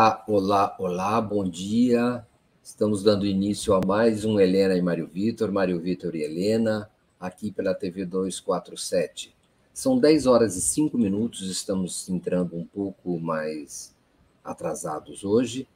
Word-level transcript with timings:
Olá, 0.00 0.24
olá, 0.26 0.76
olá, 0.78 1.20
bom 1.20 1.46
dia. 1.46 2.26
Estamos 2.64 3.02
dando 3.02 3.26
início 3.26 3.74
a 3.74 3.82
mais 3.86 4.24
um 4.24 4.40
Helena 4.40 4.74
e 4.74 4.80
Mário 4.80 5.06
Vitor, 5.06 5.52
Mário 5.52 5.78
Vitor 5.78 6.14
e 6.14 6.22
Helena, 6.22 6.90
aqui 7.20 7.52
pela 7.52 7.74
TV 7.74 8.06
247. 8.06 9.36
São 9.74 9.98
10 9.98 10.24
horas 10.24 10.56
e 10.56 10.62
5 10.62 10.96
minutos, 10.96 11.50
estamos 11.50 12.08
entrando 12.08 12.56
um 12.56 12.64
pouco 12.64 13.20
mais 13.20 13.94
atrasados 14.42 15.22
hoje, 15.22 15.68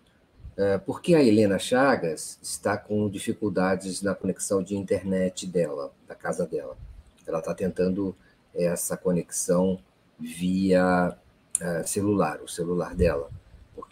é, 0.57 0.79
porque 0.79 1.15
a 1.15 1.23
Helena 1.23 1.59
Chagas 1.59 2.39
está 2.41 2.79
com 2.79 3.11
dificuldades 3.11 4.01
na 4.01 4.15
conexão 4.15 4.63
de 4.63 4.75
internet 4.75 5.47
dela, 5.47 5.93
da 6.09 6.15
casa 6.15 6.47
dela. 6.47 6.79
Ela 7.27 7.41
está 7.41 7.55
tentando 7.55 8.17
essa 8.55 8.97
conexão 8.97 9.79
via 10.19 11.15
é, 11.61 11.83
celular, 11.83 12.41
o 12.41 12.49
celular 12.49 12.95
dela, 12.95 13.29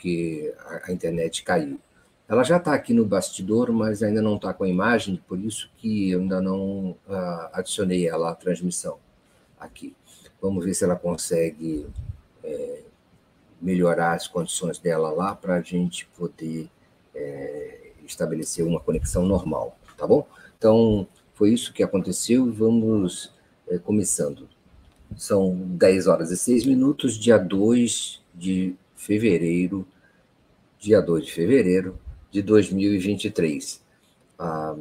porque 0.02 0.52
a, 0.84 0.92
internet 0.92 1.44
caiu. 1.44 1.80
Ela 2.28 2.42
já 2.42 2.56
está 2.56 2.74
aqui 2.74 2.92
no 2.92 3.04
bastidor, 3.04 3.70
mas 3.70 4.02
ainda 4.02 4.20
não 4.20 4.34
está 4.34 4.52
com 4.52 4.64
a 4.64 4.68
imagem, 4.68 5.22
por 5.28 5.38
isso 5.38 5.70
que 5.76 6.10
eu 6.10 6.20
ainda 6.20 6.40
não 6.40 6.90
uh, 7.08 7.48
adicionei 7.52 8.08
ela 8.08 8.30
à 8.30 8.34
transmissão 8.34 8.98
aqui. 9.60 9.94
Vamos 10.40 10.64
ver 10.64 10.74
se 10.74 10.82
ela 10.82 10.96
consegue 10.96 11.86
é, 12.42 12.80
melhorar 13.60 14.14
as 14.14 14.26
condições 14.26 14.78
dela 14.78 15.10
lá 15.12 15.36
para 15.36 15.54
a 15.54 15.60
gente 15.60 16.06
poder 16.18 16.68
é, 17.14 17.92
estabelecer 18.04 18.66
uma 18.66 18.80
conexão 18.80 19.24
normal, 19.24 19.78
tá 19.96 20.04
bom? 20.04 20.26
Então, 20.58 21.06
foi 21.34 21.50
isso 21.52 21.72
que 21.72 21.82
aconteceu 21.82 22.52
vamos 22.52 23.32
é, 23.68 23.78
começando. 23.78 24.48
São 25.16 25.54
10 25.54 26.08
horas 26.08 26.32
e 26.32 26.36
6 26.36 26.66
minutos, 26.66 27.16
dia 27.16 27.38
2 27.38 28.20
de 28.34 28.74
fevereiro, 28.96 29.86
dia 30.82 31.00
2 31.00 31.26
de 31.26 31.32
fevereiro 31.32 31.96
de 32.28 32.42
2023. 32.42 33.80
Ah, 34.36 34.74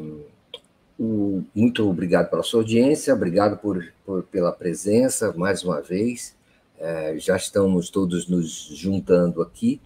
o, 0.99 1.43
muito 1.53 1.87
obrigado 1.87 2.29
pela 2.29 2.41
sua 2.41 2.61
audiência, 2.61 3.13
obrigado 3.13 3.57
por, 3.57 3.93
por 4.03 4.23
pela 4.23 4.51
presença 4.51 5.31
mais 5.33 5.63
uma 5.63 5.79
vez. 5.79 6.35
É, 6.79 7.15
já 7.19 7.37
estamos 7.37 7.91
todos 7.91 8.27
nos 8.27 8.71
juntando 8.73 9.43
aqui 9.43 9.79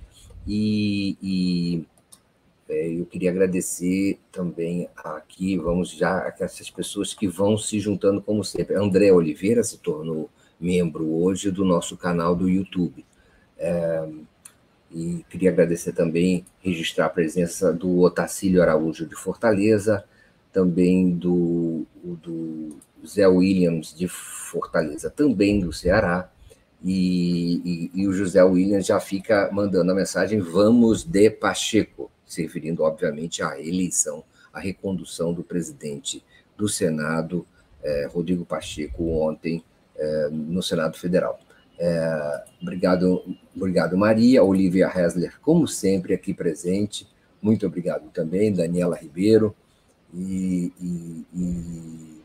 e, 0.47 1.17
e 1.21 1.85
é, 2.69 2.87
eu 2.93 3.05
queria 3.05 3.31
agradecer 3.31 4.17
também 4.31 4.87
aqui, 4.95 5.57
vamos 5.57 5.89
já, 5.89 6.33
essas 6.39 6.69
pessoas 6.69 7.13
que 7.13 7.27
vão 7.27 7.57
se 7.57 7.77
juntando 7.77 8.21
como 8.21 8.41
sempre. 8.41 8.77
André 8.77 9.11
Oliveira 9.11 9.63
se 9.65 9.79
tornou 9.79 10.29
membro 10.57 11.13
hoje 11.13 11.51
do 11.51 11.65
nosso 11.65 11.97
canal 11.97 12.33
do 12.33 12.47
YouTube. 12.47 13.05
É, 13.57 14.07
e 14.95 15.25
queria 15.29 15.49
agradecer 15.49 15.91
também, 15.91 16.45
registrar 16.61 17.07
a 17.07 17.09
presença 17.09 17.73
do 17.73 17.99
Otacílio 17.99 18.61
Araújo 18.61 19.05
de 19.05 19.13
Fortaleza, 19.13 20.05
também 20.53 21.11
do, 21.11 21.85
do 22.01 22.77
Zé 23.05 23.27
Williams 23.27 23.93
de 23.93 24.07
Fortaleza, 24.07 25.09
também 25.09 25.59
do 25.59 25.73
Ceará, 25.73 26.31
e, 26.81 27.89
e, 27.93 28.01
e, 28.01 28.07
o 28.07 28.13
José 28.13 28.43
Williams 28.43 28.85
já 28.85 28.99
fica 28.99 29.49
mandando 29.51 29.91
a 29.91 29.95
mensagem 29.95 30.39
vamos 30.39 31.03
de 31.03 31.29
Pacheco 31.29 32.11
se 32.25 32.41
referindo, 32.41 32.83
obviamente, 32.83 33.43
à 33.43 33.59
eleição, 33.59 34.23
à 34.53 34.59
recondução 34.59 35.33
do 35.33 35.43
presidente 35.43 36.23
do 36.57 36.67
Senado, 36.67 37.45
eh, 37.83 38.07
Rodrigo 38.11 38.45
Pacheco, 38.45 39.09
ontem 39.09 39.63
eh, 39.95 40.29
no 40.31 40.63
Senado 40.63 40.97
Federal. 40.97 41.39
Eh, 41.77 42.43
obrigado, 42.61 43.23
obrigado, 43.55 43.97
Maria. 43.97 44.43
Olivia 44.43 44.87
Hessler, 44.87 45.39
como 45.41 45.67
sempre, 45.67 46.13
aqui 46.13 46.33
presente. 46.33 47.07
Muito 47.41 47.65
obrigado 47.65 48.09
também, 48.11 48.51
Daniela 48.51 48.95
Ribeiro 48.95 49.55
e, 50.13 50.71
e, 50.81 51.25
e 51.33 52.21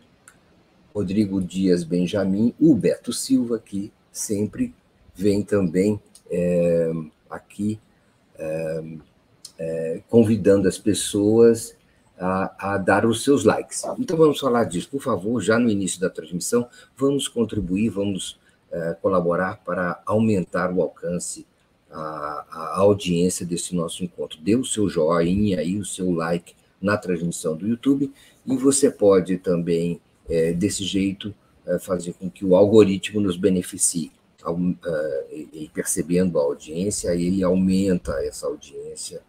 Rodrigo 0.95 1.41
Dias 1.41 1.85
Benjamin, 1.85 2.55
o 2.59 2.75
Beto 2.75 3.13
Silva, 3.13 3.59
que 3.59 3.93
sempre 4.11 4.75
vem 5.15 5.43
também 5.43 6.01
é, 6.31 6.91
aqui 7.29 7.79
é, 8.39 8.83
é, 9.59 10.01
convidando 10.09 10.67
as 10.67 10.79
pessoas 10.79 11.77
a, 12.19 12.73
a, 12.75 12.79
dar 12.79 13.05
os 13.05 13.23
seus 13.23 13.45
likes. 13.45 13.83
Então 13.99 14.17
vamos 14.17 14.41
falar 14.41 14.65
disso, 14.65 14.89
por 14.91 15.03
favor, 15.03 15.41
já 15.43 15.59
no 15.59 15.69
início 15.69 16.01
da 16.01 16.09
transmissão, 16.09 16.67
vamos 16.97 17.29
contribuir, 17.29 17.91
vamos 17.91 18.40
é, 18.73 18.97
colaborar 19.01 19.61
para 19.65 20.01
aumentar 20.07 20.73
o 20.73 20.81
alcance, 20.81 21.47
a, 21.91 22.47
a, 22.51 22.79
audiência 22.79 23.45
desse 23.45 23.75
nosso 23.75 24.05
encontro. 24.05 24.41
Dê 24.41 24.57
o 24.57 24.65
seu 24.65 24.89
joinha 24.89 25.59
aí, 25.59 25.77
o 25.77 25.85
seu 25.85 26.11
like 26.13 26.55
na 26.81 26.97
transmissão 26.97 27.57
do 27.57 27.67
YouTube, 27.67 28.13
e 28.47 28.57
você 28.57 28.91
pode 28.91 29.39
também, 29.39 30.01
é, 30.29 30.53
desse 30.53 30.85
jeito, 30.85 31.35
é, 31.67 31.79
fazer 31.79 32.15
com 32.15 32.31
que 32.31 32.45
o 32.45 32.55
algoritmo 32.57 33.21
nos 33.21 33.37
beneficie. 33.37 34.13
e 35.53 35.71
percebendo 35.75 36.39
a 36.39 36.43
audiência, 36.43 37.15
ele 37.15 37.43
aumenta 37.43 38.13
essa 38.25 38.47
audiência 38.47 39.21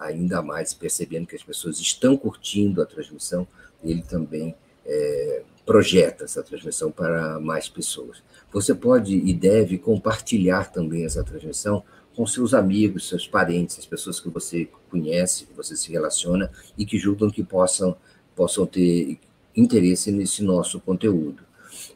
ainda 0.00 0.40
mais 0.40 0.72
percebendo 0.72 1.26
que 1.26 1.36
as 1.36 1.42
pessoas 1.42 1.78
estão 1.78 2.16
curtindo 2.16 2.80
a 2.80 2.86
transmissão, 2.86 3.46
ele 3.84 4.02
também 4.02 4.54
é, 4.86 5.42
projeta 5.64 6.24
essa 6.24 6.42
transmissão 6.42 6.90
para 6.90 7.38
mais 7.40 7.68
pessoas. 7.68 8.22
Você 8.52 8.74
pode 8.74 9.14
e 9.14 9.32
deve 9.32 9.78
compartilhar 9.78 10.72
também 10.72 11.04
essa 11.04 11.22
transmissão 11.22 11.84
com 12.14 12.26
seus 12.26 12.52
amigos, 12.52 13.08
seus 13.08 13.26
parentes, 13.26 13.78
as 13.78 13.86
pessoas 13.86 14.20
que 14.20 14.28
você 14.28 14.68
conhece, 14.90 15.46
que 15.46 15.54
você 15.54 15.74
se 15.76 15.90
relaciona 15.92 16.50
e 16.76 16.84
que 16.84 16.98
julgam 16.98 17.30
que 17.30 17.44
possam, 17.44 17.96
possam 18.34 18.66
ter 18.66 19.18
interesse 19.56 20.10
nesse 20.10 20.42
nosso 20.42 20.80
conteúdo. 20.80 21.44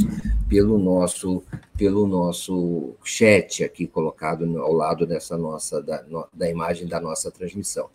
pelo 0.49 0.79
nosso 0.79 1.43
pelo 1.77 2.07
nosso 2.07 2.95
chat 3.03 3.63
aqui 3.63 3.85
colocado 3.85 4.45
ao 4.59 4.71
lado 4.71 5.05
dessa 5.05 5.37
nossa 5.37 5.81
da, 5.81 6.03
da 6.33 6.49
imagem 6.49 6.87
da 6.87 7.01
nossa 7.01 7.29
transmissão. 7.29 7.89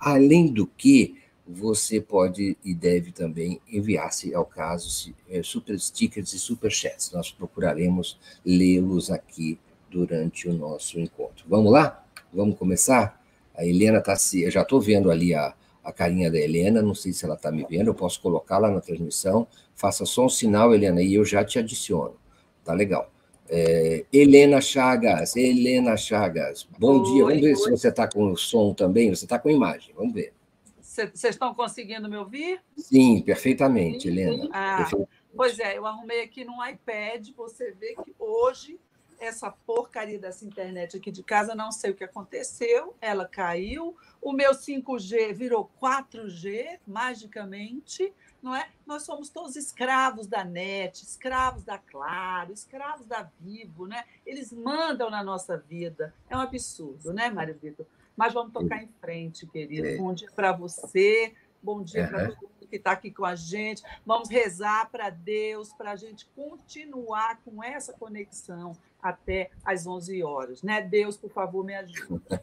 Além 0.00 0.46
do 0.46 0.66
que, 0.66 1.18
você 1.48 2.00
pode 2.00 2.58
e 2.62 2.74
deve 2.74 3.10
também 3.10 3.58
enviar, 3.66 4.12
se 4.12 4.34
ao 4.34 4.44
caso, 4.44 5.14
é, 5.30 5.42
super 5.42 5.80
stickers 5.80 6.34
e 6.34 6.38
super 6.38 6.70
chats. 6.70 7.10
Nós 7.10 7.30
procuraremos 7.30 8.18
lê-los 8.44 9.10
aqui 9.10 9.58
durante 9.90 10.48
o 10.48 10.52
nosso 10.52 10.98
encontro. 10.98 11.44
Vamos 11.48 11.72
lá? 11.72 12.04
Vamos 12.32 12.58
começar? 12.58 13.20
A 13.54 13.64
Helena 13.64 13.98
está 13.98 14.14
se. 14.16 14.42
Eu 14.42 14.50
já 14.50 14.62
estou 14.62 14.80
vendo 14.80 15.10
ali 15.10 15.34
a, 15.34 15.54
a 15.82 15.92
carinha 15.92 16.30
da 16.30 16.38
Helena, 16.38 16.82
não 16.82 16.94
sei 16.94 17.12
se 17.12 17.24
ela 17.24 17.34
está 17.34 17.50
me 17.50 17.64
vendo, 17.68 17.88
eu 17.88 17.94
posso 17.94 18.20
colocá-la 18.20 18.70
na 18.70 18.80
transmissão. 18.80 19.46
Faça 19.74 20.04
só 20.04 20.26
um 20.26 20.28
sinal, 20.28 20.74
Helena, 20.74 21.02
e 21.02 21.14
eu 21.14 21.24
já 21.24 21.44
te 21.44 21.58
adiciono. 21.58 22.16
Tá 22.64 22.72
legal. 22.72 23.10
É, 23.48 24.04
Helena 24.12 24.60
Chagas, 24.60 25.34
Helena 25.34 25.96
Chagas, 25.96 26.68
bom 26.78 27.00
oi, 27.00 27.04
dia. 27.04 27.24
Vamos 27.24 27.40
ver 27.40 27.50
oi. 27.50 27.56
se 27.56 27.70
você 27.70 27.88
está 27.88 28.06
com 28.06 28.30
o 28.30 28.36
som 28.36 28.74
também. 28.74 29.08
Você 29.08 29.24
está 29.24 29.38
com 29.38 29.48
imagem, 29.48 29.94
vamos 29.96 30.12
ver. 30.12 30.34
Vocês 30.80 31.24
estão 31.24 31.54
conseguindo 31.54 32.08
me 32.08 32.16
ouvir? 32.16 32.60
Sim, 32.76 33.22
perfeitamente. 33.22 34.08
Helena. 34.08 34.48
Ah, 34.52 34.76
perfeitamente. 34.78 35.10
Pois 35.34 35.58
é, 35.60 35.78
eu 35.78 35.86
arrumei 35.86 36.22
aqui 36.22 36.44
no 36.44 36.64
iPad, 36.66 37.28
você 37.36 37.70
vê 37.70 37.94
que 38.04 38.12
hoje 38.18 38.78
essa 39.20 39.50
porcaria 39.50 40.18
dessa 40.18 40.44
internet 40.44 40.96
aqui 40.96 41.10
de 41.10 41.22
casa, 41.22 41.54
não 41.54 41.72
sei 41.72 41.90
o 41.90 41.94
que 41.94 42.04
aconteceu, 42.04 42.94
ela 43.00 43.26
caiu, 43.26 43.96
o 44.20 44.32
meu 44.32 44.52
5G 44.52 45.34
virou 45.34 45.70
4G, 45.80 46.78
magicamente, 46.86 48.12
não 48.42 48.54
é? 48.54 48.68
Nós 48.86 49.02
somos 49.02 49.28
todos 49.28 49.56
escravos 49.56 50.26
da 50.26 50.44
net, 50.44 51.02
escravos 51.02 51.62
da 51.64 51.78
Claro, 51.78 52.52
escravos 52.52 53.06
da 53.06 53.28
Vivo, 53.40 53.86
né? 53.86 54.04
Eles 54.24 54.52
mandam 54.52 55.10
na 55.10 55.22
nossa 55.22 55.56
vida. 55.56 56.14
É 56.28 56.36
um 56.36 56.40
absurdo, 56.40 57.12
né, 57.12 57.30
Mário 57.30 57.58
Vitor? 57.60 57.86
Mas 58.16 58.32
vamos 58.32 58.52
tocar 58.52 58.82
em 58.82 58.88
frente, 59.00 59.46
querido. 59.46 59.86
É. 59.86 59.96
Bom 59.96 60.12
dia 60.12 60.28
para 60.34 60.52
você, 60.52 61.34
bom 61.62 61.82
dia 61.82 62.04
uhum. 62.04 62.08
para 62.08 62.28
todo 62.28 62.42
mundo 62.42 62.68
que 62.68 62.76
está 62.76 62.92
aqui 62.92 63.10
com 63.10 63.24
a 63.24 63.34
gente. 63.34 63.82
Vamos 64.04 64.28
rezar 64.28 64.90
para 64.90 65.10
Deus, 65.10 65.72
para 65.72 65.92
a 65.92 65.96
gente 65.96 66.26
continuar 66.36 67.40
com 67.44 67.62
essa 67.62 67.92
conexão 67.92 68.76
até 69.02 69.50
às 69.64 69.86
11 69.86 70.22
horas. 70.22 70.62
Né? 70.62 70.82
Deus, 70.82 71.16
por 71.16 71.30
favor, 71.30 71.64
me 71.64 71.74
ajude. 71.74 72.20
Tá 72.28 72.40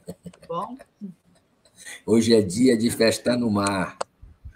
bom? 0.47 0.77
Hoje 2.05 2.33
é 2.33 2.41
dia 2.41 2.77
de 2.77 2.89
festa 2.89 3.35
no 3.35 3.49
mar. 3.49 3.97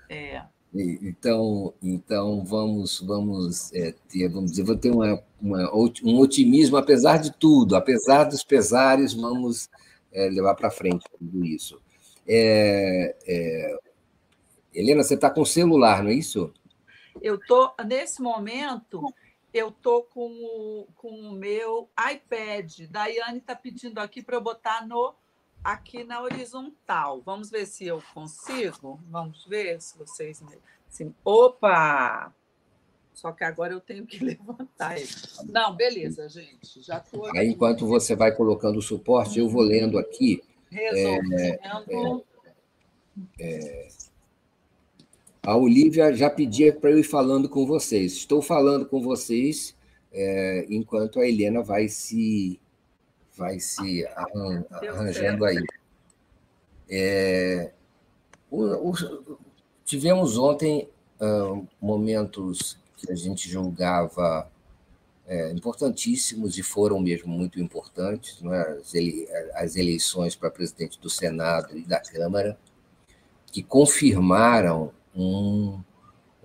É. 0.10 0.42
Então, 0.74 1.74
então 1.82 2.44
vamos, 2.46 3.02
vamos 3.02 3.74
é, 3.74 3.94
ter, 4.08 4.30
vamos 4.30 4.52
dizer, 4.52 4.64
vou 4.64 4.78
ter 4.78 4.92
uma, 4.92 5.22
uma, 5.42 5.76
um 5.76 6.20
otimismo 6.20 6.78
apesar 6.78 7.18
de 7.18 7.32
tudo, 7.32 7.76
apesar 7.76 8.26
dos 8.26 8.44
pesares, 8.44 9.14
vamos 9.14 9.68
é, 10.12 10.30
levar 10.30 10.54
para 10.54 10.70
frente 10.70 11.06
tudo 11.18 11.44
isso. 11.44 11.82
É, 12.28 13.16
é 13.28 13.80
Helena, 14.74 15.04
você 15.04 15.16
está 15.16 15.30
com 15.30 15.44
celular, 15.44 16.04
não 16.04 16.12
é 16.12 16.14
isso? 16.14 16.54
Eu 17.20 17.40
tô 17.40 17.72
nesse 17.86 18.22
momento 18.22 19.04
eu 19.54 19.72
tô 19.72 20.04
com 20.04 20.30
o, 20.30 20.88
com 20.96 21.10
o 21.10 21.32
meu 21.32 21.90
iPad. 22.12 22.82
Daiane 22.90 23.40
está 23.40 23.56
pedindo 23.56 24.00
aqui 24.00 24.22
para 24.22 24.36
eu 24.36 24.42
botar 24.42 24.86
no 24.88 25.14
aqui 25.64 26.04
na 26.04 26.22
horizontal. 26.22 27.22
Vamos 27.22 27.50
ver 27.50 27.66
se 27.66 27.86
eu 27.86 28.02
consigo. 28.14 29.00
Vamos 29.10 29.46
ver 29.46 29.82
se 29.82 29.98
vocês. 29.98 30.42
Assim, 30.88 31.14
opa! 31.24 32.34
Só 33.14 33.34
que 33.34 33.44
agora 33.44 33.74
eu 33.74 33.82
tenho 33.82 34.06
que 34.06 34.20
levantar 34.24 34.98
ele. 34.98 35.10
Não, 35.50 35.76
beleza, 35.76 36.30
gente. 36.30 36.82
Já 36.82 37.00
tô 37.00 37.26
aqui. 37.26 37.40
Aí, 37.40 37.48
enquanto 37.48 37.86
você 37.86 38.16
vai 38.16 38.32
colocando 38.32 38.78
o 38.78 38.82
suporte, 38.82 39.40
eu 39.40 39.50
vou 39.50 39.62
lendo 39.62 39.98
aqui. 39.98 40.42
Resolvendo. 40.72 41.34
É, 41.34 42.24
é, 43.40 43.88
é, 43.88 43.88
a 45.44 45.56
Olivia 45.56 46.14
já 46.14 46.30
pedia 46.30 46.74
para 46.74 46.92
eu 46.92 47.00
ir 47.00 47.04
falando 47.04 47.48
com 47.48 47.66
vocês. 47.66 48.14
Estou 48.14 48.42
falando 48.42 48.86
com 48.86 49.02
vocês 49.02 49.76
é, 50.12 50.66
enquanto 50.70 51.20
a 51.20 51.28
Helena 51.28 51.62
vai 51.62 51.88
se 51.88 52.60
vai 53.36 53.60
se 53.60 54.06
arran, 54.08 54.66
arranjando 54.72 55.46
aí. 55.46 55.64
É, 56.90 57.72
o, 58.52 58.90
o, 58.90 59.38
tivemos 59.86 60.38
ontem 60.38 60.90
uh, 61.22 61.66
momentos 61.80 62.78
que 62.98 63.10
a 63.10 63.16
gente 63.16 63.50
julgava 63.50 64.52
é, 65.26 65.52
importantíssimos 65.52 66.58
e 66.58 66.64
foram 66.64 67.00
mesmo 67.00 67.30
muito 67.30 67.62
importantes, 67.62 68.44
é? 68.44 68.72
as, 68.74 68.94
ele, 68.94 69.28
as 69.54 69.76
eleições 69.76 70.36
para 70.36 70.52
presidente 70.52 71.00
do 71.00 71.10
Senado 71.10 71.78
e 71.78 71.86
da 71.86 72.00
Câmara, 72.00 72.58
que 73.52 73.64
confirmaram 73.64 74.92
um, 75.16 75.80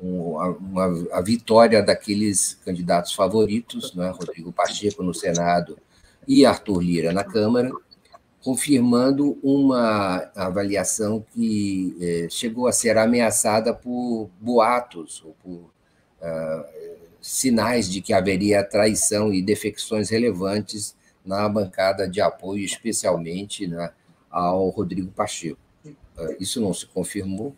um, 0.02 0.36
uma, 0.38 1.06
a 1.12 1.20
vitória 1.20 1.82
daqueles 1.82 2.54
candidatos 2.64 3.12
favoritos, 3.12 3.94
né? 3.94 4.10
Rodrigo 4.10 4.52
Pacheco 4.52 5.02
no 5.02 5.14
Senado 5.14 5.78
e 6.26 6.44
Arthur 6.44 6.80
Lira 6.80 7.12
na 7.12 7.24
Câmara, 7.24 7.70
confirmando 8.42 9.38
uma 9.42 10.30
avaliação 10.34 11.24
que 11.32 11.96
eh, 12.00 12.28
chegou 12.30 12.66
a 12.66 12.72
ser 12.72 12.98
ameaçada 12.98 13.72
por 13.72 14.28
boatos, 14.38 15.22
ou 15.24 15.34
por 15.42 15.70
uh, 16.20 16.64
sinais 17.22 17.90
de 17.90 18.02
que 18.02 18.12
haveria 18.12 18.62
traição 18.62 19.32
e 19.32 19.40
defecções 19.40 20.10
relevantes 20.10 20.94
na 21.24 21.48
bancada 21.48 22.06
de 22.06 22.20
apoio, 22.20 22.62
especialmente 22.62 23.66
né, 23.66 23.90
ao 24.30 24.68
Rodrigo 24.68 25.10
Pacheco. 25.10 25.58
Uh, 25.86 26.36
isso 26.38 26.60
não 26.60 26.74
se 26.74 26.86
confirmou, 26.86 27.56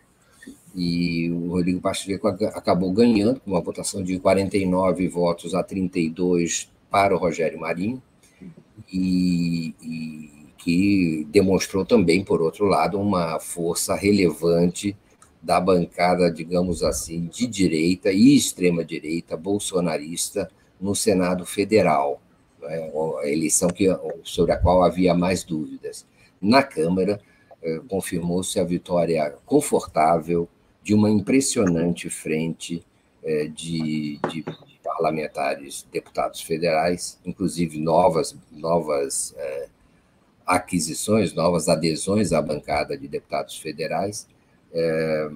e 0.76 1.30
o 1.30 1.52
Rodrigo 1.52 1.80
Pacheco 1.80 2.28
acabou 2.28 2.92
ganhando 2.92 3.40
com 3.40 3.52
uma 3.52 3.62
votação 3.62 4.02
de 4.02 4.18
49 4.18 5.08
votos 5.08 5.54
a 5.54 5.62
32 5.62 6.70
para 6.90 7.14
o 7.14 7.18
Rogério 7.18 7.58
Marinho, 7.58 8.02
e, 8.92 9.74
e 9.82 10.30
que 10.58 11.26
demonstrou 11.30 11.82
também, 11.86 12.22
por 12.22 12.42
outro 12.42 12.66
lado, 12.66 13.00
uma 13.00 13.40
força 13.40 13.94
relevante 13.94 14.94
da 15.42 15.58
bancada, 15.58 16.30
digamos 16.30 16.82
assim, 16.82 17.26
de 17.26 17.46
direita 17.46 18.12
e 18.12 18.36
extrema-direita 18.36 19.34
bolsonarista 19.34 20.50
no 20.78 20.94
Senado 20.94 21.46
Federal, 21.46 22.20
né, 22.60 22.90
a 23.22 23.28
eleição 23.28 23.70
que, 23.70 23.86
sobre 24.22 24.52
a 24.52 24.58
qual 24.58 24.82
havia 24.82 25.14
mais 25.14 25.42
dúvidas. 25.42 26.06
Na 26.38 26.62
Câmara, 26.62 27.18
eh, 27.62 27.80
confirmou-se 27.88 28.60
a 28.60 28.64
vitória 28.64 29.34
confortável 29.46 30.46
de 30.86 30.94
uma 30.94 31.10
impressionante 31.10 32.08
frente 32.08 32.80
eh, 33.24 33.48
de, 33.48 34.20
de 34.30 34.44
parlamentares, 34.84 35.84
deputados 35.92 36.40
federais, 36.42 37.18
inclusive 37.26 37.80
novas, 37.80 38.36
novas 38.52 39.34
é, 39.36 39.68
aquisições, 40.46 41.34
novas 41.34 41.68
adesões 41.68 42.32
à 42.32 42.40
bancada 42.40 42.96
de 42.96 43.08
deputados 43.08 43.58
federais, 43.58 44.28
é, 44.72 45.28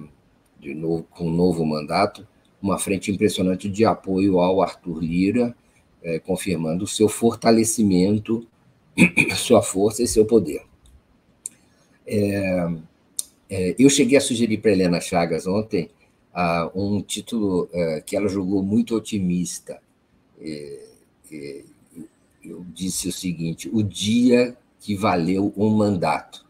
de 0.57 0.73
novo, 0.73 1.03
com 1.11 1.27
um 1.27 1.33
novo 1.33 1.65
mandato, 1.65 2.25
uma 2.61 2.79
frente 2.79 3.11
impressionante 3.11 3.67
de 3.67 3.83
apoio 3.83 4.39
ao 4.39 4.61
Arthur 4.61 5.03
Lira, 5.03 5.53
é, 6.01 6.17
confirmando 6.17 6.85
o 6.85 6.87
seu 6.87 7.09
fortalecimento, 7.09 8.47
sua 9.35 9.61
força 9.61 10.01
e 10.01 10.07
seu 10.07 10.25
poder. 10.25 10.63
É, 12.07 12.69
é, 13.51 13.75
eu 13.77 13.89
cheguei 13.89 14.17
a 14.17 14.21
sugerir 14.21 14.59
para 14.59 14.71
Helena 14.71 15.01
Chagas 15.01 15.45
ontem 15.45 15.89
uh, 16.33 16.71
um 16.73 17.01
título 17.01 17.65
uh, 17.65 18.01
que 18.05 18.15
ela 18.15 18.29
julgou 18.29 18.63
muito 18.63 18.95
otimista. 18.95 19.81
É, 20.39 20.87
é, 21.29 21.63
eu 22.41 22.65
disse 22.73 23.09
o 23.09 23.11
seguinte: 23.11 23.69
O 23.73 23.83
dia 23.83 24.55
que 24.79 24.95
valeu 24.95 25.53
um 25.57 25.69
mandato. 25.69 26.49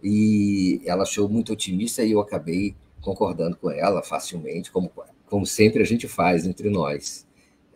E 0.00 0.80
ela 0.84 1.02
achou 1.02 1.28
muito 1.28 1.52
otimista 1.52 2.04
e 2.04 2.12
eu 2.12 2.20
acabei 2.20 2.76
concordando 3.00 3.56
com 3.56 3.70
ela 3.70 4.00
facilmente, 4.00 4.70
como, 4.70 4.92
como 5.26 5.44
sempre 5.44 5.82
a 5.82 5.86
gente 5.86 6.06
faz 6.06 6.46
entre 6.46 6.70
nós. 6.70 7.26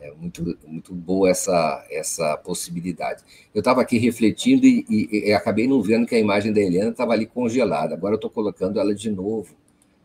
É 0.00 0.12
muito, 0.12 0.56
muito 0.66 0.94
boa 0.94 1.28
essa, 1.28 1.84
essa 1.90 2.36
possibilidade. 2.36 3.22
Eu 3.54 3.58
estava 3.58 3.80
aqui 3.82 3.98
refletindo 3.98 4.64
e, 4.64 4.86
e, 4.88 5.28
e, 5.28 5.32
acabei 5.32 5.66
não 5.66 5.82
vendo 5.82 6.06
que 6.06 6.14
a 6.14 6.20
imagem 6.20 6.52
da 6.52 6.60
Helena 6.60 6.90
estava 6.90 7.12
ali 7.12 7.26
congelada. 7.26 7.94
Agora 7.94 8.14
eu 8.14 8.18
estou 8.18 8.30
colocando 8.30 8.78
ela 8.78 8.94
de 8.94 9.10
novo 9.10 9.56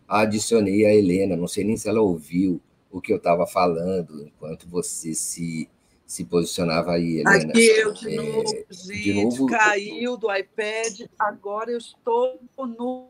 adicionei 0.08 0.86
a 0.86 0.94
Helena, 0.94 1.36
não 1.36 1.48
sei 1.48 1.64
nem 1.64 1.78
se 1.78 1.90
ela 1.90 2.02
ouviu 2.02 2.62
o 2.92 3.02
que 3.02 3.12
eu 3.12 3.18
estava 3.18 3.48
falando 3.48 4.24
enquanto 4.24 4.68
você 4.68 5.14
se, 5.16 5.68
se 6.06 6.26
posicionava 6.26 6.92
aí, 6.92 7.20
Helena. 7.20 7.36
Aqui 7.38 7.66
eu 7.68 7.94
de 7.94 8.14
é, 8.14 8.22
novo, 8.22 8.66
gente, 8.70 9.04
de 9.04 9.14
novo, 9.24 9.46
caiu 9.48 10.18
do 10.18 10.34
iPad, 10.34 11.02
agora 11.18 11.72
eu 11.72 11.78
estou 11.78 12.40
no 12.58 13.08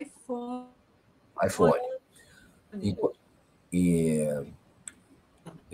iPhone. 0.00 0.68
iPhone. 1.44 1.93
E, 2.82 2.96
e 3.72 4.44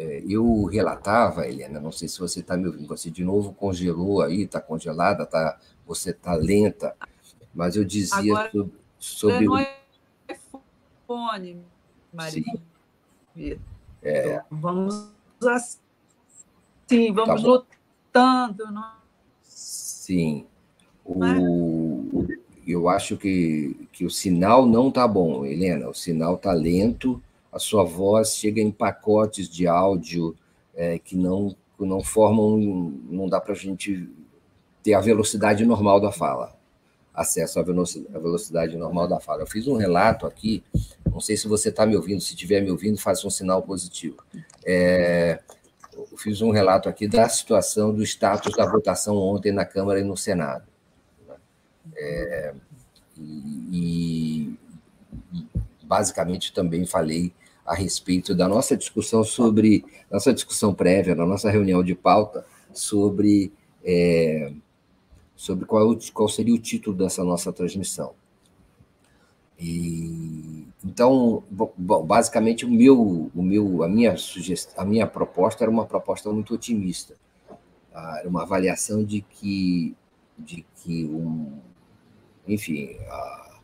é, 0.00 0.22
eu 0.26 0.64
relatava, 0.64 1.46
Helena, 1.46 1.78
não 1.78 1.92
sei 1.92 2.08
se 2.08 2.18
você 2.18 2.40
está 2.40 2.56
me 2.56 2.66
ouvindo, 2.66 2.88
você 2.88 3.10
de 3.10 3.22
novo 3.22 3.52
congelou 3.52 4.22
aí, 4.22 4.42
está 4.42 4.60
congelada, 4.60 5.26
tá, 5.26 5.58
você 5.86 6.10
está 6.10 6.34
lenta. 6.34 6.96
Mas 7.54 7.76
eu 7.76 7.84
dizia 7.84 8.32
Agora, 8.32 8.50
sobre. 8.50 8.72
sobre 8.98 9.44
no 9.46 9.58
iPhone, 10.28 11.62
Maria. 12.12 12.60
É. 14.02 14.34
Então, 14.34 14.44
vamos 14.50 15.10
assim, 15.46 17.12
vamos 17.12 17.42
tá 17.42 17.48
lutando. 17.48 18.72
Não? 18.72 18.94
Sim. 19.42 20.46
O, 21.04 21.24
é? 21.24 22.49
Eu 22.66 22.88
acho 22.88 23.16
que, 23.16 23.88
que 23.92 24.04
o 24.04 24.10
sinal 24.10 24.66
não 24.66 24.88
está 24.88 25.06
bom, 25.06 25.44
Helena. 25.44 25.88
O 25.88 25.94
sinal 25.94 26.34
está 26.34 26.52
lento, 26.52 27.22
a 27.52 27.58
sua 27.58 27.84
voz 27.84 28.36
chega 28.36 28.60
em 28.60 28.70
pacotes 28.70 29.48
de 29.48 29.66
áudio 29.66 30.36
é, 30.74 30.98
que 30.98 31.16
não, 31.16 31.54
não 31.78 32.02
formam, 32.02 32.58
não 33.08 33.28
dá 33.28 33.40
para 33.40 33.52
a 33.52 33.56
gente 33.56 34.08
ter 34.82 34.94
a 34.94 35.00
velocidade 35.00 35.64
normal 35.64 36.00
da 36.00 36.12
fala 36.12 36.58
acesso 37.14 37.58
à 37.58 37.62
velocidade 37.62 38.76
normal 38.76 39.06
da 39.06 39.20
fala. 39.20 39.42
Eu 39.42 39.46
fiz 39.46 39.66
um 39.68 39.76
relato 39.76 40.26
aqui, 40.26 40.62
não 41.10 41.20
sei 41.20 41.36
se 41.36 41.48
você 41.48 41.68
está 41.68 41.84
me 41.84 41.96
ouvindo, 41.96 42.20
se 42.20 42.32
estiver 42.34 42.62
me 42.62 42.70
ouvindo, 42.70 42.98
faça 42.98 43.26
um 43.26 43.30
sinal 43.30 43.62
positivo. 43.62 44.16
É, 44.64 45.40
eu 45.92 46.16
fiz 46.16 46.40
um 46.40 46.50
relato 46.50 46.88
aqui 46.88 47.06
da 47.06 47.28
situação 47.28 47.92
do 47.92 48.02
status 48.02 48.56
da 48.56 48.64
votação 48.64 49.16
ontem 49.16 49.52
na 49.52 49.64
Câmara 49.64 50.00
e 50.00 50.04
no 50.04 50.16
Senado. 50.16 50.64
É, 51.96 52.54
e, 53.16 54.56
e, 55.32 55.48
basicamente 55.82 56.52
também 56.52 56.86
falei 56.86 57.32
a 57.66 57.74
respeito 57.74 58.34
da 58.34 58.48
nossa 58.48 58.76
discussão 58.76 59.22
sobre, 59.22 59.84
nossa 60.10 60.32
discussão 60.32 60.72
prévia, 60.72 61.14
na 61.14 61.26
nossa 61.26 61.50
reunião 61.50 61.82
de 61.82 61.94
pauta, 61.94 62.44
sobre 62.72 63.52
é, 63.84 64.52
sobre 65.40 65.64
qual, 65.64 65.96
qual 66.12 66.28
seria 66.28 66.54
o 66.54 66.58
título 66.58 66.94
dessa 66.94 67.24
nossa 67.24 67.50
transmissão. 67.50 68.12
E, 69.58 70.66
então, 70.84 71.42
bom, 71.50 71.72
basicamente, 72.04 72.66
o 72.66 72.70
meu, 72.70 73.30
o 73.34 73.42
meu, 73.42 73.82
a, 73.82 73.88
minha 73.88 74.16
sugestão, 74.18 74.82
a 74.82 74.84
minha 74.86 75.06
proposta 75.06 75.64
era 75.64 75.70
uma 75.70 75.86
proposta 75.86 76.30
muito 76.30 76.54
otimista. 76.54 77.14
Ah, 77.94 78.16
era 78.20 78.28
uma 78.28 78.42
avaliação 78.42 79.02
de 79.02 79.22
que, 79.22 79.96
de 80.38 80.64
que 80.76 81.06
um, 81.06 81.58
enfim, 82.54 82.96
a, 83.08 83.58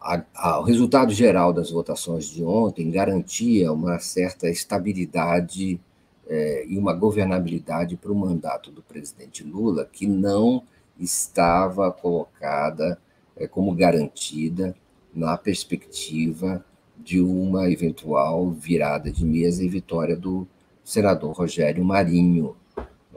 a, 0.00 0.24
a, 0.34 0.60
o 0.60 0.62
resultado 0.62 1.12
geral 1.12 1.52
das 1.52 1.70
votações 1.70 2.26
de 2.26 2.42
ontem 2.44 2.90
garantia 2.90 3.72
uma 3.72 3.98
certa 3.98 4.48
estabilidade 4.48 5.80
é, 6.26 6.66
e 6.66 6.76
uma 6.78 6.92
governabilidade 6.92 7.96
para 7.96 8.12
o 8.12 8.14
mandato 8.14 8.70
do 8.70 8.82
presidente 8.82 9.42
Lula, 9.42 9.88
que 9.90 10.06
não 10.06 10.62
estava 10.98 11.90
colocada 11.92 12.98
é, 13.36 13.46
como 13.46 13.74
garantida 13.74 14.74
na 15.14 15.36
perspectiva 15.36 16.64
de 16.96 17.20
uma 17.20 17.70
eventual 17.70 18.50
virada 18.50 19.10
de 19.10 19.24
mesa 19.24 19.64
e 19.64 19.68
vitória 19.68 20.16
do 20.16 20.46
senador 20.84 21.32
Rogério 21.32 21.84
Marinho. 21.84 22.56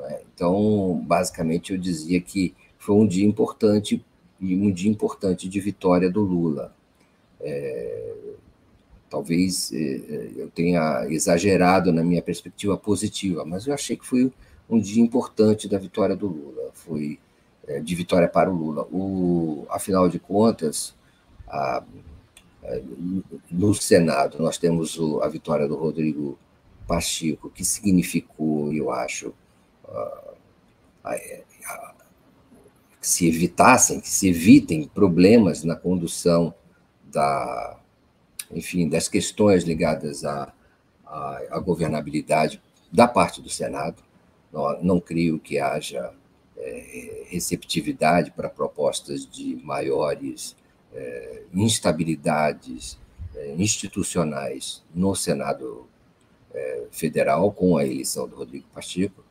É? 0.03 0.22
Então, 0.34 1.03
basicamente, 1.05 1.74
eu 1.74 1.77
dizia 1.77 2.22
que 2.22 2.53
foi 2.77 2.96
um 2.96 3.08
dia 3.08 3.25
importante 3.25 4.03
e 4.41 4.55
um 4.55 4.71
dia 4.71 4.89
importante 4.89 5.48
de 5.48 5.60
vitória 5.60 6.10
do 6.10 6.21
Lula. 6.21 6.74
É, 7.39 8.13
talvez 9.10 9.71
é, 9.71 9.77
é, 9.77 10.31
eu 10.36 10.50
tenha 10.50 11.05
exagerado 11.10 11.91
na 11.91 12.03
minha 12.03 12.21
perspectiva 12.21 12.75
positiva, 12.75 13.45
mas 13.45 13.67
eu 13.67 13.74
achei 13.74 13.95
que 13.95 14.05
foi 14.05 14.31
um 14.69 14.79
dia 14.79 15.03
importante 15.03 15.67
da 15.67 15.77
vitória 15.77 16.15
do 16.15 16.27
Lula, 16.27 16.71
foi 16.74 17.19
é, 17.67 17.79
de 17.79 17.93
vitória 17.93 18.27
para 18.27 18.50
o 18.50 18.55
Lula. 18.55 18.88
O, 18.91 19.67
afinal 19.69 20.10
de 20.10 20.17
contas, 20.17 20.95
a, 21.48 21.83
a, 22.63 22.79
no 23.51 23.75
Senado 23.75 24.41
nós 24.41 24.57
temos 24.57 24.98
o, 24.98 25.21
a 25.21 25.27
vitória 25.27 25.67
do 25.67 25.75
Rodrigo 25.75 26.39
Pacheco, 26.88 27.50
que 27.50 27.63
significou, 27.63 28.74
eu 28.74 28.91
acho, 28.91 29.33
a, 31.03 31.15
que 33.01 33.08
se 33.08 33.27
evitassem, 33.27 34.00
que 34.00 34.08
se 34.08 34.29
evitem 34.29 34.88
problemas 34.88 35.63
na 35.63 35.75
condução 35.75 36.53
da, 37.12 37.79
enfim, 38.51 38.88
das 38.88 39.08
questões 39.08 39.63
ligadas 39.63 40.24
à, 40.24 40.53
à, 41.03 41.41
à 41.50 41.60
governabilidade 41.60 42.62
da 42.91 43.08
parte 43.08 43.41
do 43.41 43.50
Senado. 43.50 44.03
Não, 44.53 44.84
não 44.84 45.00
creio 45.00 45.39
que 45.39 45.58
haja 45.60 46.13
é, 46.55 47.24
receptividade 47.27 48.29
para 48.31 48.48
propostas 48.48 49.27
de 49.27 49.55
maiores 49.63 50.55
é, 50.93 51.43
instabilidades 51.53 53.00
é, 53.36 53.55
institucionais 53.55 54.84
no 54.93 55.15
Senado 55.15 55.88
é, 56.53 56.84
Federal 56.91 57.51
com 57.51 57.77
a 57.77 57.86
eleição 57.86 58.27
do 58.27 58.36
Rodrigo 58.36 58.67
Pacheco. 58.72 59.24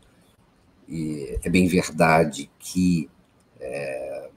E 0.88 1.38
é 1.44 1.48
bem 1.48 1.68
verdade 1.68 2.50
que 2.58 3.08
é, 3.60 4.28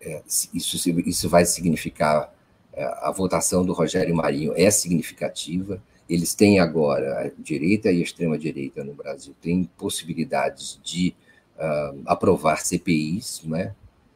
é, 0.00 0.22
isso, 0.52 0.90
isso 0.90 1.28
vai 1.28 1.44
significar 1.44 2.34
é, 2.72 2.84
a 2.84 3.10
votação 3.10 3.64
do 3.64 3.72
Rogério 3.72 4.14
Marinho 4.14 4.52
é 4.56 4.70
significativa. 4.70 5.82
Eles 6.08 6.34
têm 6.34 6.58
agora, 6.58 7.20
a 7.20 7.30
direita 7.38 7.90
e 7.90 8.00
a 8.00 8.02
extrema-direita 8.02 8.82
no 8.82 8.94
Brasil, 8.94 9.34
têm 9.40 9.64
possibilidades 9.78 10.80
de 10.82 11.14
uh, 11.56 12.02
aprovar 12.06 12.64
CPIs, 12.64 13.42
né? 13.44 13.74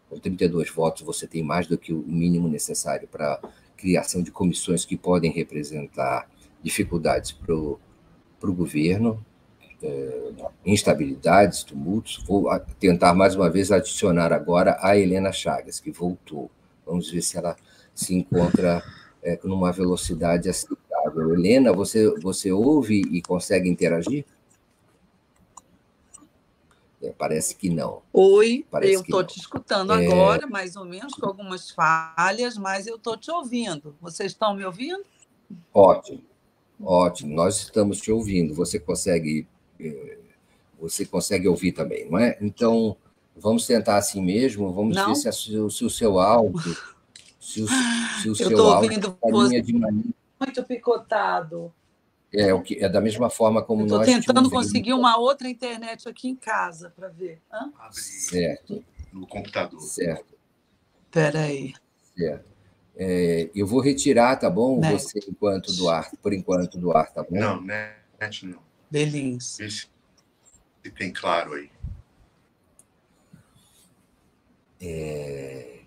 com 0.09 0.19
32 0.19 0.71
votos 0.71 1.03
você 1.03 1.27
tem 1.27 1.43
mais 1.43 1.67
do 1.67 1.79
que 1.79 1.93
o 1.93 2.03
mínimo 2.07 2.49
necessário 2.49 3.09
para 3.09 3.41
criação 3.77 4.23
de 4.23 4.31
comissões 4.31 4.85
que 4.85 4.97
podem 4.97 5.31
representar 5.31 6.29
dificuldades 6.63 7.33
para 7.33 7.55
o 7.55 7.79
governo, 8.43 9.25
é, 9.87 10.33
instabilidades, 10.65 11.63
tumultos. 11.63 12.23
Vou 12.27 12.49
tentar 12.79 13.15
mais 13.15 13.35
uma 13.35 13.49
vez 13.49 13.71
adicionar 13.71 14.33
agora 14.33 14.79
a 14.81 14.97
Helena 14.97 15.33
Chagas, 15.33 15.81
que 15.81 15.91
voltou. 15.91 16.51
Vamos 16.85 17.11
ver 17.11 17.23
se 17.23 17.37
ela 17.37 17.57
se 17.95 18.15
encontra 18.15 18.83
é, 19.23 19.39
numa 19.43 19.73
velocidade 19.73 20.49
aceitável. 20.49 21.35
Helena, 21.35 21.73
você, 21.73 22.09
você 22.21 22.53
ouve 22.53 23.01
e 23.11 23.23
consegue 23.23 23.69
interagir? 23.69 24.25
É, 27.03 27.13
parece 27.13 27.55
que 27.55 27.69
não. 27.69 28.03
Oi, 28.13 28.65
parece 28.71 28.95
eu 28.95 29.01
estou 29.01 29.23
te 29.23 29.39
escutando 29.39 29.93
é... 29.93 30.07
agora, 30.07 30.47
mais 30.47 30.77
ou 30.77 30.85
menos, 30.85 31.15
com 31.15 31.27
algumas 31.27 31.71
falhas, 31.71 32.57
mas 32.57 32.87
eu 32.87 32.97
estou 32.97 33.17
te 33.17 33.31
ouvindo. 33.31 33.95
Vocês 34.01 34.33
estão 34.33 34.55
me 34.55 34.65
ouvindo? 34.65 35.05
Ótimo, 35.73 36.23
ótimo. 36.83 37.35
Nós 37.35 37.59
estamos 37.59 38.01
te 38.01 38.11
ouvindo. 38.11 38.55
Você 38.55 38.79
consegue, 38.79 39.47
você 40.81 41.05
consegue 41.07 41.49
ouvir 41.49 41.73
também, 41.73 42.09
não 42.11 42.19
é? 42.19 42.37
Então, 42.41 42.97
vamos 43.37 43.67
tentar 43.67 43.97
assim 43.97 44.23
mesmo. 44.23 44.73
Vamos 44.73 44.97
não? 44.97 45.09
ver 45.09 45.15
se, 45.17 45.29
a, 45.29 45.33
se, 45.33 45.57
o 45.57 45.91
seu 45.91 46.19
áudio, 46.19 46.77
se 47.41 47.63
o, 47.63 47.69
se 48.23 48.31
o 48.31 48.35
seu 48.35 48.69
áudio, 48.69 49.19
você 49.23 49.61
de 49.61 49.73
maneira... 49.73 50.09
muito 50.39 50.63
picotado. 50.65 51.73
É, 52.33 52.53
o 52.53 52.61
que, 52.61 52.83
é 52.83 52.89
da 52.89 53.01
mesma 53.01 53.31
forma 53.31 53.63
como 53.63 53.85
Estou 53.85 53.99
nós. 53.99 54.09
Estou 54.09 54.35
tentando 54.35 54.51
conseguir 54.51 54.93
uma 54.93 55.17
outra 55.17 55.49
internet 55.49 56.09
aqui 56.09 56.29
em 56.29 56.37
casa 56.37 56.93
para 56.95 57.09
ver. 57.09 57.41
Hã? 57.53 57.71
Certo. 57.93 58.85
No 59.13 59.27
computador. 59.27 59.81
Certo. 59.81 60.37
Espera 61.05 61.41
aí. 61.41 61.73
Certo. 62.17 62.57
É, 62.99 63.51
eu 63.55 63.67
vou 63.67 63.81
retirar, 63.81 64.37
tá 64.37 64.51
bom? 64.51 64.81
Net. 64.81 65.03
Você 65.03 65.19
enquanto 65.29 65.73
do 65.75 65.89
ar, 65.89 66.11
por 66.23 66.33
enquanto 66.33 66.79
do 66.79 66.93
ar, 66.93 67.13
tá 67.13 67.23
bom? 67.23 67.39
Não, 67.39 67.61
net 67.61 68.47
não. 68.47 68.66
Belins. 68.91 69.59
Vê 69.59 69.71
se 69.71 69.87
tem 70.97 71.13
claro 71.13 71.55
aí. 71.55 71.71
É... 74.81 75.81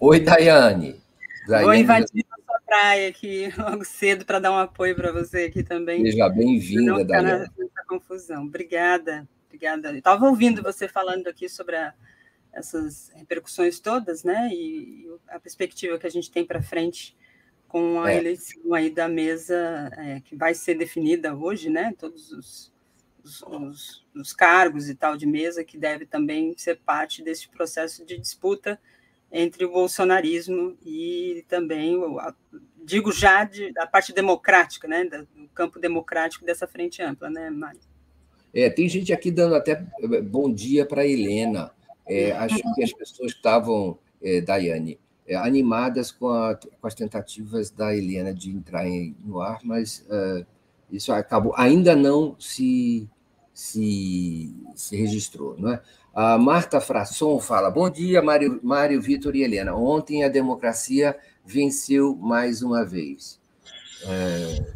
Oi, 0.00 0.20
Daiane. 0.20 1.00
Daiane. 1.46 1.64
Vou 1.64 1.74
invadir 1.74 2.26
praia 2.68 3.08
aqui 3.08 3.48
logo 3.56 3.84
cedo 3.84 4.24
para 4.24 4.38
dar 4.38 4.52
um 4.52 4.58
apoio 4.58 4.94
para 4.94 5.10
você 5.10 5.44
aqui 5.44 5.62
também. 5.62 6.04
Seja 6.04 6.28
bem-vinda, 6.28 7.04
Daniela. 7.04 7.50
Nessa 7.58 7.84
confusão. 7.88 8.44
Obrigada, 8.44 9.26
obrigada. 9.46 9.96
Estava 9.96 10.26
ouvindo 10.28 10.62
você 10.62 10.86
falando 10.86 11.26
aqui 11.26 11.48
sobre 11.48 11.76
a, 11.76 11.94
essas 12.52 13.10
repercussões 13.14 13.80
todas, 13.80 14.22
né? 14.22 14.50
E, 14.52 15.06
e, 15.06 15.08
a 15.28 15.40
perspectiva 15.40 15.98
que 15.98 16.06
a 16.06 16.10
gente 16.10 16.30
tem 16.30 16.44
para 16.44 16.62
frente 16.62 17.16
com 17.68 18.00
a 18.00 18.10
é. 18.10 18.16
eleição 18.16 18.74
aí 18.74 18.90
da 18.90 19.08
mesa 19.08 19.90
é, 19.96 20.20
que 20.20 20.34
vai 20.34 20.54
ser 20.54 20.74
definida 20.74 21.36
hoje, 21.36 21.68
né? 21.68 21.94
Todos 21.98 22.32
os, 22.32 22.72
os, 23.22 23.42
os, 23.42 24.06
os 24.16 24.32
cargos 24.32 24.88
e 24.88 24.94
tal 24.94 25.16
de 25.16 25.26
mesa 25.26 25.62
que 25.62 25.76
deve 25.76 26.06
também 26.06 26.54
ser 26.56 26.78
parte 26.78 27.22
desse 27.22 27.48
processo 27.48 28.04
de 28.04 28.18
disputa 28.18 28.80
entre 29.30 29.64
o 29.66 29.72
bolsonarismo 29.72 30.76
e 30.82 31.44
também, 31.48 32.00
digo 32.82 33.12
já, 33.12 33.44
de, 33.44 33.70
da 33.72 33.86
parte 33.86 34.12
democrática, 34.12 34.88
né, 34.88 35.04
do 35.04 35.48
campo 35.54 35.78
democrático 35.78 36.46
dessa 36.46 36.66
frente 36.66 37.02
ampla, 37.02 37.28
né, 37.28 37.50
Mário? 37.50 37.80
É, 38.54 38.70
tem 38.70 38.88
gente 38.88 39.12
aqui 39.12 39.30
dando 39.30 39.54
até 39.54 39.84
eh, 40.00 40.22
bom 40.22 40.50
dia 40.50 40.86
para 40.86 41.06
Helena. 41.06 41.70
É, 42.08 42.32
acho 42.32 42.56
que 42.74 42.82
as 42.82 42.92
pessoas 42.92 43.32
estavam, 43.32 43.98
é, 44.22 44.40
Daiane, 44.40 44.98
é, 45.28 45.36
animadas 45.36 46.10
com, 46.10 46.30
a, 46.30 46.54
com, 46.54 46.86
as 46.86 46.94
tentativas 46.94 47.70
da 47.70 47.94
Helena 47.94 48.32
de 48.32 48.50
entrar 48.50 48.88
em, 48.88 49.14
no 49.22 49.40
ar, 49.40 49.60
mas 49.62 50.06
uh, 50.08 50.46
isso 50.90 51.12
acabou, 51.12 51.52
ainda 51.54 51.94
não 51.94 52.34
se, 52.38 53.06
se, 53.52 54.56
se 54.74 54.96
registrou. 54.96 55.54
Não 55.58 55.72
é? 55.72 55.82
A 56.14 56.38
Marta 56.38 56.80
Frasson 56.80 57.38
fala: 57.38 57.70
Bom 57.70 57.90
dia, 57.90 58.22
Mário, 58.22 58.58
Mário 58.62 59.00
Vitor 59.00 59.36
e 59.36 59.42
Helena. 59.42 59.76
Ontem 59.76 60.24
a 60.24 60.28
democracia 60.28 61.16
venceu 61.44 62.16
mais 62.16 62.62
uma 62.62 62.84
vez. 62.84 63.38
É, 64.06 64.72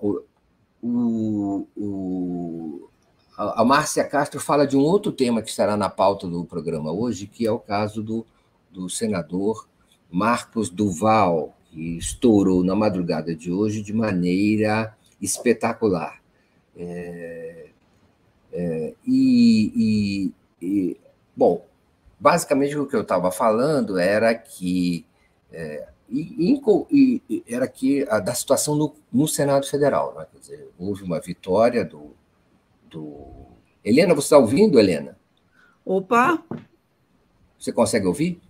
o, 0.00 1.66
o, 1.76 2.88
a 3.36 3.64
Márcia 3.64 4.04
Castro 4.04 4.40
fala 4.40 4.66
de 4.66 4.76
um 4.76 4.80
outro 4.80 5.12
tema 5.12 5.42
que 5.42 5.50
estará 5.50 5.76
na 5.76 5.90
pauta 5.90 6.26
do 6.26 6.44
programa 6.44 6.90
hoje, 6.90 7.26
que 7.26 7.46
é 7.46 7.52
o 7.52 7.58
caso 7.58 8.02
do, 8.02 8.26
do 8.70 8.88
senador 8.88 9.68
Marcos 10.10 10.70
Duval, 10.70 11.56
que 11.70 11.98
estourou 11.98 12.64
na 12.64 12.74
madrugada 12.74 13.34
de 13.34 13.52
hoje 13.52 13.82
de 13.82 13.92
maneira 13.92 14.96
espetacular. 15.20 16.20
É, 16.76 17.66
é, 18.52 18.94
e, 19.06 20.32
e, 20.60 20.96
bom, 21.36 21.64
basicamente 22.18 22.76
o 22.76 22.86
que 22.86 22.96
eu 22.96 23.02
estava 23.02 23.30
falando 23.30 23.98
era 23.98 24.34
que 24.34 25.04
é, 25.52 25.88
e, 26.10 26.62
e, 27.28 27.44
era 27.46 27.68
que 27.68 28.06
a, 28.08 28.18
da 28.18 28.34
situação 28.34 28.74
no, 28.74 28.94
no 29.12 29.28
Senado 29.28 29.66
Federal, 29.66 30.14
né? 30.16 30.26
Quer 30.32 30.38
dizer, 30.38 30.70
houve 30.78 31.02
uma 31.02 31.20
vitória 31.20 31.84
do, 31.84 32.14
do... 32.88 33.26
Helena, 33.84 34.14
você 34.14 34.26
está 34.26 34.38
ouvindo, 34.38 34.78
Helena? 34.78 35.18
Opa! 35.84 36.42
Você 37.58 37.72
consegue 37.72 38.06
ouvir? 38.06 38.40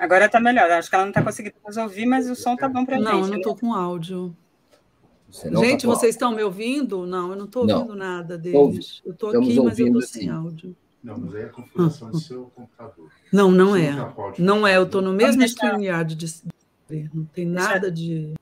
Agora 0.00 0.24
está 0.24 0.40
melhor. 0.40 0.70
Acho 0.70 0.88
que 0.88 0.94
ela 0.94 1.04
não 1.04 1.10
está 1.10 1.22
conseguindo 1.22 1.56
nos 1.64 1.76
ouvir, 1.76 2.06
mas 2.06 2.28
o 2.30 2.34
som 2.34 2.54
está 2.54 2.66
bom 2.66 2.86
para 2.86 2.96
a 2.96 2.98
gente. 2.98 3.08
Não, 3.08 3.20
eu 3.20 3.28
não 3.28 3.36
estou 3.36 3.54
né? 3.54 3.60
com 3.60 3.74
áudio. 3.74 4.34
Gente, 5.30 5.82
tá 5.82 5.88
vocês 5.88 6.14
estão 6.14 6.34
me 6.34 6.42
ouvindo? 6.42 7.06
Não, 7.06 7.30
eu 7.30 7.36
não 7.36 7.44
estou 7.44 7.62
ouvindo 7.62 7.90
não. 7.90 7.96
nada 7.96 8.38
deles. 8.38 9.02
eu 9.04 9.12
estou 9.12 9.28
aqui, 9.28 9.60
mas 9.60 9.78
eu 9.78 9.86
estou 9.86 10.02
sem 10.02 10.30
áudio. 10.30 10.74
Não, 11.04 11.18
mas 11.18 11.34
aí 11.34 11.42
é 11.42 11.44
a 11.44 11.48
configuração 11.50 12.10
do 12.10 12.18
seu 12.18 12.50
computador. 12.54 13.10
Não, 13.30 13.50
não 13.50 13.70
Você 13.70 13.82
é. 13.82 14.42
Não 14.42 14.66
é, 14.66 14.76
eu 14.78 14.84
estou 14.84 15.02
no 15.02 15.12
mesmo 15.12 15.42
StreamYard 15.42 16.14
de 16.14 16.26
não 17.14 17.24
tem 17.26 17.44
nada 17.44 17.90
de. 17.90 18.32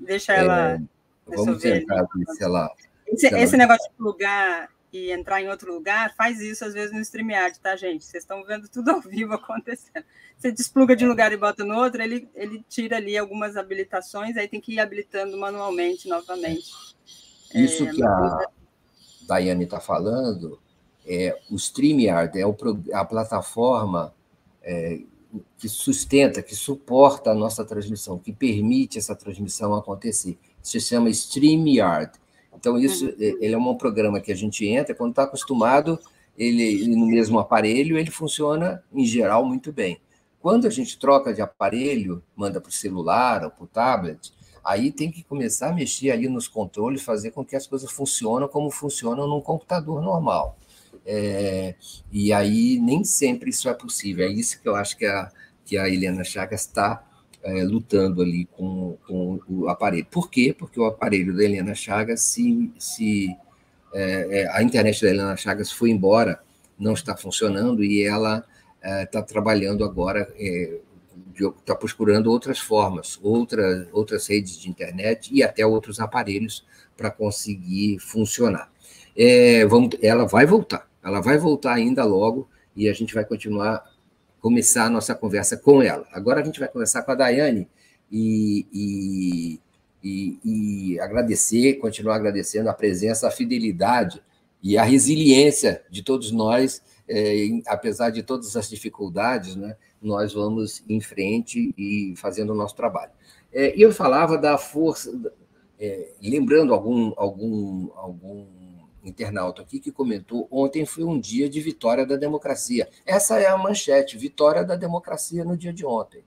Deixa 0.00 0.34
ela. 0.34 0.72
É, 0.72 0.80
vamos 1.28 1.62
tentar 1.62 2.06
sei 2.36 2.48
lá. 2.48 2.70
Esse, 3.06 3.28
esse 3.28 3.56
negócio 3.56 3.88
de 3.88 3.96
plugar 3.96 4.68
e 4.96 5.12
entrar 5.12 5.42
em 5.42 5.48
outro 5.48 5.72
lugar, 5.72 6.14
faz 6.14 6.40
isso 6.40 6.64
às 6.64 6.72
vezes 6.72 6.92
no 6.92 7.00
StreamYard, 7.00 7.58
tá, 7.60 7.76
gente? 7.76 8.04
Vocês 8.04 8.22
estão 8.22 8.42
vendo 8.44 8.68
tudo 8.68 8.90
ao 8.90 9.00
vivo 9.00 9.34
acontecendo. 9.34 10.04
Você 10.38 10.50
despluga 10.50 10.96
de 10.96 11.04
um 11.04 11.08
lugar 11.08 11.32
e 11.32 11.36
bota 11.36 11.64
no 11.64 11.76
outro, 11.76 12.02
ele, 12.02 12.28
ele 12.34 12.64
tira 12.68 12.96
ali 12.96 13.16
algumas 13.16 13.56
habilitações, 13.56 14.36
aí 14.36 14.48
tem 14.48 14.60
que 14.60 14.74
ir 14.74 14.80
habilitando 14.80 15.36
manualmente 15.36 16.08
novamente. 16.08 16.70
Isso 17.54 17.84
é, 17.84 17.92
que 17.92 18.04
a 18.04 18.46
Daiane 19.26 19.64
está 19.64 19.80
falando, 19.80 20.60
é, 21.06 21.38
o 21.50 21.56
StreamYard 21.56 22.38
é 22.38 22.46
o, 22.46 22.56
a 22.92 23.04
plataforma 23.04 24.12
é, 24.62 25.00
que 25.58 25.68
sustenta, 25.68 26.42
que 26.42 26.54
suporta 26.54 27.30
a 27.30 27.34
nossa 27.34 27.64
transmissão, 27.64 28.18
que 28.18 28.32
permite 28.32 28.98
essa 28.98 29.14
transmissão 29.14 29.74
acontecer. 29.74 30.38
Isso 30.62 30.72
se 30.72 30.80
chama 30.80 31.08
StreamYard. 31.10 32.12
Então, 32.58 32.78
isso 32.78 33.06
uhum. 33.06 33.16
É, 33.18 33.24
ele 33.40 33.54
é 33.54 33.58
um 33.58 33.74
programa 33.76 34.20
que 34.20 34.32
a 34.32 34.34
gente 34.36 34.66
entra, 34.66 34.94
quando 34.94 35.10
está 35.10 35.24
acostumado, 35.24 35.98
ele 36.36 36.86
no 36.88 37.06
mesmo 37.06 37.38
aparelho, 37.38 37.98
ele 37.98 38.10
funciona, 38.10 38.82
em 38.92 39.04
geral, 39.04 39.44
muito 39.44 39.72
bem. 39.72 40.00
Quando 40.40 40.66
a 40.66 40.70
gente 40.70 40.98
troca 40.98 41.32
de 41.34 41.40
aparelho, 41.40 42.22
manda 42.36 42.60
para 42.60 42.68
o 42.68 42.72
celular 42.72 43.44
ou 43.44 43.50
para 43.50 43.64
o 43.64 43.66
tablet, 43.66 44.32
aí 44.64 44.90
tem 44.90 45.10
que 45.10 45.22
começar 45.22 45.70
a 45.70 45.72
mexer 45.72 46.10
ali 46.10 46.28
nos 46.28 46.48
controles, 46.48 47.02
fazer 47.02 47.30
com 47.30 47.44
que 47.44 47.56
as 47.56 47.66
coisas 47.66 47.90
funcionem 47.90 48.48
como 48.48 48.70
funcionam 48.70 49.26
num 49.26 49.40
computador 49.40 50.02
normal. 50.02 50.58
É, 51.04 51.76
e 52.10 52.32
aí 52.32 52.80
nem 52.80 53.04
sempre 53.04 53.50
isso 53.50 53.68
é 53.68 53.74
possível. 53.74 54.26
É 54.26 54.30
isso 54.30 54.60
que 54.60 54.68
eu 54.68 54.74
acho 54.74 54.96
que 54.96 55.06
a, 55.06 55.30
que 55.64 55.76
a 55.76 55.88
Helena 55.88 56.24
Chagas 56.24 56.62
está 56.62 57.05
é, 57.46 57.62
lutando 57.62 58.22
ali 58.22 58.44
com, 58.46 58.98
com 59.06 59.40
o 59.48 59.68
aparelho. 59.68 60.06
Por 60.10 60.28
quê? 60.28 60.54
Porque 60.56 60.80
o 60.80 60.84
aparelho 60.84 61.34
da 61.36 61.44
Helena 61.44 61.74
Chagas, 61.74 62.20
se, 62.20 62.72
se 62.76 63.36
é, 63.94 64.40
é 64.42 64.50
a 64.50 64.62
internet 64.62 65.00
da 65.00 65.10
Helena 65.10 65.36
Chagas 65.36 65.70
foi 65.70 65.90
embora, 65.90 66.40
não 66.76 66.92
está 66.92 67.16
funcionando 67.16 67.84
e 67.84 68.02
ela 68.02 68.44
está 69.02 69.20
é, 69.20 69.22
trabalhando 69.22 69.84
agora, 69.84 70.28
está 70.36 71.72
é, 71.72 71.76
procurando 71.76 72.30
outras 72.30 72.58
formas, 72.58 73.18
outras, 73.22 73.86
outras 73.92 74.26
redes 74.26 74.58
de 74.58 74.68
internet 74.68 75.30
e 75.32 75.42
até 75.42 75.64
outros 75.64 76.00
aparelhos 76.00 76.66
para 76.96 77.12
conseguir 77.12 78.00
funcionar. 78.00 78.70
É, 79.16 79.64
vamos, 79.66 79.90
ela 80.02 80.26
vai 80.26 80.46
voltar, 80.46 80.88
ela 81.02 81.20
vai 81.20 81.38
voltar 81.38 81.74
ainda 81.74 82.04
logo 82.04 82.48
e 82.74 82.88
a 82.88 82.92
gente 82.92 83.14
vai 83.14 83.24
continuar 83.24 83.84
começar 84.40 84.86
a 84.86 84.90
nossa 84.90 85.14
conversa 85.14 85.56
com 85.56 85.82
ela. 85.82 86.06
Agora 86.12 86.40
a 86.40 86.44
gente 86.44 86.60
vai 86.60 86.68
conversar 86.68 87.02
com 87.02 87.12
a 87.12 87.14
Daiane 87.14 87.68
e, 88.10 88.66
e, 88.72 89.60
e, 90.02 90.38
e 90.92 91.00
agradecer, 91.00 91.74
continuar 91.74 92.16
agradecendo 92.16 92.68
a 92.68 92.74
presença, 92.74 93.26
a 93.26 93.30
fidelidade 93.30 94.22
e 94.62 94.78
a 94.78 94.82
resiliência 94.82 95.82
de 95.90 96.02
todos 96.02 96.30
nós, 96.30 96.82
é, 97.08 97.48
apesar 97.66 98.10
de 98.10 98.22
todas 98.22 98.56
as 98.56 98.68
dificuldades, 98.68 99.56
né, 99.56 99.76
nós 100.00 100.32
vamos 100.32 100.82
em 100.88 101.00
frente 101.00 101.72
e 101.76 102.14
fazendo 102.16 102.52
o 102.52 102.56
nosso 102.56 102.74
trabalho. 102.74 103.12
É, 103.52 103.74
eu 103.76 103.92
falava 103.92 104.36
da 104.36 104.58
força, 104.58 105.12
é, 105.78 106.12
lembrando 106.22 106.74
algum, 106.74 107.12
algum, 107.16 107.90
algum 107.94 108.46
internauta 109.08 109.62
aqui 109.62 109.78
que 109.78 109.92
comentou: 109.92 110.48
ontem 110.50 110.84
foi 110.84 111.04
um 111.04 111.18
dia 111.18 111.48
de 111.48 111.60
vitória 111.60 112.04
da 112.04 112.16
democracia. 112.16 112.88
Essa 113.04 113.38
é 113.38 113.46
a 113.46 113.56
manchete: 113.56 114.18
vitória 114.18 114.64
da 114.64 114.76
democracia 114.76 115.44
no 115.44 115.56
dia 115.56 115.72
de 115.72 115.86
ontem. 115.86 116.24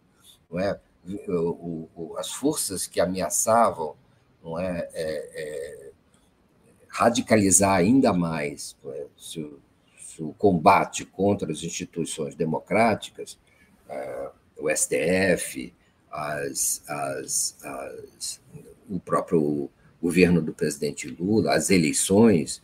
Não 0.50 0.60
é? 0.60 0.80
O, 1.28 1.88
o, 1.96 2.16
as 2.18 2.32
forças 2.32 2.86
que 2.86 3.00
ameaçavam 3.00 3.96
não 4.44 4.60
é, 4.60 4.88
é, 4.94 5.30
é 5.34 5.92
radicalizar 6.88 7.76
ainda 7.76 8.14
mais 8.14 8.76
é? 8.86 9.06
se, 9.18 9.40
o, 9.40 9.60
se, 9.98 10.22
o, 10.22 10.34
combate 10.34 11.06
contra 11.06 11.52
as 11.52 11.64
instituições 11.64 12.36
democráticas, 12.36 13.38
é, 13.88 14.30
o 14.58 14.70
STF, 14.70 15.74
as, 16.12 16.84
as, 16.88 17.58
as, 17.64 18.42
o 18.90 19.00
próprio 19.00 19.70
governo 20.02 20.42
do 20.42 20.54
presidente 20.54 21.08
Lula, 21.08 21.54
as 21.54 21.70
eleições, 21.70 22.62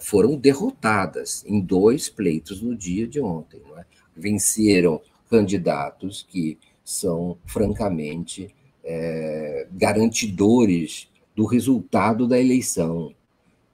foram 0.00 0.36
derrotadas 0.36 1.44
em 1.46 1.60
dois 1.60 2.08
pleitos 2.08 2.60
no 2.62 2.76
dia 2.76 3.06
de 3.06 3.20
ontem. 3.20 3.60
É? 3.76 3.84
Venceram 4.16 5.00
candidatos 5.30 6.26
que 6.28 6.58
são, 6.84 7.38
francamente, 7.46 8.54
é, 8.84 9.66
garantidores 9.72 11.08
do 11.34 11.46
resultado 11.46 12.26
da 12.26 12.38
eleição 12.38 13.14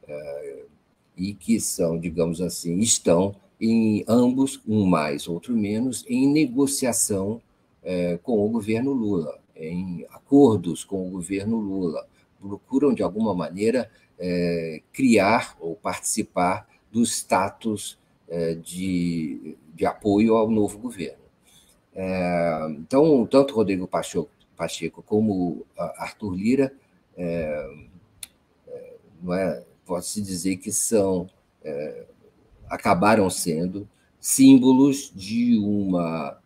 é, 0.07 0.63
e 1.17 1.35
que 1.35 1.59
são, 1.61 1.99
digamos 1.99 2.41
assim, 2.41 2.79
estão 2.79 3.35
em 3.61 4.05
ambos, 4.07 4.61
um 4.67 4.87
mais, 4.87 5.27
outro 5.27 5.57
menos, 5.57 6.05
em 6.09 6.29
negociação 6.29 7.41
é, 7.83 8.19
com 8.23 8.45
o 8.45 8.49
governo 8.49 8.93
Lula, 8.93 9.39
em 9.57 10.07
acordos 10.11 10.85
com 10.85 11.09
o 11.09 11.11
governo 11.11 11.59
Lula, 11.59 12.07
procuram, 12.41 12.95
de 12.95 13.03
alguma 13.03 13.35
maneira, 13.35 13.91
é, 14.19 14.83
criar 14.93 15.57
ou 15.61 15.77
participar 15.77 16.69
do 16.91 17.03
status 17.03 17.99
é, 18.29 18.55
de, 18.55 19.57
de 19.75 19.87
apoio 19.87 20.37
ao 20.37 20.51
novo 20.51 20.79
governo. 20.79 21.23
É, 21.95 22.67
então, 22.79 23.27
tanto 23.27 23.55
Rodrigo 23.55 23.87
Pacheco, 23.87 24.31
Pacheco 24.57 25.03
como 25.03 25.65
Arthur 25.77 26.35
Lira, 26.35 26.73
é, 27.17 27.71
é, 28.69 28.95
não 29.21 29.35
é, 29.35 29.65
pode-se 29.85 30.23
dizer 30.23 30.57
que 30.59 30.71
são, 30.71 31.29
é, 31.65 32.07
acabaram 32.69 33.29
sendo 33.29 33.89
símbolos 34.21 35.13
de 35.15 35.59
uma 35.59 36.39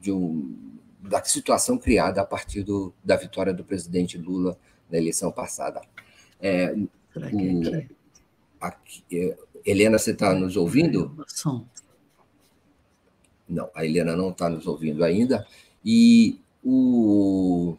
de 0.00 0.10
um, 0.10 0.78
da 1.00 1.22
situação 1.22 1.76
criada 1.76 2.22
a 2.22 2.24
partir 2.24 2.62
do, 2.62 2.94
da 3.04 3.16
vitória 3.16 3.52
do 3.52 3.62
presidente 3.62 4.16
Lula 4.16 4.58
na 4.90 4.96
eleição 4.96 5.30
passada. 5.30 5.82
É, 6.42 6.72
o, 6.72 6.88
aqui, 8.60 9.04
é, 9.12 9.36
Helena, 9.64 9.98
você 9.98 10.12
está 10.12 10.34
nos 10.34 10.56
ouvindo? 10.56 11.14
Não, 13.48 13.68
a 13.74 13.84
Helena 13.84 14.16
não 14.16 14.30
está 14.30 14.48
nos 14.48 14.66
ouvindo 14.66 15.04
ainda. 15.04 15.46
E 15.84 16.38
o, 16.64 17.76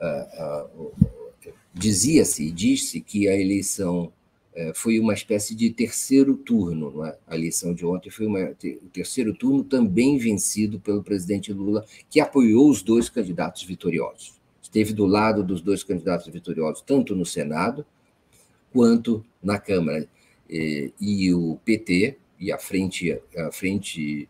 uh, 0.00 0.82
uh, 0.84 0.92
dizia-se, 1.72 2.50
disse 2.50 3.00
que 3.00 3.28
a 3.28 3.34
eleição 3.34 4.12
uh, 4.54 4.72
foi 4.74 4.98
uma 5.00 5.14
espécie 5.14 5.54
de 5.54 5.70
terceiro 5.70 6.36
turno, 6.36 6.90
não 6.90 7.06
é? 7.06 7.16
A 7.26 7.34
eleição 7.34 7.72
de 7.74 7.86
ontem 7.86 8.10
foi 8.10 8.26
uma, 8.26 8.50
o 8.50 8.88
terceiro 8.92 9.34
turno 9.34 9.64
também 9.64 10.18
vencido 10.18 10.78
pelo 10.78 11.02
presidente 11.02 11.52
Lula, 11.52 11.84
que 12.10 12.20
apoiou 12.20 12.68
os 12.68 12.82
dois 12.82 13.08
candidatos 13.08 13.62
vitoriosos 13.62 14.41
esteve 14.72 14.94
do 14.94 15.04
lado 15.04 15.44
dos 15.44 15.60
dois 15.60 15.84
candidatos 15.84 16.26
vitoriosos, 16.32 16.80
tanto 16.80 17.14
no 17.14 17.26
Senado 17.26 17.84
quanto 18.72 19.24
na 19.42 19.58
Câmara. 19.58 20.08
E, 20.48 21.32
o 21.34 21.58
PT, 21.64 22.16
e 22.40 22.50
a 22.50 22.58
frente, 22.58 23.18
a 23.36 23.52
frente 23.52 24.28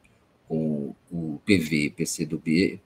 com 0.49 0.95
o 1.11 1.41
PV, 1.47 1.95
PCdoB, 1.97 2.81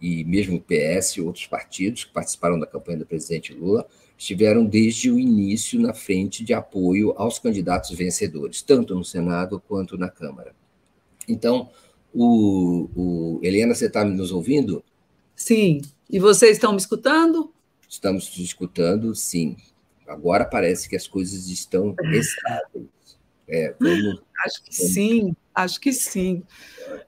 e 0.00 0.24
mesmo 0.24 0.56
o 0.56 0.60
PS 0.60 1.16
e 1.16 1.20
outros 1.20 1.46
partidos 1.46 2.04
que 2.04 2.12
participaram 2.12 2.58
da 2.58 2.66
campanha 2.66 2.98
do 2.98 3.06
presidente 3.06 3.54
Lula, 3.54 3.86
estiveram 4.18 4.64
desde 4.64 5.10
o 5.10 5.18
início 5.18 5.80
na 5.80 5.94
frente 5.94 6.44
de 6.44 6.52
apoio 6.52 7.14
aos 7.16 7.38
candidatos 7.38 7.90
vencedores, 7.92 8.62
tanto 8.62 8.94
no 8.94 9.04
Senado 9.04 9.62
quanto 9.66 9.96
na 9.96 10.08
Câmara. 10.08 10.54
Então, 11.28 11.70
o, 12.12 12.88
o 12.94 13.40
Helena, 13.42 13.74
você 13.74 13.86
está 13.86 14.04
nos 14.04 14.32
ouvindo? 14.32 14.84
Sim. 15.34 15.80
E 16.08 16.20
vocês 16.20 16.52
estão 16.52 16.72
me 16.72 16.78
escutando? 16.78 17.52
Estamos 17.88 18.26
te 18.26 18.42
escutando, 18.42 19.14
sim. 19.14 19.56
Agora 20.06 20.44
parece 20.44 20.88
que 20.88 20.94
as 20.94 21.08
coisas 21.08 21.48
estão 21.48 21.94
estáveis. 22.12 22.86
É, 23.48 23.74
vamos, 23.78 24.22
acho 24.44 24.64
que 24.64 24.76
vamos... 24.76 24.94
sim, 24.94 25.36
acho 25.54 25.80
que 25.80 25.92
sim. 25.92 26.42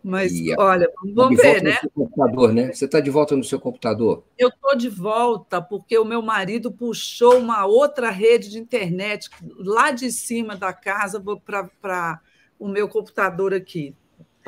Mas, 0.03 0.33
e, 0.33 0.55
olha, 0.59 0.91
vamos 1.15 1.41
ver, 1.41 1.63
né? 1.63 1.79
Computador, 1.95 2.53
né? 2.53 2.73
Você 2.73 2.87
está 2.87 3.01
de 3.01 3.11
volta 3.11 3.37
no 3.37 3.45
seu 3.45 3.61
computador? 3.61 4.25
Eu 4.37 4.49
estou 4.49 4.77
de 4.77 4.89
volta 4.89 5.63
porque 5.63 5.97
o 5.97 6.05
meu 6.05 6.23
marido 6.23 6.73
puxou 6.73 7.39
uma 7.39 7.67
outra 7.67 8.11
rede 8.11 8.51
de 8.51 8.59
internet 8.59 9.31
lá 9.59 9.91
de 9.91 10.11
cima 10.11 10.57
da 10.57 10.73
casa 10.73 11.23
para 11.45 12.21
o 12.59 12.69
meu 12.69 12.89
computador 12.89 13.55
aqui. 13.55 13.95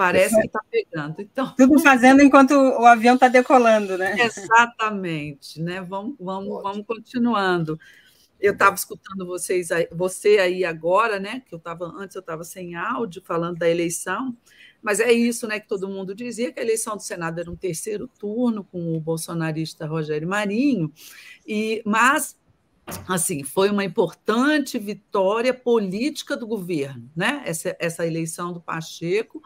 Parece 0.01 0.35
que 0.35 0.47
está 0.47 0.61
pegando. 0.71 1.17
Então, 1.19 1.55
Tudo 1.55 1.79
fazendo 1.79 2.23
enquanto 2.23 2.53
o 2.53 2.87
avião 2.87 3.17
está 3.17 3.29
decolando, 3.29 3.99
né? 3.99 4.17
Exatamente, 4.19 5.61
né? 5.61 5.83
Vamos, 5.83 6.15
vamos, 6.19 6.63
vamos 6.63 6.87
continuando. 6.87 7.79
Eu 8.41 8.55
estava 8.55 8.75
escutando 8.75 9.27
vocês, 9.27 9.69
você 9.93 10.39
aí 10.39 10.65
agora, 10.65 11.21
né? 11.21 11.43
Que 11.47 11.55
eu 11.55 11.59
estava 11.59 11.85
antes, 11.85 12.17
eu 12.17 12.21
estava 12.21 12.45
sem 12.45 12.75
áudio 12.75 13.21
falando 13.23 13.59
da 13.59 13.69
eleição, 13.69 14.35
mas 14.81 15.01
é 15.01 15.13
isso, 15.13 15.47
né? 15.47 15.61
Que 15.61 15.69
todo 15.69 15.87
mundo 15.87 16.15
dizia 16.15 16.51
que 16.51 16.59
a 16.59 16.63
eleição 16.63 16.97
do 16.97 17.03
Senado 17.03 17.39
era 17.39 17.51
um 17.51 17.57
terceiro 17.57 18.09
turno 18.09 18.65
com 18.65 18.97
o 18.97 19.01
bolsonarista 19.01 19.87
Rogério 19.87 20.27
Marinho, 20.27 20.91
e 21.47 21.83
mas 21.85 22.39
assim 23.07 23.45
foi 23.45 23.69
uma 23.69 23.85
importante 23.85 24.79
vitória 24.79 25.53
política 25.53 26.39
do 26.39 26.47
governo, 26.47 27.11
né? 27.15 27.43
Essa, 27.45 27.77
essa 27.79 28.07
eleição 28.07 28.51
do 28.51 28.63
Pacheco 28.63 29.43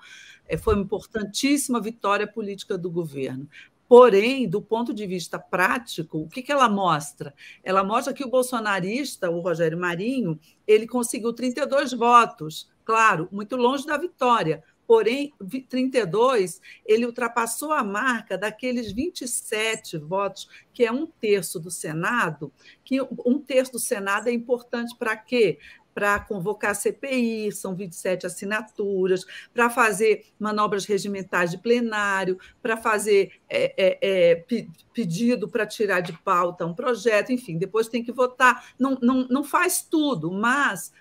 foi 0.59 0.75
uma 0.75 0.83
importantíssima 0.83 1.81
vitória 1.81 2.27
política 2.27 2.77
do 2.77 2.91
governo. 2.91 3.49
Porém, 3.89 4.49
do 4.49 4.63
ponto 4.63 4.95
de 4.95 5.07
vista 5.07 5.39
prático, 5.39 6.19
o 6.19 6.29
que, 6.29 6.43
que 6.43 6.51
ela 6.51 6.69
mostra? 6.69 7.35
Ela 7.63 7.85
mostra 7.85 8.15
que 8.15 8.25
o 8.25 8.31
bolsonarista, 8.31 9.31
o 9.31 9.41
Rogério 9.41 9.79
Marinho, 9.79 10.39
ele 10.67 10.87
conseguiu 10.87 11.33
32 11.33 11.93
votos, 11.93 12.71
claro, 12.85 13.29
muito 13.31 13.57
longe 13.57 13.87
da 13.87 13.97
vitória, 13.97 14.63
Porém, 14.87 15.33
32, 15.69 16.61
ele 16.85 17.07
ultrapassou 17.07 17.73
a 17.73 17.83
marca 17.83 18.37
daqueles 18.37 18.93
27 18.93 19.97
votos, 19.97 20.49
que 20.75 20.85
é 20.85 20.93
um 20.93 21.07
terço 21.07 21.59
do 21.59 21.71
Senado, 21.71 22.53
que 22.85 23.01
um 23.25 23.39
terço 23.39 23.73
do 23.73 23.79
Senado 23.79 24.29
é 24.29 24.33
importante 24.33 24.95
para 24.99 25.17
quê? 25.17 25.59
Para 25.95 26.19
convocar 26.19 26.73
a 26.73 26.75
CPI, 26.75 27.53
são 27.53 27.75
27 27.75 28.27
assinaturas, 28.27 29.25
para 29.53 29.71
fazer 29.71 30.27
manobras 30.39 30.85
regimentais 30.85 31.53
de 31.53 31.59
plenário, 31.59 32.39
para 32.61 32.77
fazer 32.77 33.33
é, 33.49 33.73
é, 33.77 33.99
é, 34.03 34.45
pedido 34.93 35.49
para 35.49 35.67
tirar 35.67 36.01
de 36.01 36.13
pauta 36.13 36.67
um 36.67 36.75
projeto, 36.75 37.33
enfim, 37.33 37.57
depois 37.57 37.89
tem 37.89 38.03
que 38.03 38.13
votar. 38.13 38.73
Não, 38.79 38.99
não, 39.01 39.27
não 39.29 39.45
faz 39.45 39.83
tudo, 39.83 40.33
mas 40.33 40.93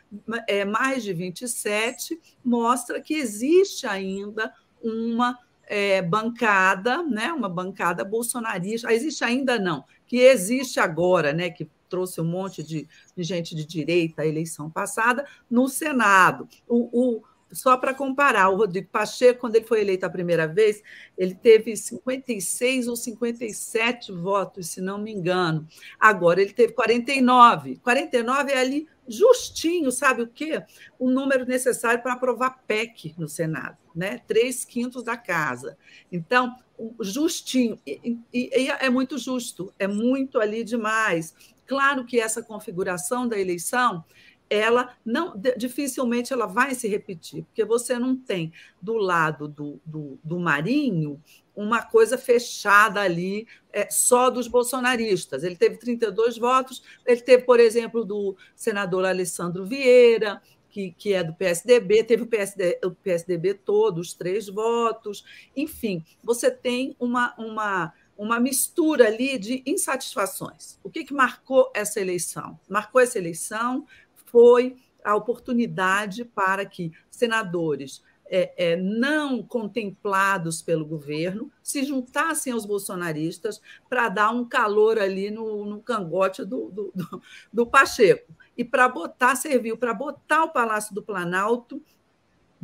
é, 0.48 0.64
mais 0.64 1.04
de 1.04 1.14
27 1.14 2.20
mostra 2.44 3.02
que 3.02 3.16
existe 3.16 3.88
ainda 3.88 4.54
uma 4.82 5.40
é, 5.66 6.02
bancada, 6.02 7.02
né, 7.04 7.32
uma 7.32 7.50
bancada 7.50 8.04
bolsonarista. 8.04 8.94
Existe 8.94 9.24
ainda 9.24 9.58
não, 9.58 9.84
que 10.06 10.18
existe 10.18 10.80
agora, 10.80 11.34
né, 11.34 11.50
que 11.50 11.68
trouxe 11.94 12.20
um 12.20 12.26
monte 12.26 12.64
de, 12.64 12.88
de 13.16 13.24
gente 13.24 13.54
de 13.54 13.64
direita 13.64 14.24
à 14.24 14.26
eleição 14.26 14.68
passada, 14.68 15.28
no 15.48 15.70
Senado. 15.70 16.50
O, 16.68 17.18
o 17.18 17.24
só 17.52 17.78
para 17.78 17.94
comparar, 17.94 18.50
o 18.50 18.58
Rodrigo 18.58 18.88
Pacheco, 18.92 19.42
quando 19.42 19.56
ele 19.56 19.68
foi 19.68 19.82
eleito 19.82 20.08
a 20.08 20.10
primeira 20.10 20.48
vez, 20.48 20.82
ele 21.16 21.36
teve 21.36 21.78
56 21.78 22.88
ou 22.88 22.96
57 22.96 24.12
votos, 24.12 24.70
se 24.70 24.82
não 24.82 24.98
me 24.98 25.12
engano. 25.12 25.68
Agora 26.00 26.42
ele 26.42 26.52
teve 26.52 26.74
49. 26.74 27.78
49 27.84 28.52
é 28.52 28.58
ali 28.58 28.88
justinho, 29.08 29.92
sabe 29.92 30.24
o 30.24 30.28
quê? 30.28 30.64
O 30.98 31.12
número 31.12 31.46
necessário 31.46 32.02
para 32.02 32.14
aprovar 32.14 32.64
PEC 32.66 33.14
no 33.20 33.28
Senado, 33.28 33.78
né? 33.96 34.20
Três 34.26 34.66
quintos 34.66 35.04
da 35.04 35.16
casa. 35.16 35.78
Então, 36.12 36.56
justinho. 37.00 37.80
E, 37.86 38.18
e, 38.34 38.64
e 38.64 38.70
é 38.70 38.90
muito 38.90 39.18
justo, 39.18 39.74
é 39.78 39.88
muito 39.88 40.40
ali 40.40 40.64
demais. 40.64 41.34
Claro 41.66 42.06
que 42.06 42.20
essa 42.20 42.44
configuração 42.44 43.28
da 43.28 43.40
eleição 43.40 44.04
ela 44.50 44.96
não 45.04 45.34
dificilmente 45.58 46.32
ela 46.32 46.46
vai 46.46 46.76
se 46.76 46.88
repetir, 46.88 47.44
porque 47.44 47.66
você 47.66 47.98
não 47.98 48.16
tem 48.16 48.54
do 48.80 48.98
lado 48.98 49.48
do, 49.48 49.82
do, 49.84 50.20
do 50.24 50.40
Marinho 50.40 51.20
uma 51.56 51.82
coisa 51.82 52.18
fechada 52.18 53.02
ali 53.02 53.48
é, 53.72 53.90
só 53.90 54.30
dos 54.30 54.48
bolsonaristas. 54.48 55.44
Ele 55.44 55.56
teve 55.56 55.78
32 55.78 56.38
votos, 56.38 56.84
ele 57.06 57.22
teve, 57.22 57.44
por 57.44 57.60
exemplo, 57.60 58.04
do 58.04 58.36
senador 58.56 59.06
Alessandro 59.06 59.66
Vieira, 59.66 60.42
que, 60.70 60.92
que 60.92 61.14
é 61.14 61.24
do 61.24 61.34
PSDB, 61.34 62.04
teve 62.04 62.24
o, 62.24 62.28
PSD, 62.28 62.80
o 62.84 62.92
PSDB 62.92 63.54
todo, 63.54 64.00
os 64.00 64.14
três 64.14 64.48
votos. 64.48 65.24
Enfim, 65.56 66.04
você 66.24 66.50
tem 66.50 66.96
uma, 67.00 67.36
uma 67.38 67.94
uma 68.18 68.40
mistura 68.40 69.08
ali 69.08 69.38
de 69.38 69.64
insatisfações. 69.66 70.80
O 70.84 70.90
que, 70.90 71.04
que 71.04 71.14
marcou 71.14 71.72
essa 71.76 72.00
eleição? 72.00 72.60
Marcou 72.70 73.02
essa 73.02 73.18
eleição 73.18 73.86
foi 74.26 74.78
a 75.04 75.16
oportunidade 75.16 76.24
para 76.24 76.66
que 76.66 76.92
senadores 77.10 78.02
é, 78.26 78.72
é, 78.72 78.76
não 78.76 79.44
contemplados 79.44 80.62
pelo 80.62 80.86
governo 80.86 81.52
se 81.62 81.84
juntassem 81.84 82.54
aos 82.54 82.66
bolsonaristas 82.66 83.62
para 83.90 84.10
dar 84.10 84.32
um 84.32 84.44
calor 84.44 84.98
ali 84.98 85.30
no, 85.30 85.66
no 85.66 85.82
cangote 85.82 86.44
do, 86.44 86.70
do, 86.72 86.92
do, 86.96 87.22
do 87.52 87.68
Pacheco. 87.68 88.34
E 88.58 88.64
para 88.64 88.88
botar, 88.88 89.36
serviu 89.36 89.78
para 89.78 89.94
botar 89.94 90.46
o 90.46 90.52
Palácio 90.52 90.96
do 90.96 91.04
Planalto 91.04 91.82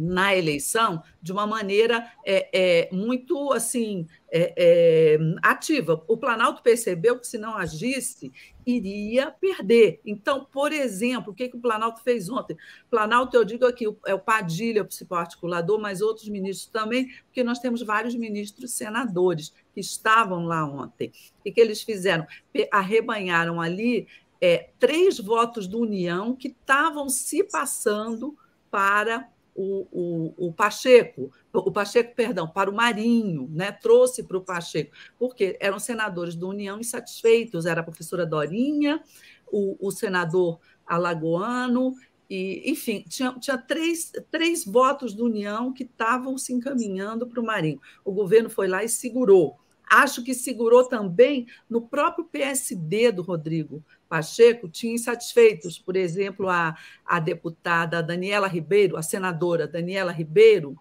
na 0.01 0.33
eleição 0.33 1.03
de 1.21 1.33
uma 1.33 1.45
maneira 1.45 2.09
é, 2.25 2.88
é 2.88 2.89
muito 2.95 3.51
assim 3.51 4.07
é, 4.31 4.53
é, 4.55 5.17
ativa. 5.43 6.01
O 6.07 6.15
Planalto 6.15 6.63
percebeu 6.63 7.19
que 7.19 7.27
se 7.27 7.38
não 7.38 7.57
agisse 7.57 8.31
iria 8.65 9.31
perder. 9.31 9.99
Então, 10.05 10.45
por 10.45 10.71
exemplo, 10.71 11.33
o 11.33 11.35
que, 11.35 11.49
que 11.49 11.57
o 11.57 11.59
Planalto 11.59 12.01
fez 12.01 12.29
ontem? 12.29 12.55
Planalto, 12.89 13.35
eu 13.35 13.43
digo 13.43 13.65
aqui, 13.65 13.85
é 14.05 14.13
o 14.13 14.19
Padilha, 14.19 14.83
o 14.83 14.85
principal 14.85 15.19
articulador, 15.19 15.79
mas 15.79 16.01
outros 16.01 16.29
ministros 16.29 16.67
também, 16.67 17.09
porque 17.25 17.43
nós 17.43 17.59
temos 17.59 17.81
vários 17.81 18.15
ministros 18.15 18.71
senadores 18.71 19.53
que 19.73 19.81
estavam 19.81 20.45
lá 20.45 20.65
ontem. 20.65 21.12
O 21.39 21.51
que 21.51 21.59
eles 21.59 21.81
fizeram? 21.81 22.25
Arrebanharam 22.71 23.59
ali 23.59 24.07
é, 24.39 24.69
três 24.79 25.19
votos 25.19 25.67
do 25.67 25.79
União 25.79 26.35
que 26.35 26.47
estavam 26.47 27.09
se 27.09 27.43
passando 27.43 28.38
para 28.71 29.27
o, 29.62 29.88
o, 29.91 30.48
o, 30.48 30.54
Pacheco, 30.54 31.30
o 31.52 31.69
Pacheco, 31.69 32.15
perdão, 32.15 32.48
para 32.48 32.69
o 32.69 32.74
Marinho, 32.74 33.50
né? 33.52 33.74
trouxe 33.74 34.24
para 34.24 34.38
o 34.38 34.41
Pacheco, 34.41 34.95
porque 35.17 35.58
eram 35.60 35.78
senadores 35.78 36.34
do 36.34 36.48
União 36.48 36.80
insatisfeitos, 36.80 37.65
era 37.65 37.82
a 37.82 37.84
professora 37.84 38.26
Dorinha, 38.26 39.04
o, 39.52 39.76
o 39.86 39.91
senador 39.91 40.62
Alagoano, 40.88 41.93
e, 42.30 42.72
enfim, 42.72 43.04
tinha, 43.10 43.34
tinha 43.34 43.58
três, 43.58 44.13
três 44.32 44.63
votos 44.63 45.13
do 45.13 45.26
União 45.26 45.74
que 45.74 45.84
estavam 45.84 46.38
se 46.38 46.54
encaminhando 46.54 47.28
para 47.28 47.41
o 47.41 47.45
Marinho. 47.45 47.82
O 48.06 48.13
governo 48.13 48.50
foi 48.50 48.67
lá 48.69 48.82
e 48.82 48.88
segurou. 48.88 49.58
Acho 49.89 50.24
que 50.24 50.34
segurou 50.34 50.88
também 50.88 51.48
no 51.67 51.82
próprio 51.82 52.24
PSD 52.24 53.12
do 53.12 53.24
Rodrigo 53.24 53.84
Pacheco 54.10 54.67
tinha 54.67 54.95
insatisfeitos. 54.95 55.78
Por 55.78 55.95
exemplo, 55.95 56.50
a, 56.50 56.76
a 57.06 57.19
deputada 57.19 58.02
Daniela 58.02 58.48
Ribeiro, 58.48 58.98
a 58.98 59.04
senadora 59.04 59.67
Daniela 59.67 60.12
Ribeiro, 60.12 60.76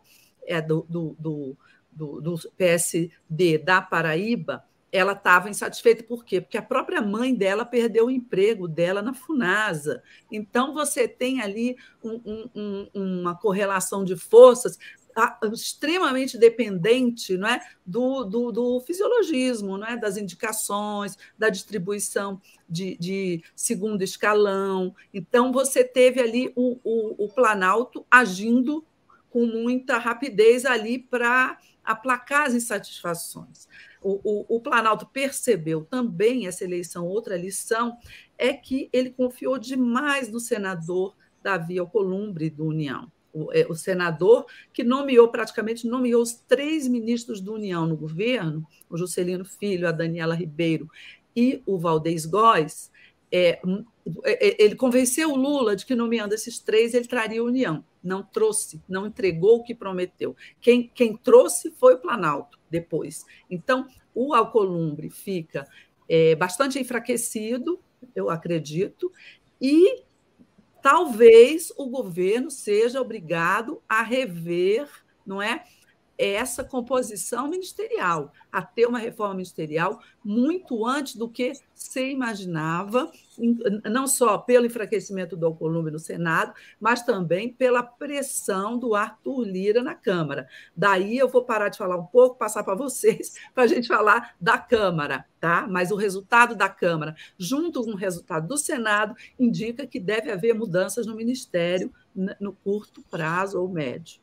é 0.46 0.62
do, 0.62 0.86
do, 0.88 1.14
do, 1.18 1.56
do, 1.92 2.50
PSD 2.56 3.58
da 3.58 3.82
Paraíba, 3.82 4.64
ela 4.90 5.12
estava 5.12 5.50
insatisfeita 5.50 6.02
por 6.02 6.24
quê? 6.24 6.40
Porque 6.40 6.56
a 6.56 6.62
própria 6.62 7.02
mãe 7.02 7.34
dela 7.34 7.66
perdeu 7.66 8.06
o 8.06 8.10
emprego 8.10 8.66
dela 8.66 9.02
na 9.02 9.12
Funasa. 9.12 10.02
Então, 10.32 10.72
você 10.72 11.06
tem 11.06 11.42
ali 11.42 11.76
um, 12.02 12.48
um, 12.54 12.88
uma 12.94 13.34
correlação 13.34 14.02
de 14.02 14.16
forças 14.16 14.78
extremamente 15.52 16.38
dependente 16.38 17.36
não 17.36 17.48
é, 17.48 17.60
do, 17.84 18.24
do, 18.24 18.52
do, 18.52 18.80
fisiologismo, 18.80 19.78
não 19.78 19.86
é, 19.86 19.96
das 19.96 20.16
indicações, 20.16 21.16
da 21.36 21.48
distribuição 21.48 22.40
de, 22.68 22.96
de 22.98 23.42
segundo 23.54 24.02
escalão. 24.02 24.94
Então, 25.12 25.52
você 25.52 25.82
teve 25.82 26.20
ali 26.20 26.52
o, 26.54 26.78
o, 26.84 27.24
o 27.24 27.28
Planalto 27.28 28.06
agindo 28.10 28.84
com 29.30 29.46
muita 29.46 29.98
rapidez 29.98 30.64
ali 30.64 30.98
para 30.98 31.58
aplacar 31.84 32.46
as 32.46 32.54
insatisfações. 32.54 33.66
O, 34.02 34.20
o, 34.22 34.56
o, 34.56 34.60
Planalto 34.60 35.06
percebeu 35.06 35.84
também 35.84 36.46
essa 36.46 36.64
eleição, 36.64 37.06
outra 37.06 37.36
lição, 37.36 37.96
é 38.36 38.52
que 38.52 38.88
ele 38.92 39.10
confiou 39.10 39.58
demais 39.58 40.28
no 40.28 40.38
senador 40.38 41.16
Davi 41.42 41.78
Alcolumbre 41.78 42.50
do 42.50 42.66
União 42.66 43.10
o, 43.32 43.52
é, 43.52 43.66
o 43.68 43.74
senador, 43.74 44.46
que 44.72 44.82
nomeou, 44.82 45.28
praticamente 45.28 45.86
nomeou 45.86 46.22
os 46.22 46.34
três 46.34 46.88
ministros 46.88 47.40
do 47.40 47.54
União 47.54 47.86
no 47.86 47.96
governo, 47.96 48.66
o 48.88 48.96
Juscelino 48.96 49.44
Filho, 49.44 49.88
a 49.88 49.92
Daniela 49.92 50.34
Ribeiro 50.34 50.90
e 51.36 51.62
o 51.66 51.78
Valdez 51.78 52.26
Góes, 52.26 52.90
é, 53.30 53.60
é, 54.24 54.48
é, 54.48 54.64
ele 54.64 54.74
convenceu 54.74 55.30
o 55.30 55.36
Lula 55.36 55.76
de 55.76 55.84
que, 55.84 55.94
nomeando 55.94 56.34
esses 56.34 56.58
três, 56.58 56.94
ele 56.94 57.06
traria 57.06 57.44
União. 57.44 57.84
Não 58.02 58.22
trouxe, 58.22 58.80
não 58.88 59.06
entregou 59.06 59.58
o 59.58 59.62
que 59.62 59.74
prometeu. 59.74 60.34
Quem, 60.60 60.90
quem 60.94 61.16
trouxe 61.16 61.70
foi 61.72 61.94
o 61.94 61.98
Planalto 61.98 62.58
depois. 62.70 63.26
Então, 63.50 63.86
o 64.14 64.34
Alcolumbre 64.34 65.10
fica 65.10 65.66
é, 66.08 66.34
bastante 66.34 66.78
enfraquecido, 66.78 67.78
eu 68.14 68.30
acredito, 68.30 69.12
e 69.60 70.02
talvez 70.88 71.70
o 71.76 71.84
governo 71.84 72.50
seja 72.50 72.98
obrigado 72.98 73.82
a 73.86 74.00
rever, 74.00 74.88
não 75.26 75.42
é, 75.42 75.62
essa 76.18 76.64
composição 76.64 77.46
ministerial, 77.46 78.32
a 78.50 78.60
ter 78.60 78.86
uma 78.86 78.98
reforma 78.98 79.34
ministerial 79.34 80.00
muito 80.24 80.84
antes 80.84 81.14
do 81.14 81.28
que 81.28 81.52
se 81.72 82.10
imaginava, 82.10 83.10
não 83.88 84.08
só 84.08 84.36
pelo 84.36 84.66
enfraquecimento 84.66 85.36
do 85.36 85.46
Alcolumbre 85.46 85.92
no 85.92 85.98
Senado, 85.98 86.52
mas 86.80 87.02
também 87.02 87.52
pela 87.52 87.84
pressão 87.84 88.76
do 88.76 88.96
Arthur 88.96 89.44
Lira 89.44 89.80
na 89.80 89.94
Câmara. 89.94 90.48
Daí 90.76 91.16
eu 91.16 91.28
vou 91.28 91.44
parar 91.44 91.68
de 91.68 91.78
falar 91.78 91.96
um 91.96 92.06
pouco, 92.06 92.36
passar 92.36 92.64
para 92.64 92.74
vocês, 92.74 93.34
para 93.54 93.62
a 93.62 93.68
gente 93.68 93.86
falar 93.86 94.34
da 94.40 94.58
Câmara, 94.58 95.24
tá? 95.38 95.68
Mas 95.70 95.92
o 95.92 95.96
resultado 95.96 96.56
da 96.56 96.68
Câmara, 96.68 97.14
junto 97.38 97.84
com 97.84 97.92
o 97.92 97.96
resultado 97.96 98.48
do 98.48 98.58
Senado, 98.58 99.14
indica 99.38 99.86
que 99.86 100.00
deve 100.00 100.32
haver 100.32 100.52
mudanças 100.52 101.06
no 101.06 101.14
Ministério 101.14 101.92
no 102.40 102.52
curto 102.52 103.02
prazo 103.08 103.60
ou 103.60 103.68
médio. 103.68 104.20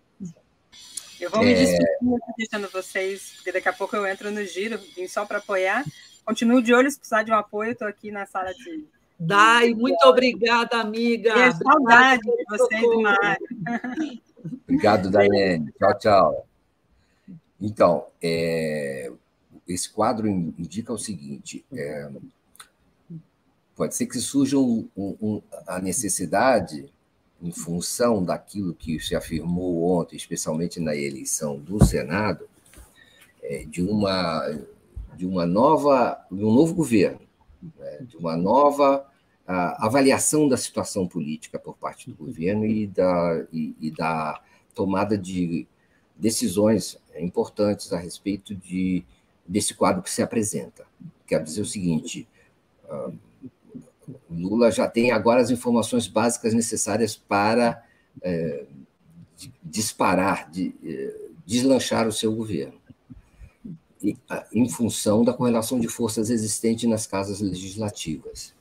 Eu 1.20 1.30
vou 1.30 1.42
me 1.42 1.52
é. 1.52 1.56
despedir 1.56 2.20
deixando 2.38 2.70
vocês, 2.72 3.34
porque 3.36 3.52
daqui 3.52 3.70
a 3.70 3.74
pouco 3.74 3.96
eu 3.96 4.06
entro 4.06 4.32
no 4.32 4.44
giro, 4.46 4.80
vim 4.96 5.08
só 5.08 5.26
para 5.26 5.38
apoiar. 5.38 5.86
Continuo 6.26 6.62
de 6.62 6.74
olho, 6.74 6.90
se 6.90 6.98
precisar 6.98 7.24
de 7.24 7.32
um 7.32 7.36
apoio, 7.36 7.72
estou 7.72 7.88
aqui 7.88 8.12
na 8.12 8.26
sala 8.26 8.54
de. 8.54 8.86
Dai, 9.18 9.74
muito 9.74 10.04
obrigada, 10.06 10.78
amiga. 10.78 11.34
E 11.48 11.52
saudade 11.54 12.22
de 12.22 12.44
vocês 12.50 12.82
do 12.82 13.02
Mário. 13.02 13.48
Obrigado, 14.64 15.10
Daiane. 15.10 15.72
Tchau, 15.80 16.00
tchau. 16.00 16.48
Então, 17.62 18.08
é, 18.22 19.12
esse 19.68 19.90
quadro 19.90 20.28
indica 20.28 20.92
o 20.92 20.98
seguinte: 20.98 21.64
é, 21.72 22.10
pode 23.76 23.96
ser 23.96 24.06
que 24.08 24.20
surja 24.20 24.58
um, 24.58 24.88
um, 24.98 25.42
a 25.66 25.80
necessidade 25.80 26.92
em 27.46 27.52
função 27.52 28.24
daquilo 28.24 28.74
que 28.74 29.00
se 29.00 29.16
afirmou 29.16 30.00
ontem, 30.00 30.16
especialmente 30.16 30.80
na 30.80 30.96
eleição 30.96 31.60
do 31.60 31.84
Senado, 31.84 32.48
é, 33.42 33.64
de 33.66 33.82
uma 33.82 34.60
de 35.16 35.26
uma 35.26 35.46
nova 35.46 36.26
de 36.30 36.44
um 36.44 36.54
novo 36.54 36.74
governo, 36.74 37.22
né, 37.78 38.00
de 38.02 38.18
uma 38.18 38.36
nova 38.36 39.06
avaliação 39.48 40.48
da 40.48 40.58
situação 40.58 41.08
política 41.08 41.60
por 41.60 41.76
parte 41.78 42.10
do 42.10 42.16
governo 42.16 42.66
e 42.66 42.88
da, 42.88 43.46
e, 43.54 43.76
e 43.80 43.92
da 43.92 44.42
tomada 44.74 45.16
de 45.16 45.68
decisões 46.16 46.98
importantes 47.18 47.94
a 47.94 48.00
respeito 48.00 48.56
de, 48.56 49.06
desse 49.48 49.76
quadro 49.76 50.02
que 50.02 50.10
se 50.10 50.24
apresenta. 50.24 50.86
Quero 51.28 51.44
dizer 51.44 51.62
o 51.62 51.66
seguinte: 51.66 52.28
Lula 54.38 54.72
já 54.72 54.88
tem 54.88 55.12
agora 55.12 55.42
as 55.42 55.50
informações 55.50 56.08
básicas 56.08 56.54
necessárias 56.54 57.16
para 57.16 57.84
é, 58.22 58.66
disparar, 59.64 60.50
de, 60.50 60.74
é, 60.84 61.16
deslanchar 61.46 62.08
o 62.08 62.12
seu 62.12 62.34
governo, 62.34 62.80
e, 64.02 64.16
em 64.54 64.70
função 64.70 65.24
da 65.24 65.34
correlação 65.34 65.80
de 65.80 65.88
forças 65.88 66.30
existente 66.30 66.88
nas 66.88 67.08
casas 67.08 67.42
legislativas. 67.42 68.54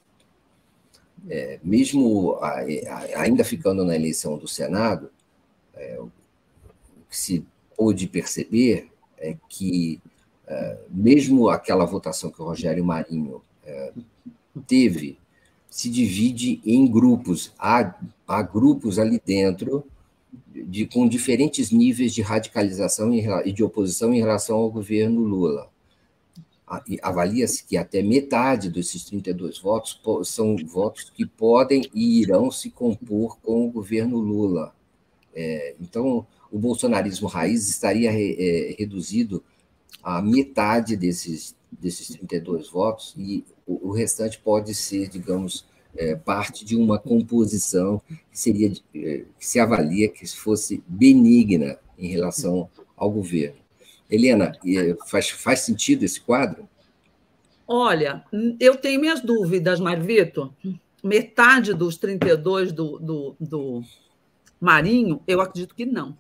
É, 1.29 1.59
mesmo 1.63 2.35
a, 2.35 2.61
a, 2.61 3.21
ainda 3.21 3.45
ficando 3.45 3.85
na 3.85 3.95
eleição 3.95 4.37
do 4.37 4.47
Senado, 4.47 5.11
é, 5.75 5.99
o 5.99 6.11
que 7.09 7.17
se 7.17 7.47
pôde 7.77 8.07
perceber 8.07 8.91
é 9.19 9.37
que, 9.49 10.01
é, 10.47 10.79
mesmo 10.91 11.49
aquela 11.49 11.85
votação 11.85 12.31
que 12.31 12.43
o 12.43 12.45
Rogério 12.45 12.85
Marinho 12.85 13.43
é, 13.65 13.93
teve 14.67 15.19
se 15.75 15.91
divide 15.91 16.61
em 16.65 16.87
grupos. 16.87 17.53
Há, 17.59 17.97
há 18.29 18.43
grupos 18.43 18.97
ali 18.97 19.21
dentro 19.27 19.85
de, 20.49 20.87
com 20.87 21.09
diferentes 21.09 21.73
níveis 21.73 22.15
de 22.15 22.23
radicalização 22.23 23.13
e 23.13 23.53
de 23.53 23.65
oposição 23.65 24.15
em 24.15 24.21
relação 24.21 24.57
ao 24.57 24.71
governo 24.71 25.21
Lula. 25.23 25.69
Avalia-se 27.03 27.65
que 27.65 27.77
até 27.77 28.05
metade 28.05 28.71
desses 28.71 29.03
32 29.03 29.59
votos 29.59 30.01
são 30.27 30.55
votos 30.65 31.11
que 31.11 31.27
podem 31.27 31.91
e 31.93 32.21
irão 32.21 32.53
se 32.53 32.71
compor 32.71 33.37
com 33.43 33.67
o 33.67 33.71
governo 33.73 34.19
Lula. 34.19 34.73
É, 35.35 35.75
então, 35.81 36.25
o 36.53 36.59
bolsonarismo 36.59 37.27
raiz 37.27 37.69
estaria 37.69 38.13
é, 38.13 38.77
reduzido 38.79 39.43
a 40.05 40.23
metade 40.23 40.97
desses, 40.97 41.57
desses 41.81 42.09
32 42.09 42.71
votos 42.71 43.15
e 43.17 43.45
o, 43.67 43.93
restante 43.93 44.39
pode 44.39 44.75
ser, 44.75 45.09
digamos, 45.09 45.65
é, 45.97 46.15
parte 46.15 46.65
de 46.65 46.77
uma 46.77 46.99
composição 46.99 48.01
que 48.31 48.39
seria 48.39 48.73
é, 48.95 49.25
que 49.39 49.47
se 49.47 49.59
avalia 49.59 50.09
que 50.09 50.27
fosse 50.27 50.83
benigna 50.87 51.79
em 51.99 52.09
relação 52.09 52.69
ao 52.97 53.11
governo. 53.11 53.57
Helena, 54.11 54.53
faz, 55.07 55.31
faz 55.31 55.61
sentido 55.61 56.05
esse 56.05 56.21
quadro? 56.21 56.69
Olha, 57.67 58.25
eu 58.61 58.77
tenho 58.77 59.01
minhas 59.01 59.21
dúvidas, 59.21 59.81
Marvito. 59.81 60.55
Metade 61.03 61.73
dos 61.75 61.97
32 61.97 62.73
do, 62.73 62.99
do, 62.99 63.37
do 63.41 63.83
Marinho, 64.61 65.21
eu 65.27 65.41
acredito 65.41 65.75
que 65.75 65.87
não. 65.87 66.17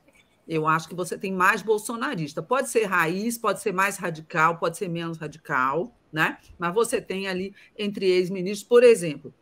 Eu 0.47 0.67
acho 0.67 0.89
que 0.89 0.95
você 0.95 1.17
tem 1.17 1.33
mais 1.33 1.63
bolsonarista. 1.63 2.43
Pode 2.43 2.69
ser 2.69 2.85
raiz, 2.85 3.39
pode 3.39 3.61
ser 3.61 3.73
mais 3.73 3.97
radical, 3.97 4.59
pode 4.59 4.77
ser 4.77 4.89
menos 4.89 5.19
radical, 5.19 5.97
né? 6.13 6.39
Mas 6.59 6.75
você 6.75 7.01
tem 7.01 7.27
ali 7.27 7.55
entre 7.79 8.07
ex-ministros, 8.07 8.69
por 8.69 8.83
exemplo, 8.83 9.33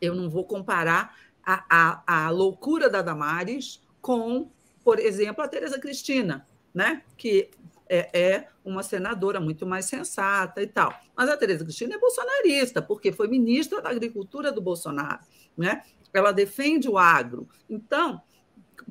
eu 0.00 0.14
não 0.14 0.30
vou 0.30 0.44
comparar 0.44 1.16
a, 1.44 1.64
a, 1.68 2.26
a 2.26 2.30
loucura 2.30 2.88
da 2.88 3.02
Damares 3.02 3.82
com, 4.00 4.50
por 4.82 4.98
exemplo, 4.98 5.42
a 5.42 5.48
Tereza 5.48 5.78
Cristina, 5.78 6.46
né? 6.72 7.02
que 7.16 7.50
é, 7.88 8.08
é, 8.18 8.48
uma 8.64 8.82
senadora 8.82 9.40
muito 9.40 9.66
mais 9.66 9.84
sensata 9.86 10.62
e 10.62 10.66
tal. 10.66 10.92
Mas 11.16 11.28
a 11.28 11.36
Tereza 11.36 11.64
Cristina 11.64 11.94
é 11.94 11.98
bolsonarista, 11.98 12.80
porque 12.80 13.12
foi 13.12 13.28
ministra 13.28 13.80
da 13.80 13.90
Agricultura 13.90 14.50
do 14.50 14.60
Bolsonaro. 14.60 15.20
Né? 15.56 15.82
Ela 16.12 16.32
defende 16.32 16.88
o 16.88 16.98
agro. 16.98 17.48
Então, 17.68 18.22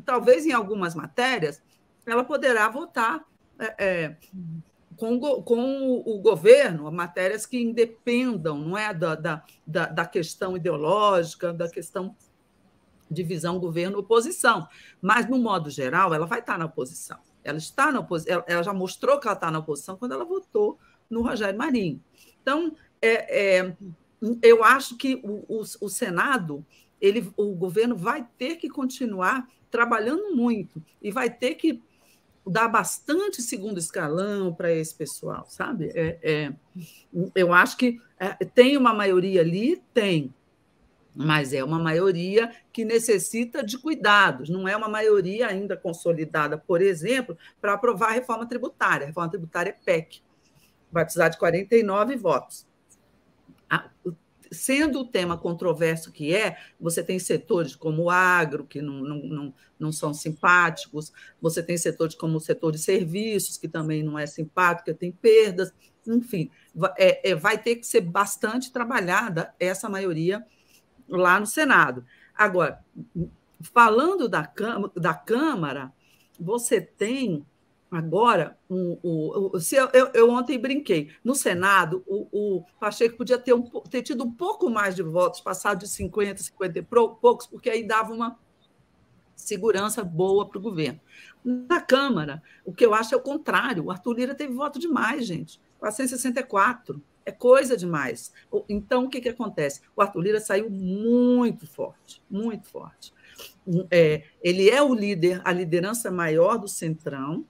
talvez 0.05 0.45
em 0.45 0.51
algumas 0.51 0.95
matérias, 0.95 1.61
ela 2.05 2.23
poderá 2.23 2.69
votar 2.69 3.23
é, 3.59 3.75
é, 3.77 4.17
com, 4.97 5.19
com 5.19 6.03
o 6.05 6.19
governo, 6.19 6.91
matérias 6.91 7.45
que 7.45 7.61
independam 7.61 8.57
não 8.57 8.77
é, 8.77 8.93
da, 8.93 9.15
da, 9.15 9.85
da 9.87 10.05
questão 10.05 10.55
ideológica, 10.55 11.53
da 11.53 11.69
questão 11.69 12.15
de 13.09 13.23
visão 13.23 13.59
governo-oposição. 13.59 14.67
Mas, 15.01 15.29
no 15.29 15.37
modo 15.37 15.69
geral, 15.69 16.13
ela 16.13 16.25
vai 16.25 16.39
estar 16.39 16.57
na 16.57 16.65
oposição. 16.65 17.19
Ela 17.43 17.57
está 17.57 17.91
na 17.91 17.99
oposição, 17.99 18.43
ela 18.47 18.63
já 18.63 18.73
mostrou 18.73 19.19
que 19.19 19.27
ela 19.27 19.35
está 19.35 19.51
na 19.51 19.59
oposição 19.59 19.97
quando 19.97 20.13
ela 20.13 20.25
votou 20.25 20.79
no 21.09 21.21
Rogério 21.21 21.57
Marinho. 21.57 22.01
Então, 22.41 22.75
é, 23.01 23.57
é, 23.59 23.75
eu 24.41 24.63
acho 24.63 24.97
que 24.97 25.21
o, 25.23 25.43
o, 25.47 25.61
o 25.81 25.89
Senado, 25.89 26.65
ele, 26.99 27.31
o 27.35 27.53
governo 27.53 27.95
vai 27.95 28.25
ter 28.37 28.55
que 28.55 28.69
continuar 28.69 29.47
trabalhando 29.73 30.35
muito 30.35 30.83
e 31.01 31.09
vai 31.09 31.31
ter 31.31 31.55
que 31.55 31.81
dá 32.45 32.67
bastante 32.67 33.41
segundo 33.41 33.79
escalão 33.79 34.53
para 34.53 34.71
esse 34.71 34.93
pessoal, 34.93 35.47
sabe? 35.49 35.91
É, 35.95 36.19
é, 36.21 36.53
eu 37.33 37.51
acho 37.51 37.75
que 37.75 37.99
é, 38.19 38.33
tem 38.45 38.77
uma 38.77 38.93
maioria 38.93 39.41
ali, 39.41 39.81
tem, 39.93 40.31
mas 41.15 41.53
é 41.53 41.63
uma 41.63 41.79
maioria 41.79 42.53
que 42.71 42.85
necessita 42.85 43.63
de 43.63 43.79
cuidados, 43.79 44.47
não 44.47 44.67
é 44.67 44.77
uma 44.77 44.89
maioria 44.89 45.47
ainda 45.47 45.75
consolidada, 45.75 46.55
por 46.55 46.81
exemplo, 46.81 47.35
para 47.59 47.73
aprovar 47.73 48.09
a 48.09 48.13
reforma 48.13 48.45
tributária. 48.45 49.05
A 49.05 49.07
reforma 49.07 49.31
tributária 49.31 49.71
é 49.71 49.85
PEC, 49.85 50.21
vai 50.91 51.03
precisar 51.03 51.29
de 51.29 51.39
49 51.39 52.15
votos 52.17 52.67
sendo 54.53 54.99
o 54.99 55.05
tema 55.05 55.37
controverso 55.37 56.11
que 56.11 56.33
é, 56.33 56.57
você 56.79 57.03
tem 57.03 57.19
setores 57.19 57.75
como 57.75 58.03
o 58.03 58.09
agro, 58.09 58.65
que 58.65 58.81
não, 58.81 59.01
não, 59.01 59.17
não, 59.17 59.53
não 59.79 59.91
são 59.91 60.13
simpáticos, 60.13 61.11
você 61.41 61.63
tem 61.63 61.77
setores 61.77 62.15
como 62.15 62.37
o 62.37 62.41
setor 62.41 62.71
de 62.71 62.79
serviços, 62.79 63.57
que 63.57 63.67
também 63.67 64.03
não 64.03 64.17
é 64.17 64.25
simpático, 64.25 64.93
tem 64.93 65.11
perdas, 65.11 65.73
enfim, 66.07 66.49
é, 66.97 67.31
é, 67.31 67.35
vai 67.35 67.57
ter 67.57 67.77
que 67.77 67.87
ser 67.87 68.01
bastante 68.01 68.71
trabalhada 68.71 69.53
essa 69.59 69.89
maioria 69.89 70.45
lá 71.07 71.39
no 71.39 71.45
Senado. 71.45 72.05
Agora, 72.35 72.83
falando 73.61 74.27
da, 74.27 74.51
da 74.95 75.13
Câmara, 75.13 75.91
você 76.39 76.81
tem 76.81 77.45
Agora, 77.93 78.57
o, 78.67 79.51
o 79.53 79.59
se 79.59 79.75
eu, 79.75 79.87
eu, 79.93 80.07
eu, 80.15 80.29
ontem 80.31 80.57
brinquei, 80.57 81.11
no 81.23 81.35
Senado, 81.35 82.03
o, 82.07 82.27
o 82.31 82.65
Pacheco 82.79 83.17
podia 83.17 83.37
ter, 83.37 83.53
um, 83.53 83.61
ter 83.61 84.01
tido 84.01 84.23
um 84.23 84.31
pouco 84.31 84.67
mais 84.67 84.95
de 84.95 85.03
votos, 85.03 85.39
passado 85.41 85.81
de 85.81 85.87
50, 85.87 86.41
50 86.41 86.79
e 86.79 86.81
poucos, 86.81 87.45
porque 87.45 87.69
aí 87.69 87.83
dava 87.85 88.11
uma 88.11 88.35
segurança 89.35 90.03
boa 90.03 90.49
para 90.49 90.57
o 90.57 90.61
governo. 90.61 90.99
Na 91.45 91.79
Câmara, 91.79 92.41
o 92.65 92.73
que 92.73 92.83
eu 92.83 92.95
acho 92.95 93.13
é 93.13 93.17
o 93.17 93.21
contrário. 93.21 93.85
O 93.85 93.91
Arthur 93.91 94.13
Lira 94.13 94.33
teve 94.33 94.55
voto 94.55 94.79
demais, 94.79 95.27
gente. 95.27 95.61
464. 95.77 96.99
É 97.23 97.31
coisa 97.31 97.77
demais. 97.77 98.33
Então, 98.67 99.05
o 99.05 99.09
que, 99.09 99.21
que 99.21 99.29
acontece? 99.29 99.81
O 99.95 100.01
Arthur 100.01 100.19
Lira 100.19 100.39
saiu 100.39 100.67
muito 100.67 101.67
forte, 101.67 102.23
muito 102.27 102.67
forte. 102.67 103.13
É, 103.91 104.23
ele 104.41 104.67
é 104.67 104.81
o 104.81 104.95
líder, 104.95 105.41
a 105.45 105.51
liderança 105.53 106.09
maior 106.09 106.57
do 106.57 106.67
Centrão, 106.67 107.45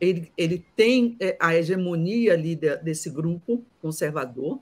ele, 0.00 0.32
ele 0.36 0.64
tem 0.74 1.16
é, 1.20 1.36
a 1.40 1.54
hegemonia 1.54 2.34
ali 2.34 2.56
desse 2.56 3.10
grupo 3.10 3.64
conservador, 3.80 4.60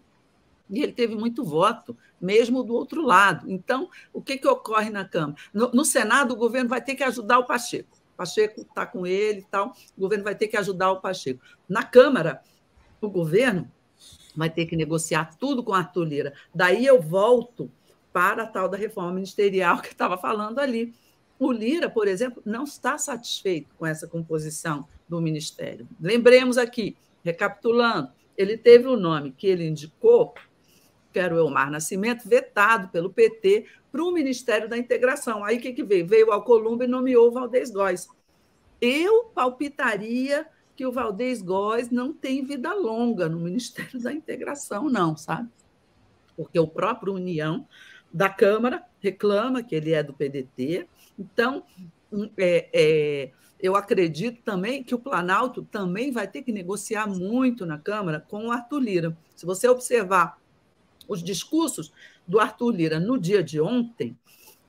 e 0.71 0.83
ele 0.83 0.93
teve 0.93 1.15
muito 1.15 1.45
voto, 1.45 1.97
mesmo 2.21 2.63
do 2.63 2.75
outro 2.75 3.03
lado. 3.03 3.51
Então, 3.51 3.89
o 4.13 4.23
que, 4.23 4.39
que 4.39 4.49
ocorre 4.49 4.91
na 4.91 5.05
Câmara? 5.05 5.37
No, 5.53 5.71
no 5.71 5.85
Senado, 5.85 6.33
o 6.33 6.37
governo 6.37 6.69
vai 6.69 6.81
ter 6.81 6.95
que 6.95 7.05
ajudar 7.05 7.39
o 7.39 7.47
Pacheco. 7.47 7.97
O 8.15 8.17
Pacheco 8.17 8.63
está 8.63 8.87
com 8.87 9.07
ele 9.07 9.41
e 9.41 9.45
tal, 9.45 9.75
o 9.97 10.01
governo 10.01 10.25
vai 10.25 10.35
ter 10.35 10.49
que 10.49 10.57
ajudar 10.57 10.93
o 10.93 11.01
Pacheco. 11.01 11.41
Na 11.69 11.83
Câmara, 11.83 12.41
o 13.01 13.11
governo 13.11 13.71
vai 14.35 14.49
ter 14.49 14.67
que 14.67 14.77
negociar 14.77 15.37
tudo 15.37 15.63
com 15.63 15.75
Arthur 15.75 16.05
Lira. 16.05 16.35
Daí 16.55 16.87
eu 16.87 17.01
volto 17.01 17.71
para 18.13 18.45
a 18.45 18.47
tal 18.47 18.69
da 18.69 18.77
reforma 18.77 19.13
ministerial 19.13 19.81
que 19.81 19.89
estava 19.89 20.17
falando 20.17 20.59
ali. 20.61 20.95
O 21.39 21.51
Lira, 21.53 21.91
por 21.91 22.07
exemplo, 22.07 22.43
não 22.47 22.65
está 22.65 22.97
satisfeito 22.97 23.75
com 23.77 23.85
essa 23.85 24.07
composição 24.07 24.89
do 25.09 25.21
ministério. 25.21 25.89
Lembremos 26.01 26.59
aqui, 26.59 26.97
recapitulando, 27.23 28.11
ele 28.37 28.57
teve 28.57 28.89
o 28.89 28.97
nome 28.97 29.33
que 29.33 29.47
ele 29.47 29.67
indicou, 29.67 30.35
que 31.13 31.19
era 31.19 31.35
o 31.35 31.39
Elmar 31.39 31.71
Nascimento, 31.71 32.29
vetado 32.29 32.89
pelo 32.89 33.11
PT 33.11 33.67
para 33.93 34.03
o 34.03 34.11
Ministério 34.11 34.69
da 34.69 34.77
Integração. 34.77 35.45
Aí 35.45 35.59
o 35.59 35.61
que, 35.61 35.73
que 35.73 35.85
veio? 35.85 36.07
Veio 36.07 36.33
ao 36.33 36.43
Columbo 36.43 36.83
e 36.83 36.89
nomeou 36.89 37.29
o 37.29 37.31
Valdez 37.31 37.71
Góes. 37.71 38.09
Eu 38.81 39.27
palpitaria 39.27 40.47
que 40.75 40.85
o 40.85 40.91
Valdez 40.91 41.41
Góes 41.41 41.91
não 41.91 42.13
tem 42.13 42.45
vida 42.45 42.75
longa 42.75 43.29
no 43.29 43.39
Ministério 43.39 44.01
da 44.03 44.13
Integração, 44.13 44.91
não, 44.91 45.17
sabe? 45.17 45.49
Porque 46.37 46.59
o 46.59 46.67
próprio 46.67 47.15
União 47.15 47.67
da 48.13 48.29
Câmara 48.29 48.85
reclama 48.99 49.63
que 49.63 49.75
ele 49.75 49.93
é 49.93 50.03
do 50.03 50.13
PDT. 50.13 50.89
Então, 51.17 51.65
é, 52.37 52.69
é, 52.73 53.31
eu 53.65 53.77
acredito 53.77 54.43
também 54.43 54.85
que 54.85 54.95
o 54.95 54.99
Planalto 54.99 55.63
também 55.63 56.13
vai 56.13 56.29
ter 56.29 56.43
que 56.43 56.53
negociar 56.53 57.07
muito 57.07 57.65
na 57.65 57.79
Câmara 57.79 58.21
com 58.21 58.49
o 58.49 58.53
Arthur 58.53 58.79
Lira. 58.79 59.17
Se 59.35 59.47
você 59.47 59.67
observar 59.67 60.39
os 61.09 61.23
discursos 61.23 61.91
do 62.29 62.39
Arthur 62.39 62.73
Lira 62.73 63.01
no 63.01 63.19
dia 63.19 63.43
de 63.43 63.63
ontem, 63.63 64.15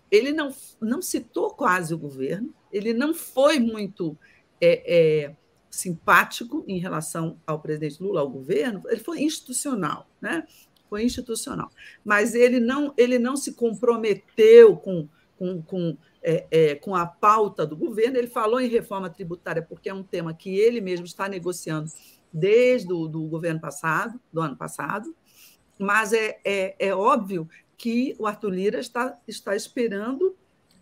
ele 0.10 0.32
não, 0.32 0.56
não 0.80 1.02
citou 1.02 1.50
quase 1.50 1.94
o 1.94 1.98
governo, 1.98 2.54
ele 2.72 2.94
não 2.94 3.14
foi 3.14 3.60
muito 3.60 4.18
é, 4.62 5.26
é, 5.26 5.36
simpático 5.70 6.64
em 6.66 6.80
relação 6.80 7.38
ao 7.46 7.60
presidente 7.60 8.02
Lula, 8.02 8.22
ao 8.22 8.30
governo, 8.30 8.82
ele 8.88 9.02
foi 9.02 9.22
institucional, 9.24 10.08
né? 10.22 10.48
Foi 10.90 11.04
institucional. 11.04 11.70
Mas 12.02 12.34
ele 12.34 12.62
não, 12.62 12.94
ele 12.96 13.20
não 13.20 13.36
se 13.36 13.56
comprometeu 13.56 14.78
com, 14.78 15.10
com, 15.38 15.62
com 15.64 15.98
é, 16.28 16.48
é, 16.50 16.76
com 16.76 16.96
a 16.96 17.06
pauta 17.06 17.68
do 17.68 17.78
governo. 17.78 18.18
Ele 18.18 18.28
falou 18.28 18.60
em 18.60 18.68
reforma 18.68 19.10
tributária, 19.10 19.62
porque 19.62 19.90
é 19.90 19.94
um 19.94 20.02
tema 20.02 20.34
que 20.34 20.58
ele 20.58 20.82
mesmo 20.82 21.06
está 21.06 21.30
negociando 21.30 21.92
desde 22.34 22.92
o 22.92 23.08
governo 23.08 23.62
passado, 23.62 24.20
do 24.34 24.42
ano 24.42 24.58
passado, 24.58 25.16
mas 25.80 26.12
é, 26.12 26.40
é, 26.44 26.76
é 26.80 26.96
óbvio 26.96 27.48
que 27.78 28.16
o 28.18 28.26
Arthur 28.26 28.50
Lira 28.50 28.80
está, 28.80 29.18
está 29.28 29.56
esperando 29.56 30.36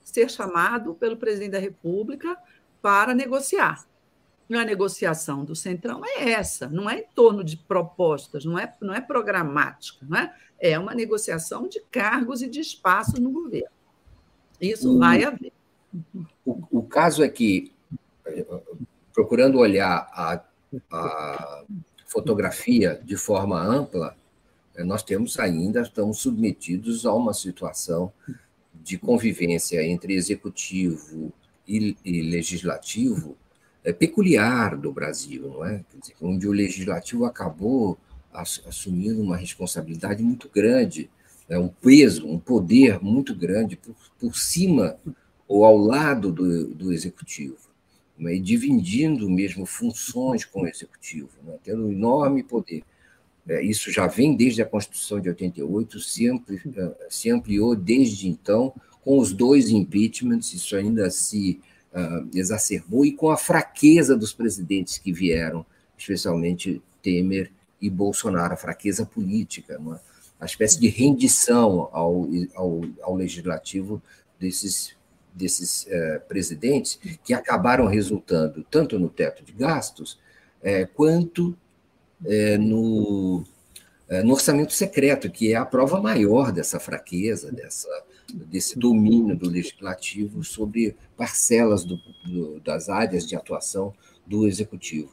ser 0.03 0.31
chamado 0.31 0.95
pelo 0.95 1.17
presidente 1.17 1.51
da 1.51 1.59
República 1.59 2.37
para 2.81 3.13
negociar. 3.13 3.85
A 4.51 4.65
negociação 4.65 5.43
do 5.43 5.55
Centrão 5.55 6.01
é 6.05 6.31
essa, 6.31 6.67
não 6.67 6.87
é 6.87 6.99
em 6.99 7.05
torno 7.15 7.43
de 7.43 7.57
propostas, 7.57 8.45
não 8.45 8.59
é, 8.59 8.71
não 8.79 8.93
é 8.93 9.01
programática, 9.01 10.05
não 10.07 10.17
é? 10.17 10.35
é 10.59 10.77
uma 10.77 10.93
negociação 10.93 11.67
de 11.67 11.79
cargos 11.91 12.41
e 12.41 12.49
de 12.49 12.59
espaços 12.59 13.19
no 13.19 13.31
governo. 13.31 13.82
Isso 14.59 14.95
o, 14.95 14.99
vai 14.99 15.23
haver. 15.23 15.51
O, 16.45 16.63
o, 16.71 16.83
caso 16.83 17.23
é 17.23 17.29
que, 17.29 17.71
procurando 19.13 19.59
olhar 19.59 20.09
a, 20.11 20.43
a 20.91 21.63
fotografia 22.07 23.01
de 23.03 23.15
forma 23.15 23.61
ampla, 23.61 24.15
nós 24.79 25.03
temos 25.03 25.39
ainda, 25.39 25.81
estamos 25.81 26.19
submetidos 26.19 27.05
a 27.05 27.13
uma 27.13 27.33
situação 27.33 28.11
de 28.73 28.97
convivência 28.97 29.83
entre 29.83 30.13
executivo 30.13 31.31
e, 31.67 31.95
e 32.03 32.21
legislativo 32.21 33.37
é, 33.83 33.91
peculiar 33.91 34.77
do 34.77 34.91
Brasil, 34.91 35.49
não 35.49 35.65
é? 35.65 35.83
Dizer, 35.99 36.15
onde 36.21 36.47
o 36.47 36.51
legislativo 36.51 37.25
acabou 37.25 37.97
assumindo 38.33 39.21
uma 39.21 39.37
responsabilidade 39.37 40.23
muito 40.23 40.49
grande 40.49 41.09
é 41.53 41.59
um 41.59 41.67
peso, 41.67 42.27
um 42.27 42.39
poder 42.39 42.99
muito 43.01 43.35
grande 43.35 43.75
por, 43.75 43.95
por 44.19 44.37
cima 44.37 44.97
ou 45.47 45.65
ao 45.65 45.77
lado 45.77 46.31
do, 46.31 46.67
do 46.67 46.91
executivo, 46.91 47.57
né? 48.17 48.35
e 48.35 48.39
dividindo 48.39 49.29
mesmo 49.29 49.65
funções 49.65 50.45
com 50.45 50.61
o 50.61 50.67
executivo, 50.67 51.29
né? 51.45 51.55
tendo 51.63 51.85
um 51.85 51.91
enorme 51.91 52.43
poder. 52.43 52.83
É, 53.47 53.61
isso 53.61 53.91
já 53.91 54.07
vem 54.07 54.35
desde 54.35 54.61
a 54.61 54.65
Constituição 54.65 55.19
de 55.19 55.29
88, 55.29 55.99
sempre 55.99 56.61
é, 56.75 57.07
se 57.09 57.29
ampliou 57.29 57.75
desde 57.75 58.27
então, 58.27 58.73
com 59.03 59.19
os 59.19 59.33
dois 59.33 59.69
impeachments, 59.69 60.53
isso 60.53 60.75
ainda 60.77 61.11
se 61.11 61.59
uh, 61.91 62.25
exacerbou, 62.33 63.05
e 63.05 63.11
com 63.11 63.29
a 63.29 63.35
fraqueza 63.35 64.15
dos 64.15 64.31
presidentes 64.31 64.97
que 64.97 65.11
vieram, 65.11 65.65
especialmente 65.97 66.81
Temer 67.01 67.51
e 67.81 67.89
Bolsonaro, 67.89 68.53
a 68.53 68.57
fraqueza 68.57 69.05
política. 69.05 69.77
Não 69.77 69.95
é? 69.95 69.99
A 70.39 70.45
espécie 70.45 70.79
de 70.79 70.87
rendição 70.87 71.89
ao, 71.91 72.27
ao, 72.55 72.81
ao 73.01 73.15
legislativo 73.15 74.01
desses, 74.39 74.95
desses 75.33 75.87
é, 75.87 76.19
presidentes, 76.19 76.99
que 77.23 77.33
acabaram 77.33 77.87
resultando 77.87 78.65
tanto 78.69 78.99
no 78.99 79.09
teto 79.09 79.43
de 79.43 79.53
gastos, 79.53 80.19
é, 80.61 80.85
quanto 80.85 81.57
é, 82.25 82.57
no, 82.57 83.43
no 84.23 84.33
orçamento 84.33 84.73
secreto, 84.73 85.29
que 85.29 85.51
é 85.51 85.55
a 85.55 85.65
prova 85.65 86.01
maior 86.01 86.51
dessa 86.51 86.79
fraqueza, 86.79 87.51
dessa, 87.51 87.89
desse 88.33 88.77
domínio 88.77 89.35
do 89.35 89.49
legislativo 89.49 90.43
sobre 90.43 90.95
parcelas 91.17 91.83
do, 91.83 91.99
do, 92.25 92.59
das 92.59 92.89
áreas 92.89 93.27
de 93.27 93.35
atuação 93.35 93.93
do 94.25 94.47
executivo. 94.47 95.11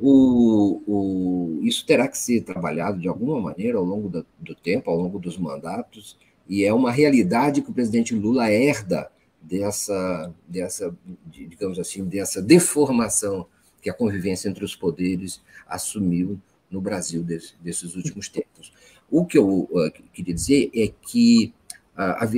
O, 0.00 0.82
o, 0.86 1.60
isso 1.62 1.84
terá 1.84 2.08
que 2.08 2.18
ser 2.18 2.42
trabalhado 2.42 2.98
de 2.98 3.08
alguma 3.08 3.40
maneira 3.40 3.78
ao 3.78 3.84
longo 3.84 4.08
do, 4.08 4.26
do 4.38 4.54
tempo, 4.54 4.90
ao 4.90 4.96
longo 4.96 5.18
dos 5.18 5.36
mandatos, 5.36 6.16
e 6.48 6.64
é 6.64 6.72
uma 6.72 6.92
realidade 6.92 7.62
que 7.62 7.70
o 7.70 7.74
presidente 7.74 8.14
Lula 8.14 8.50
herda 8.50 9.10
dessa, 9.42 10.32
dessa, 10.46 10.96
digamos 11.26 11.78
assim, 11.78 12.04
dessa 12.04 12.40
deformação 12.40 13.46
que 13.80 13.90
a 13.90 13.94
convivência 13.94 14.48
entre 14.48 14.64
os 14.64 14.74
poderes 14.74 15.40
assumiu 15.66 16.40
no 16.70 16.80
Brasil 16.80 17.22
desse, 17.22 17.54
desses 17.60 17.94
últimos 17.94 18.28
tempos. 18.28 18.72
O 19.10 19.24
que 19.24 19.38
eu 19.38 19.68
uh, 19.70 19.92
queria 20.12 20.34
dizer 20.34 20.70
é 20.74 20.88
que 20.88 21.54
a, 21.96 22.24
a, 22.24 22.28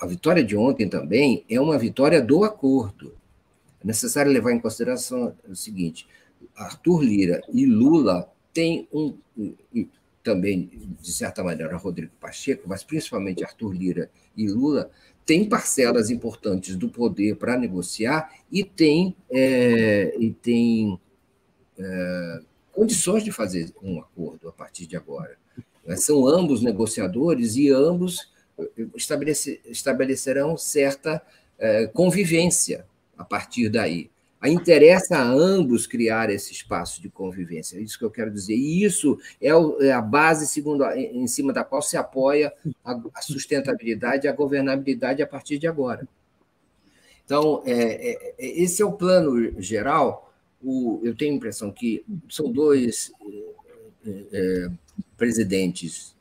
a 0.00 0.06
vitória 0.06 0.42
de 0.42 0.56
ontem 0.56 0.88
também 0.88 1.44
é 1.48 1.60
uma 1.60 1.78
vitória 1.78 2.20
do 2.22 2.44
acordo. 2.44 3.14
É 3.82 3.86
necessário 3.86 4.32
levar 4.32 4.52
em 4.52 4.60
consideração 4.60 5.34
o 5.48 5.54
seguinte: 5.54 6.06
Arthur 6.56 7.02
Lira 7.02 7.42
e 7.52 7.66
Lula 7.66 8.30
têm 8.52 8.88
um. 8.92 9.16
E 9.74 9.88
também, 10.22 10.70
de 11.00 11.12
certa 11.12 11.42
maneira, 11.42 11.76
Rodrigo 11.76 12.12
Pacheco, 12.20 12.68
mas 12.68 12.82
principalmente 12.82 13.44
Arthur 13.44 13.72
Lira 13.72 14.10
e 14.36 14.48
Lula, 14.48 14.90
têm 15.24 15.48
parcelas 15.48 16.10
importantes 16.10 16.76
do 16.76 16.88
poder 16.88 17.36
para 17.36 17.56
negociar 17.56 18.30
e 18.50 18.64
têm, 18.64 19.16
é, 19.30 20.14
e 20.18 20.32
têm 20.32 20.98
é, 21.78 22.40
condições 22.72 23.24
de 23.24 23.32
fazer 23.32 23.72
um 23.82 24.00
acordo 24.00 24.48
a 24.48 24.52
partir 24.52 24.86
de 24.86 24.96
agora. 24.96 25.36
São 25.96 26.26
ambos 26.26 26.60
negociadores 26.60 27.56
e 27.56 27.70
ambos 27.70 28.30
estabelece, 28.94 29.60
estabelecerão 29.64 30.56
certa 30.56 31.22
é, 31.58 31.86
convivência 31.86 32.86
a 33.16 33.24
partir 33.24 33.68
daí. 33.68 34.10
Interessa 34.46 35.16
a 35.16 35.22
ambos 35.24 35.86
criar 35.86 36.30
esse 36.30 36.52
espaço 36.52 37.02
de 37.02 37.08
convivência, 37.08 37.76
é 37.76 37.80
isso 37.80 37.98
que 37.98 38.04
eu 38.04 38.10
quero 38.10 38.30
dizer. 38.30 38.54
E 38.54 38.84
isso 38.84 39.18
é, 39.40 39.48
é 39.48 39.92
a 39.92 40.00
base 40.00 40.46
segundo 40.46 40.84
a, 40.84 40.96
em 40.96 41.26
cima 41.26 41.52
da 41.52 41.64
qual 41.64 41.82
se 41.82 41.96
apoia 41.96 42.52
a, 42.84 43.20
sustentabilidade 43.20 44.26
e 44.26 44.28
a 44.28 44.32
governabilidade 44.32 45.22
a 45.22 45.26
partir 45.26 45.58
de 45.58 45.66
agora. 45.66 46.06
Então, 47.24 47.62
é, 47.66 47.72
é, 47.72 48.34
é, 48.38 48.62
esse 48.62 48.80
é 48.80 48.84
o 48.84 48.92
plano 48.92 49.60
geral. 49.60 50.32
O, 50.62 51.00
eu 51.02 51.16
tenho 51.16 51.32
a 51.32 51.36
impressão 51.36 51.72
que 51.72 52.04
são 52.28 52.50
dois 52.50 53.12
é 54.32 54.70
presidentes 55.16 56.16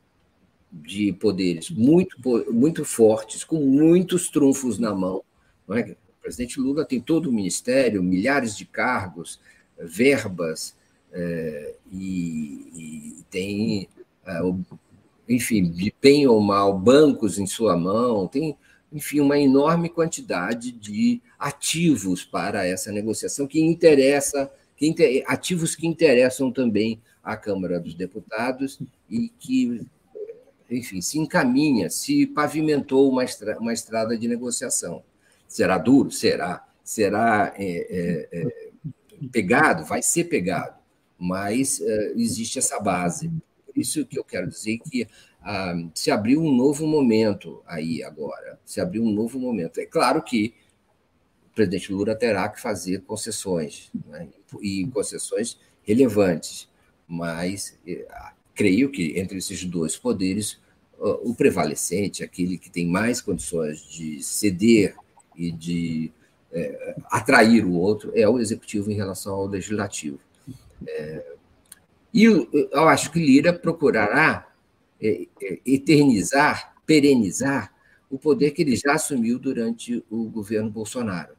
de 0.72 1.14
poderes 1.14 1.70
muito, 1.70 2.18
muito 2.52 2.84
fortes, 2.84 3.44
com 3.44 3.60
muitos 3.60 4.30
trunfos 4.30 4.78
na 4.78 4.94
mão. 4.94 5.24
Não 5.68 5.78
é? 5.78 5.96
Presidente 6.28 6.60
Lula 6.60 6.84
tem 6.84 7.00
todo 7.00 7.30
o 7.30 7.32
ministério, 7.32 8.04
milhares 8.04 8.58
de 8.58 8.66
cargos, 8.66 9.40
verbas, 9.80 10.76
é, 11.14 11.74
e, 11.90 12.68
e, 12.76 13.24
tem, 13.32 13.88
é, 14.26 14.40
enfim, 15.30 15.74
bem 16.02 16.28
ou 16.28 16.42
mal, 16.42 16.78
bancos 16.78 17.40
em 17.40 17.48
sua 17.48 17.78
mão, 17.78 18.28
tem, 18.28 18.58
enfim, 18.92 19.22
uma 19.22 19.40
enorme 19.40 19.88
quantidade 19.88 20.74
de 20.74 21.22
ativos 21.40 22.26
para 22.26 22.66
essa 22.66 22.92
negociação 22.92 23.48
que 23.48 23.62
interessa 23.62 24.52
que, 24.76 25.24
ativos 25.28 25.78
que 25.78 25.88
interessam 25.88 26.52
também 26.52 27.02
à 27.24 27.38
Câmara 27.38 27.80
dos 27.80 27.94
Deputados 27.94 28.82
e 29.10 29.30
que, 29.40 29.88
enfim, 30.70 31.00
se 31.00 31.18
encaminha, 31.20 31.90
se 31.90 32.28
pavimentou 32.28 33.10
uma 33.10 33.74
estrada 33.74 34.18
de 34.18 34.28
negociação. 34.28 35.02
Será 35.48 35.78
duro? 35.78 36.12
Será. 36.12 36.66
Será 36.84 37.54
é, 37.58 37.66
é, 37.66 38.30
é, 38.32 39.28
pegado? 39.32 39.84
Vai 39.86 40.02
ser 40.02 40.26
pegado, 40.26 40.78
mas 41.18 41.82
é, 41.82 42.14
existe 42.16 42.60
essa 42.60 42.80
base. 42.80 43.32
Isso 43.76 44.06
que 44.06 44.18
eu 44.18 44.24
quero 44.24 44.48
dizer 44.48 44.80
que 44.80 45.08
ah, 45.42 45.76
se 45.94 46.10
abriu 46.12 46.42
um 46.42 46.52
novo 46.52 46.88
momento 46.88 47.62
aí 47.66 48.04
agora, 48.04 48.60
se 48.66 48.82
abriu 48.82 49.04
um 49.04 49.12
novo 49.12 49.40
momento. 49.40 49.80
É 49.80 49.86
claro 49.86 50.22
que 50.22 50.54
o 51.46 51.56
presidente 51.56 51.92
Lula 51.92 52.16
terá 52.16 52.50
que 52.50 52.60
fazer 52.60 53.02
concessões, 53.02 53.92
né? 54.08 54.28
e 54.62 54.86
concessões 54.88 55.60
relevantes, 55.84 56.68
mas 57.08 57.78
eh, 57.88 58.06
creio 58.54 58.92
que 58.92 59.18
entre 59.20 59.38
esses 59.38 59.64
dois 59.64 59.96
poderes, 59.96 60.60
o 61.00 61.36
prevalecente, 61.36 62.24
aquele 62.24 62.58
que 62.58 62.72
tem 62.72 62.88
mais 62.88 63.22
condições 63.22 63.82
de 63.82 64.22
ceder 64.22 64.96
e 65.38 65.52
de 65.52 66.12
é, 66.52 66.96
atrair 67.12 67.66
o 67.66 67.74
outro, 67.74 68.12
é 68.16 68.28
o 68.28 68.40
executivo 68.40 68.92
em 68.92 68.96
relação 68.96 69.36
ao 69.36 69.46
legislativo. 69.46 70.20
É, 70.86 71.26
e 72.14 72.24
eu, 72.24 72.50
acho 72.88 73.12
que 73.12 73.20
Lira 73.20 73.54
procurará 73.54 74.48
é, 75.02 75.28
eternizar, 75.66 76.74
perenizar 76.86 77.74
o 78.10 78.18
poder 78.18 78.52
que 78.52 78.62
ele 78.62 78.76
já 78.76 78.94
assumiu 78.94 79.38
durante 79.38 80.04
o 80.10 80.24
governo 80.26 80.70
Bolsonaro, 80.70 81.36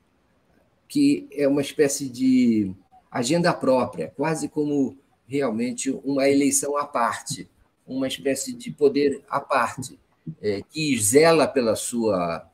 que 0.86 1.26
é 1.32 1.48
uma 1.48 1.62
espécie 1.62 2.08
de 2.08 2.72
agenda 3.10 3.52
própria, 3.52 4.12
quase 4.16 4.48
como 4.48 4.96
realmente 5.26 5.90
uma 6.04 6.28
eleição 6.28 6.76
à 6.76 6.86
parte, 6.86 7.48
uma 7.86 8.06
espécie 8.06 8.52
de 8.52 8.70
poder 8.70 9.24
à 9.28 9.40
parte, 9.40 9.98
é, 10.42 10.62
que 10.70 10.96
zela 10.98 11.48
pela 11.48 11.74
sua, 11.74 12.47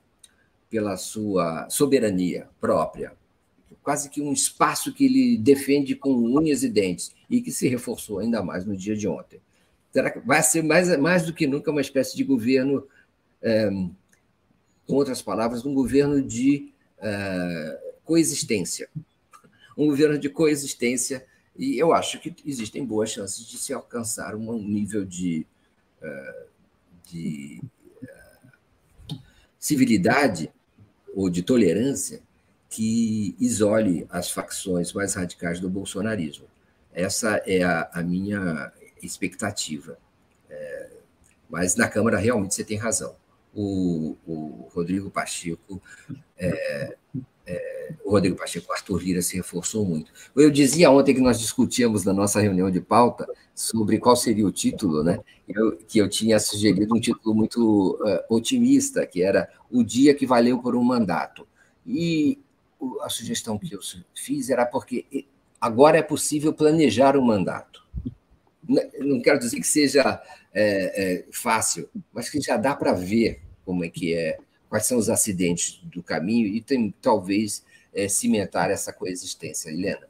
pela 0.74 0.96
sua 0.96 1.70
soberania 1.70 2.48
própria, 2.60 3.12
quase 3.80 4.10
que 4.10 4.20
um 4.20 4.32
espaço 4.32 4.92
que 4.92 5.04
ele 5.04 5.38
defende 5.38 5.94
com 5.94 6.12
unhas 6.12 6.64
e 6.64 6.68
dentes 6.68 7.14
e 7.30 7.40
que 7.40 7.52
se 7.52 7.68
reforçou 7.68 8.18
ainda 8.18 8.42
mais 8.42 8.64
no 8.64 8.76
dia 8.76 8.96
de 8.96 9.06
ontem. 9.06 9.40
Será 9.92 10.10
que 10.10 10.18
vai 10.18 10.42
ser 10.42 10.64
mais, 10.64 10.98
mais 10.98 11.24
do 11.24 11.32
que 11.32 11.46
nunca 11.46 11.70
uma 11.70 11.80
espécie 11.80 12.16
de 12.16 12.24
governo, 12.24 12.88
é, 13.40 13.70
com 14.84 14.94
outras 14.96 15.22
palavras, 15.22 15.64
um 15.64 15.72
governo 15.72 16.20
de 16.20 16.72
é, 16.98 17.80
coexistência, 18.04 18.88
um 19.78 19.86
governo 19.86 20.18
de 20.18 20.28
coexistência 20.28 21.24
e 21.56 21.78
eu 21.78 21.94
acho 21.94 22.18
que 22.18 22.34
existem 22.44 22.84
boas 22.84 23.10
chances 23.10 23.46
de 23.46 23.58
se 23.58 23.72
alcançar 23.72 24.34
um 24.34 24.58
nível 24.58 25.04
de, 25.04 25.46
eh, 26.02 26.46
de 27.04 27.62
civilidade 29.56 30.52
ou 31.14 31.30
de 31.30 31.42
tolerância 31.42 32.20
que 32.68 33.36
isole 33.38 34.06
as 34.10 34.30
facções 34.30 34.92
mais 34.92 35.14
radicais 35.14 35.60
do 35.60 35.70
bolsonarismo. 35.70 36.46
Essa 36.92 37.42
é 37.46 37.62
a, 37.62 37.88
a 37.92 38.02
minha 38.02 38.72
expectativa. 39.02 39.96
É, 40.50 40.90
mas 41.48 41.76
na 41.76 41.88
Câmara, 41.88 42.18
realmente, 42.18 42.54
você 42.54 42.64
tem 42.64 42.76
razão. 42.76 43.14
O, 43.54 44.16
o 44.26 44.68
Rodrigo 44.72 45.10
Pacheco 45.10 45.80
é, 46.36 46.96
é, 47.46 47.92
o 48.04 48.10
Rodrigo 48.10 48.36
Pacheco, 48.36 48.70
o 48.70 48.72
Arthur 48.72 49.02
Lira 49.02 49.22
se 49.22 49.36
reforçou 49.36 49.84
muito. 49.84 50.10
Eu 50.34 50.50
dizia 50.50 50.90
ontem 50.90 51.14
que 51.14 51.20
nós 51.20 51.38
discutíamos 51.38 52.04
na 52.04 52.12
nossa 52.12 52.40
reunião 52.40 52.70
de 52.70 52.80
pauta 52.80 53.26
sobre 53.54 53.98
qual 53.98 54.16
seria 54.16 54.46
o 54.46 54.52
título, 54.52 55.02
né? 55.02 55.18
Eu, 55.48 55.76
que 55.76 55.98
eu 55.98 56.08
tinha 56.08 56.38
sugerido 56.40 56.94
um 56.94 57.00
título 57.00 57.34
muito 57.34 57.98
uh, 58.00 58.34
otimista, 58.34 59.06
que 59.06 59.22
era 59.22 59.48
O 59.70 59.82
Dia 59.82 60.14
que 60.14 60.26
Valeu 60.26 60.58
por 60.58 60.74
um 60.74 60.82
Mandato. 60.82 61.46
E 61.86 62.38
a 63.02 63.08
sugestão 63.08 63.58
que 63.58 63.74
eu 63.74 63.80
fiz 64.14 64.50
era 64.50 64.64
porque 64.64 65.26
agora 65.60 65.98
é 65.98 66.02
possível 66.02 66.52
planejar 66.52 67.16
o 67.16 67.20
um 67.20 67.24
mandato. 67.24 67.84
Não 68.98 69.20
quero 69.20 69.38
dizer 69.38 69.56
que 69.56 69.66
seja 69.66 70.22
é, 70.52 71.22
é, 71.22 71.24
fácil, 71.30 71.88
mas 72.12 72.30
que 72.30 72.40
já 72.40 72.56
dá 72.56 72.74
para 72.74 72.92
ver 72.92 73.42
como 73.64 73.84
é 73.84 73.88
que 73.88 74.14
é 74.14 74.38
quais 74.74 74.86
são 74.86 74.98
os 74.98 75.08
acidentes 75.08 75.80
do 75.84 76.02
caminho 76.02 76.48
e 76.48 76.60
tem, 76.60 76.92
talvez 77.00 77.64
é, 77.94 78.08
cimentar 78.08 78.72
essa 78.72 78.92
coexistência. 78.92 79.70
Helena. 79.70 80.08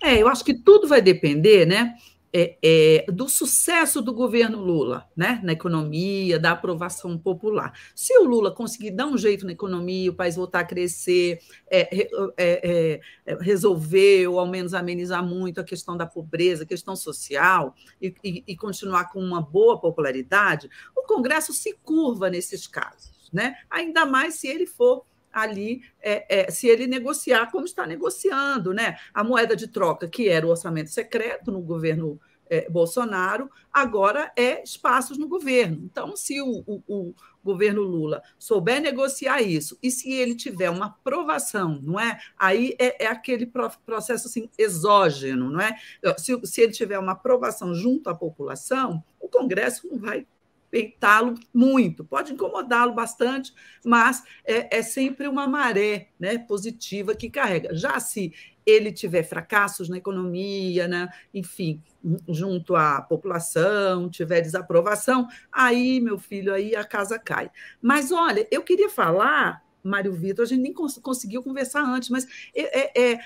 É, 0.00 0.16
eu 0.16 0.28
acho 0.28 0.44
que 0.44 0.54
tudo 0.54 0.86
vai 0.86 1.02
depender, 1.02 1.66
né? 1.66 1.96
É, 2.32 2.56
é, 2.62 3.06
do 3.10 3.28
sucesso 3.28 4.00
do 4.00 4.12
governo 4.12 4.58
Lula, 4.58 5.08
né, 5.16 5.40
na 5.42 5.54
economia, 5.54 6.38
da 6.38 6.52
aprovação 6.52 7.18
popular. 7.18 7.72
Se 7.96 8.16
o 8.18 8.24
Lula 8.24 8.52
conseguir 8.52 8.92
dar 8.92 9.06
um 9.06 9.16
jeito 9.16 9.44
na 9.44 9.52
economia, 9.52 10.10
o 10.10 10.14
país 10.14 10.36
voltar 10.36 10.60
a 10.60 10.64
crescer, 10.64 11.40
é, 11.68 11.88
é, 11.90 12.10
é, 12.36 13.00
é 13.26 13.34
resolver 13.40 14.28
ou 14.28 14.38
ao 14.38 14.46
menos 14.46 14.72
amenizar 14.72 15.24
muito 15.26 15.58
a 15.58 15.64
questão 15.64 15.96
da 15.96 16.06
pobreza, 16.06 16.62
a 16.62 16.66
questão 16.66 16.94
social, 16.94 17.74
e, 18.00 18.14
e, 18.22 18.44
e 18.46 18.56
continuar 18.56 19.10
com 19.10 19.20
uma 19.20 19.40
boa 19.40 19.80
popularidade, 19.80 20.68
o 20.94 21.02
Congresso 21.08 21.52
se 21.54 21.76
curva 21.82 22.28
nesses 22.30 22.68
casos 22.68 23.17
né? 23.32 23.56
Ainda 23.70 24.04
mais 24.06 24.34
se 24.34 24.48
ele 24.48 24.66
for 24.66 25.04
ali, 25.32 25.82
é, 26.00 26.46
é, 26.46 26.50
se 26.50 26.66
ele 26.66 26.86
negociar 26.86 27.50
como 27.50 27.64
está 27.64 27.86
negociando, 27.86 28.72
né? 28.72 28.96
A 29.12 29.22
moeda 29.22 29.54
de 29.54 29.68
troca, 29.68 30.08
que 30.08 30.28
era 30.28 30.46
o 30.46 30.50
orçamento 30.50 30.90
secreto 30.90 31.50
no 31.52 31.60
governo 31.60 32.20
é, 32.50 32.68
Bolsonaro, 32.68 33.50
agora 33.72 34.32
é 34.36 34.62
espaços 34.62 35.18
no 35.18 35.28
governo. 35.28 35.82
Então, 35.84 36.16
se 36.16 36.40
o, 36.40 36.64
o, 36.66 36.82
o, 36.88 37.14
governo 37.44 37.82
Lula 37.82 38.22
souber 38.38 38.80
negociar 38.80 39.40
isso, 39.40 39.78
e 39.82 39.90
se 39.90 40.12
ele 40.12 40.34
tiver 40.34 40.68
uma 40.68 40.86
aprovação, 40.86 41.80
não 41.82 41.98
é? 41.98 42.18
Aí 42.38 42.74
é, 42.78 43.04
é 43.04 43.06
aquele 43.06 43.50
processo 43.86 44.26
assim, 44.26 44.50
exógeno, 44.58 45.50
não 45.50 45.60
é? 45.60 45.76
Se, 46.18 46.38
se 46.44 46.60
ele 46.60 46.72
tiver 46.72 46.98
uma 46.98 47.12
aprovação 47.12 47.74
junto 47.74 48.10
à 48.10 48.14
população, 48.14 49.02
o 49.20 49.28
Congresso 49.28 49.86
não 49.88 49.98
vai 49.98 50.26
peitá-lo 50.70 51.34
muito, 51.52 52.04
pode 52.04 52.32
incomodá-lo 52.32 52.92
bastante, 52.92 53.52
mas 53.84 54.22
é, 54.44 54.78
é, 54.78 54.82
sempre 54.82 55.26
uma 55.26 55.46
maré 55.46 56.08
né, 56.18 56.38
positiva 56.38 57.14
que 57.14 57.30
carrega. 57.30 57.74
Já 57.74 57.98
se 58.00 58.32
ele 58.66 58.92
tiver 58.92 59.22
fracassos 59.22 59.88
na 59.88 59.96
economia, 59.96 60.86
né, 60.86 61.08
enfim, 61.32 61.82
junto 62.28 62.76
à 62.76 63.00
população, 63.00 64.10
tiver 64.10 64.42
desaprovação, 64.42 65.26
aí, 65.50 66.00
meu 66.00 66.18
filho, 66.18 66.52
aí 66.52 66.76
a 66.76 66.84
casa 66.84 67.18
cai. 67.18 67.50
Mas 67.80 68.12
olha, 68.12 68.46
eu 68.50 68.62
queria 68.62 68.90
falar 68.90 69.64
Mário 69.82 70.12
Vitor, 70.12 70.44
a 70.44 70.48
gente 70.48 70.60
nem 70.60 70.72
cons 70.72 70.98
conseguiu 70.98 71.42
conversar 71.42 71.82
antes, 71.82 72.10
mas 72.10 72.26
é, 72.54 72.80
é, 72.80 73.12
é, 73.12 73.20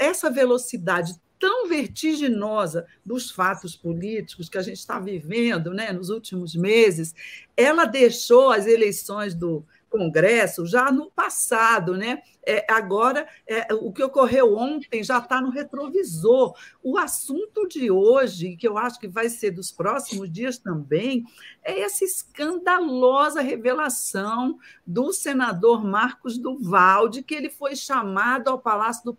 essa 0.00 0.30
velocidade 0.30 1.14
tão 1.38 1.68
vertiginosa 1.68 2.86
dos 3.04 3.30
fatos 3.30 3.76
políticos 3.76 4.48
que 4.48 4.58
a 4.58 4.62
gente 4.62 4.78
está 4.78 4.98
vivendo 4.98 5.72
né, 5.72 5.92
nos 5.92 6.10
últimos 6.10 6.54
meses, 6.54 7.14
ela 7.56 7.84
deixou 7.84 8.50
as 8.50 8.66
eleições 8.66 9.34
do 9.34 9.64
Congresso 9.88 10.66
já 10.66 10.92
no 10.92 11.10
passado, 11.10 11.96
né? 11.96 12.22
É, 12.46 12.64
agora, 12.70 13.28
é, 13.46 13.74
o 13.74 13.92
que 13.92 14.02
ocorreu 14.02 14.56
ontem 14.56 15.02
já 15.02 15.18
está 15.18 15.40
no 15.40 15.50
retrovisor. 15.50 16.56
O 16.82 16.96
assunto 16.96 17.66
de 17.68 17.90
hoje, 17.90 18.56
que 18.56 18.66
eu 18.66 18.78
acho 18.78 18.98
que 18.98 19.08
vai 19.08 19.28
ser 19.28 19.50
dos 19.50 19.70
próximos 19.70 20.30
dias 20.30 20.58
também, 20.58 21.24
é 21.62 21.80
essa 21.80 22.04
escandalosa 22.04 23.42
revelação 23.42 24.58
do 24.86 25.12
senador 25.12 25.84
Marcos 25.84 26.38
Duval, 26.38 27.08
de 27.08 27.22
que 27.22 27.34
ele 27.34 27.50
foi 27.50 27.76
chamado 27.76 28.48
ao 28.48 28.58
Palácio 28.58 29.04
do, 29.04 29.18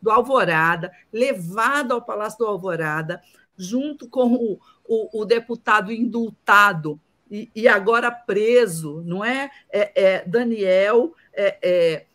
do 0.00 0.10
Alvorada, 0.10 0.90
levado 1.12 1.92
ao 1.92 2.02
Palácio 2.02 2.38
do 2.38 2.46
Alvorada, 2.46 3.22
junto 3.56 4.08
com 4.08 4.34
o, 4.34 4.60
o, 4.84 5.20
o 5.20 5.24
deputado 5.24 5.92
indultado 5.92 7.00
e, 7.30 7.50
e 7.54 7.68
agora 7.68 8.10
preso, 8.10 9.02
não 9.04 9.24
é? 9.24 9.50
é, 9.70 10.02
é 10.02 10.24
Daniel 10.24 11.14
é, 11.32 11.58
é 11.62 12.06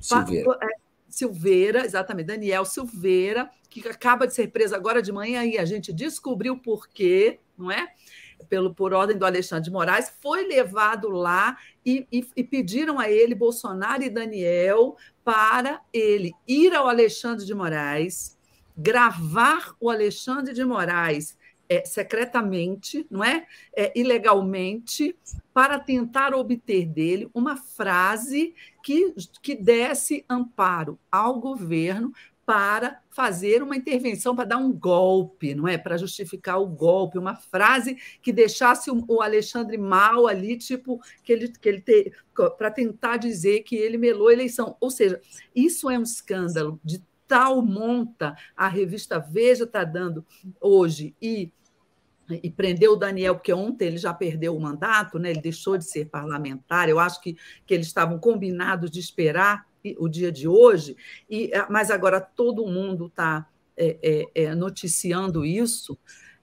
Silveira. 0.00 0.58
É, 0.62 0.86
Silveira, 1.08 1.84
exatamente, 1.84 2.26
Daniel 2.26 2.64
Silveira, 2.64 3.50
que 3.70 3.86
acaba 3.88 4.26
de 4.26 4.34
ser 4.34 4.48
preso 4.48 4.74
agora 4.74 5.02
de 5.02 5.10
manhã 5.10 5.44
e 5.44 5.58
a 5.58 5.64
gente 5.64 5.92
descobriu 5.92 6.58
por 6.58 6.88
quê, 6.88 7.40
não 7.56 7.70
é? 7.70 7.88
Pelo, 8.48 8.74
por 8.74 8.92
ordem 8.92 9.16
do 9.16 9.24
Alexandre 9.24 9.64
de 9.64 9.70
Moraes, 9.70 10.12
foi 10.20 10.46
levado 10.46 11.08
lá 11.08 11.56
e, 11.84 12.06
e, 12.12 12.28
e, 12.36 12.44
pediram 12.44 12.98
a 12.98 13.10
ele, 13.10 13.34
Bolsonaro 13.34 14.02
e 14.02 14.10
Daniel, 14.10 14.96
para 15.24 15.80
ele 15.92 16.32
ir 16.46 16.74
ao 16.74 16.86
Alexandre 16.86 17.46
de 17.46 17.54
Moraes, 17.54 18.36
gravar 18.76 19.74
o 19.80 19.88
Alexandre 19.90 20.52
de 20.52 20.64
Moraes 20.64 21.36
é, 21.68 21.84
secretamente, 21.84 23.06
não 23.10 23.22
é? 23.22 23.46
é? 23.74 23.92
ilegalmente, 23.98 25.16
para 25.52 25.78
tentar 25.78 26.34
obter 26.34 26.86
dele 26.86 27.28
uma 27.34 27.56
frase 27.56 28.54
que, 28.82 29.14
que 29.42 29.54
desse 29.54 30.24
amparo 30.28 30.98
ao 31.10 31.40
governo 31.40 32.12
para 32.46 33.00
fazer 33.10 33.60
uma 33.60 33.74
intervenção, 33.74 34.36
para 34.36 34.44
dar 34.44 34.58
um 34.58 34.72
golpe, 34.72 35.52
não 35.52 35.66
é? 35.66 35.76
Para 35.76 35.96
justificar 35.96 36.62
o 36.62 36.66
golpe, 36.66 37.18
uma 37.18 37.34
frase 37.34 37.96
que 38.22 38.32
deixasse 38.32 38.88
o 38.88 39.20
Alexandre 39.20 39.76
mal 39.76 40.28
ali, 40.28 40.56
tipo, 40.56 41.00
que 41.24 41.32
ele, 41.32 41.48
que 41.48 41.68
ele 41.68 42.12
para 42.56 42.70
tentar 42.70 43.16
dizer 43.16 43.64
que 43.64 43.74
ele 43.74 43.98
melou 43.98 44.28
a 44.28 44.32
eleição. 44.32 44.76
Ou 44.78 44.90
seja, 44.90 45.20
isso 45.52 45.90
é 45.90 45.98
um 45.98 46.04
escândalo 46.04 46.80
de 46.84 47.02
tal 47.26 47.62
monta 47.62 48.36
a 48.56 48.68
revista 48.68 49.18
Veja 49.18 49.64
está 49.64 49.84
dando 49.84 50.24
hoje 50.60 51.14
e 51.20 51.52
e 52.42 52.50
prendeu 52.50 52.94
o 52.94 52.96
Daniel, 52.96 53.36
porque 53.36 53.52
ontem 53.52 53.86
ele 53.86 53.98
já 53.98 54.12
perdeu 54.12 54.56
o 54.56 54.60
mandato, 54.60 55.18
né? 55.18 55.30
ele 55.30 55.40
deixou 55.40 55.78
de 55.78 55.84
ser 55.84 56.06
parlamentar. 56.06 56.88
Eu 56.88 56.98
acho 56.98 57.20
que, 57.20 57.36
que 57.64 57.72
eles 57.72 57.86
estavam 57.86 58.18
combinados 58.18 58.90
de 58.90 58.98
esperar 58.98 59.66
o 59.98 60.08
dia 60.08 60.32
de 60.32 60.48
hoje, 60.48 60.96
e, 61.30 61.54
ah, 61.54 61.68
mas 61.70 61.92
agora 61.92 62.20
todo 62.20 62.66
mundo 62.66 63.06
está 63.06 63.48
é, 63.76 63.96
é, 64.02 64.42
é, 64.42 64.54
noticiando 64.54 65.44
isso. 65.44 65.96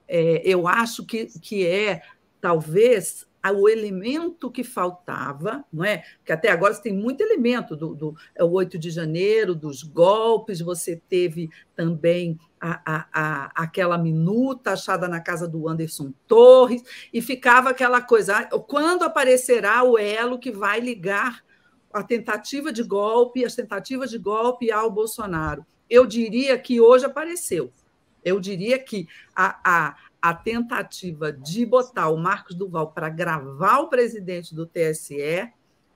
É, 0.08 0.40
eu 0.44 0.66
acho 0.66 1.04
que, 1.04 1.26
que 1.40 1.66
é, 1.66 2.00
talvez, 2.40 3.26
o 3.52 3.68
elemento 3.68 4.50
que 4.50 4.64
faltava, 4.64 5.64
não 5.72 5.84
é? 5.84 6.04
Porque 6.18 6.32
até 6.32 6.50
agora 6.50 6.72
você 6.72 6.82
tem 6.82 6.94
muito 6.94 7.20
elemento 7.20 7.76
do, 7.76 7.94
do 7.94 8.16
é 8.34 8.42
o 8.42 8.50
8 8.50 8.78
de 8.78 8.90
janeiro, 8.90 9.54
dos 9.54 9.82
golpes, 9.82 10.60
você 10.60 11.00
teve 11.08 11.50
também 11.76 12.38
a, 12.60 12.80
a, 12.84 13.06
a, 13.12 13.62
aquela 13.62 13.98
minuta 13.98 14.72
achada 14.72 15.06
na 15.06 15.20
casa 15.20 15.46
do 15.46 15.68
Anderson 15.68 16.12
Torres, 16.26 16.82
e 17.12 17.20
ficava 17.20 17.70
aquela 17.70 18.00
coisa: 18.00 18.38
ah, 18.38 18.58
quando 18.58 19.02
aparecerá 19.02 19.82
o 19.82 19.98
elo 19.98 20.38
que 20.38 20.50
vai 20.50 20.80
ligar 20.80 21.44
a 21.92 22.02
tentativa 22.02 22.72
de 22.72 22.82
golpe, 22.82 23.44
as 23.44 23.54
tentativas 23.54 24.10
de 24.10 24.18
golpe 24.18 24.72
ao 24.72 24.90
Bolsonaro. 24.90 25.64
Eu 25.88 26.06
diria 26.06 26.58
que 26.58 26.80
hoje 26.80 27.04
apareceu. 27.04 27.70
Eu 28.24 28.40
diria 28.40 28.78
que 28.78 29.06
a, 29.36 29.60
a, 29.64 29.96
a 30.24 30.32
tentativa 30.32 31.30
de 31.30 31.66
botar 31.66 32.08
o 32.08 32.16
Marcos 32.16 32.56
Duval 32.56 32.92
para 32.92 33.10
gravar 33.10 33.80
o 33.80 33.90
presidente 33.90 34.54
do 34.54 34.64
TSE 34.64 35.52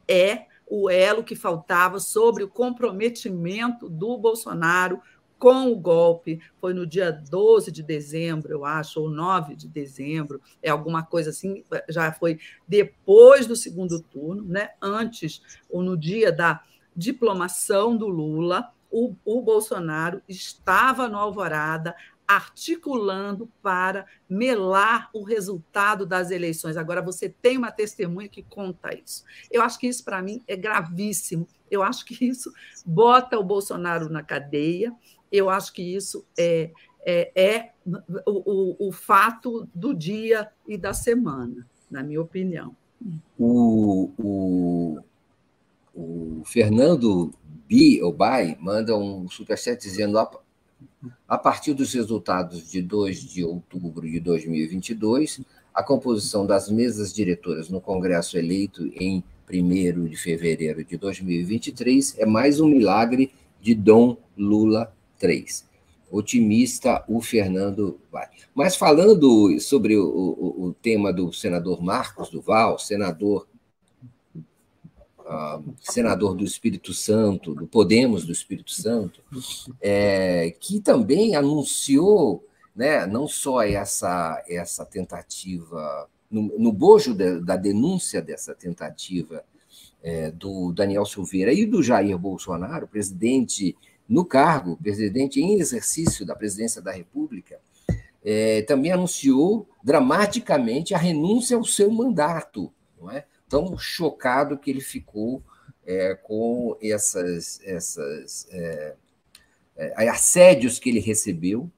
é 0.06 0.46
o 0.66 0.90
elo 0.90 1.24
que 1.24 1.34
faltava 1.34 1.98
sobre 1.98 2.44
o 2.44 2.48
comprometimento 2.48 3.88
do 3.88 4.18
Bolsonaro 4.18 5.00
com 5.38 5.72
o 5.72 5.76
golpe, 5.76 6.42
foi 6.60 6.74
no 6.74 6.86
dia 6.86 7.10
12 7.10 7.72
de 7.72 7.82
dezembro, 7.82 8.52
eu 8.52 8.66
acho, 8.66 9.00
ou 9.00 9.08
9 9.08 9.56
de 9.56 9.66
dezembro, 9.66 10.42
é 10.62 10.68
alguma 10.68 11.02
coisa 11.02 11.30
assim, 11.30 11.64
já 11.88 12.12
foi 12.12 12.38
depois 12.66 13.46
do 13.46 13.56
segundo 13.56 13.98
turno, 13.98 14.44
né? 14.44 14.72
antes, 14.82 15.40
ou 15.70 15.82
no 15.82 15.96
dia 15.96 16.30
da 16.30 16.62
diplomação 16.94 17.96
do 17.96 18.08
Lula, 18.08 18.74
o, 18.90 19.14
o 19.24 19.40
Bolsonaro 19.40 20.20
estava 20.28 21.08
no 21.08 21.16
Alvorada 21.16 21.96
articulando 22.28 23.50
para 23.62 24.04
melar 24.28 25.08
o 25.14 25.24
resultado 25.24 26.04
das 26.04 26.30
eleições. 26.30 26.76
Agora, 26.76 27.00
você 27.00 27.30
tem 27.30 27.56
uma 27.56 27.72
testemunha 27.72 28.28
que 28.28 28.42
conta 28.42 28.94
isso. 28.94 29.24
Eu 29.50 29.62
acho 29.62 29.78
que 29.78 29.86
isso, 29.86 30.04
para 30.04 30.20
mim, 30.20 30.42
é 30.46 30.54
gravíssimo. 30.54 31.48
Eu 31.70 31.82
acho 31.82 32.04
que 32.04 32.26
isso 32.28 32.52
bota 32.84 33.38
o 33.38 33.42
Bolsonaro 33.42 34.10
na 34.10 34.22
cadeia, 34.22 34.94
eu 35.32 35.48
acho 35.48 35.72
que 35.72 35.82
isso 35.82 36.24
é, 36.38 36.70
é, 37.04 37.32
é 37.34 37.72
o, 38.26 38.82
o, 38.84 38.88
o, 38.88 38.92
fato 38.92 39.68
do 39.74 39.94
dia 39.94 40.50
e 40.66 40.76
da 40.76 40.92
semana, 40.92 41.66
na 41.90 42.02
minha 42.02 42.20
opinião. 42.20 42.74
O, 43.38 44.10
o, 44.18 44.98
o 45.94 46.42
Fernando 46.44 47.32
Bi, 47.66 48.02
ou 48.02 48.12
Bai, 48.12 48.56
manda 48.60 48.96
um 48.96 49.28
superchat 49.28 49.80
dizendo 49.80 50.18
a, 51.26 51.38
partir 51.38 51.74
dos 51.74 51.92
resultados 51.92 52.70
de 52.70 52.82
2 52.82 53.20
de 53.20 53.44
outubro 53.44 54.08
de 54.08 54.20
2022, 54.20 55.40
a 55.74 55.82
composição 55.82 56.46
das 56.46 56.68
mesas 56.68 57.12
diretoras 57.14 57.68
no 57.68 57.80
Congresso 57.80 58.36
eleito 58.36 58.86
em 58.94 59.22
1 59.50 60.06
de 60.06 60.16
fevereiro 60.16 60.84
de 60.84 60.96
2023 60.96 62.18
é 62.18 62.26
mais 62.26 62.60
um 62.60 62.68
milagre 62.68 63.32
de 63.60 63.74
Dom 63.74 64.16
Lula 64.36 64.92
3. 65.18 65.66
Otimista, 66.10 67.04
o 67.06 67.20
Fernando 67.20 68.00
vai. 68.10 68.26
Mas 68.54 68.76
falando 68.76 69.58
sobre 69.60 69.96
o, 69.96 70.06
o, 70.06 70.64
o 70.66 70.74
tema 70.74 71.12
do 71.12 71.32
senador 71.32 71.82
Marcos 71.82 72.30
Duval, 72.30 72.78
senador 72.78 73.46
Uh, 75.28 75.74
senador 75.78 76.34
do 76.34 76.42
Espírito 76.42 76.94
Santo, 76.94 77.54
do 77.54 77.66
Podemos 77.66 78.24
do 78.24 78.32
Espírito 78.32 78.70
Santo, 78.70 79.20
é, 79.78 80.56
que 80.58 80.80
também 80.80 81.36
anunciou 81.36 82.42
né, 82.74 83.04
não 83.06 83.28
só 83.28 83.62
essa, 83.62 84.42
essa 84.48 84.86
tentativa, 84.86 86.08
no, 86.30 86.58
no 86.58 86.72
bojo 86.72 87.12
de, 87.12 87.40
da 87.40 87.56
denúncia 87.56 88.22
dessa 88.22 88.54
tentativa 88.54 89.44
é, 90.02 90.30
do 90.30 90.72
Daniel 90.72 91.04
Silveira 91.04 91.52
e 91.52 91.66
do 91.66 91.82
Jair 91.82 92.16
Bolsonaro, 92.16 92.86
presidente 92.86 93.76
no 94.08 94.24
cargo, 94.24 94.76
presidente 94.76 95.40
em 95.40 95.58
exercício 95.60 96.24
da 96.24 96.34
presidência 96.34 96.80
da 96.80 96.92
República, 96.92 97.60
é, 98.24 98.62
também 98.62 98.92
anunciou 98.92 99.68
dramaticamente 99.82 100.94
a 100.94 100.98
renúncia 100.98 101.56
ao 101.56 101.64
seu 101.64 101.90
mandato. 101.90 102.72
Não 103.00 103.10
é? 103.10 103.24
Tão 103.48 103.76
chocado 103.78 104.58
que 104.58 104.70
ele 104.70 104.80
ficou 104.80 105.42
é, 105.86 106.14
com 106.14 106.76
essas, 106.82 107.60
essas 107.64 108.46
é, 108.50 108.94
é 109.76 110.08
assédios 110.08 110.78
que 110.78 110.90
ele 110.90 111.00
recebeu 111.00 111.70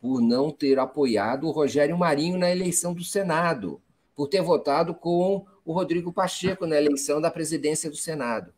por 0.00 0.20
não 0.20 0.50
ter 0.50 0.78
apoiado 0.78 1.46
o 1.46 1.50
Rogério 1.50 1.98
Marinho 1.98 2.38
na 2.38 2.50
eleição 2.50 2.94
do 2.94 3.04
Senado, 3.04 3.80
por 4.14 4.28
ter 4.28 4.40
votado 4.40 4.94
com 4.94 5.44
o 5.64 5.72
Rodrigo 5.72 6.12
Pacheco 6.12 6.66
na 6.66 6.76
eleição 6.76 7.20
da 7.20 7.30
presidência 7.30 7.90
do 7.90 7.96
Senado. 7.96 8.52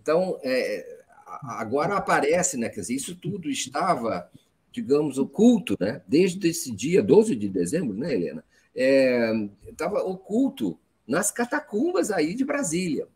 Então, 0.00 0.38
é, 0.42 1.02
agora 1.42 1.96
aparece, 1.96 2.56
né? 2.56 2.68
Quer 2.68 2.80
dizer, 2.80 2.94
isso 2.94 3.16
tudo 3.16 3.50
estava, 3.50 4.30
digamos, 4.70 5.18
oculto, 5.18 5.76
né? 5.80 6.02
Desde 6.06 6.48
esse 6.48 6.70
dia, 6.70 7.02
12 7.02 7.34
de 7.34 7.48
dezembro, 7.48 7.96
né, 7.96 8.12
Helena? 8.12 8.44
É, 8.76 9.32
estava 9.66 10.00
oculto 10.02 10.78
nas 11.06 11.30
catacumbas 11.30 12.10
aí 12.10 12.34
de 12.34 12.44
Brasília. 12.44 13.06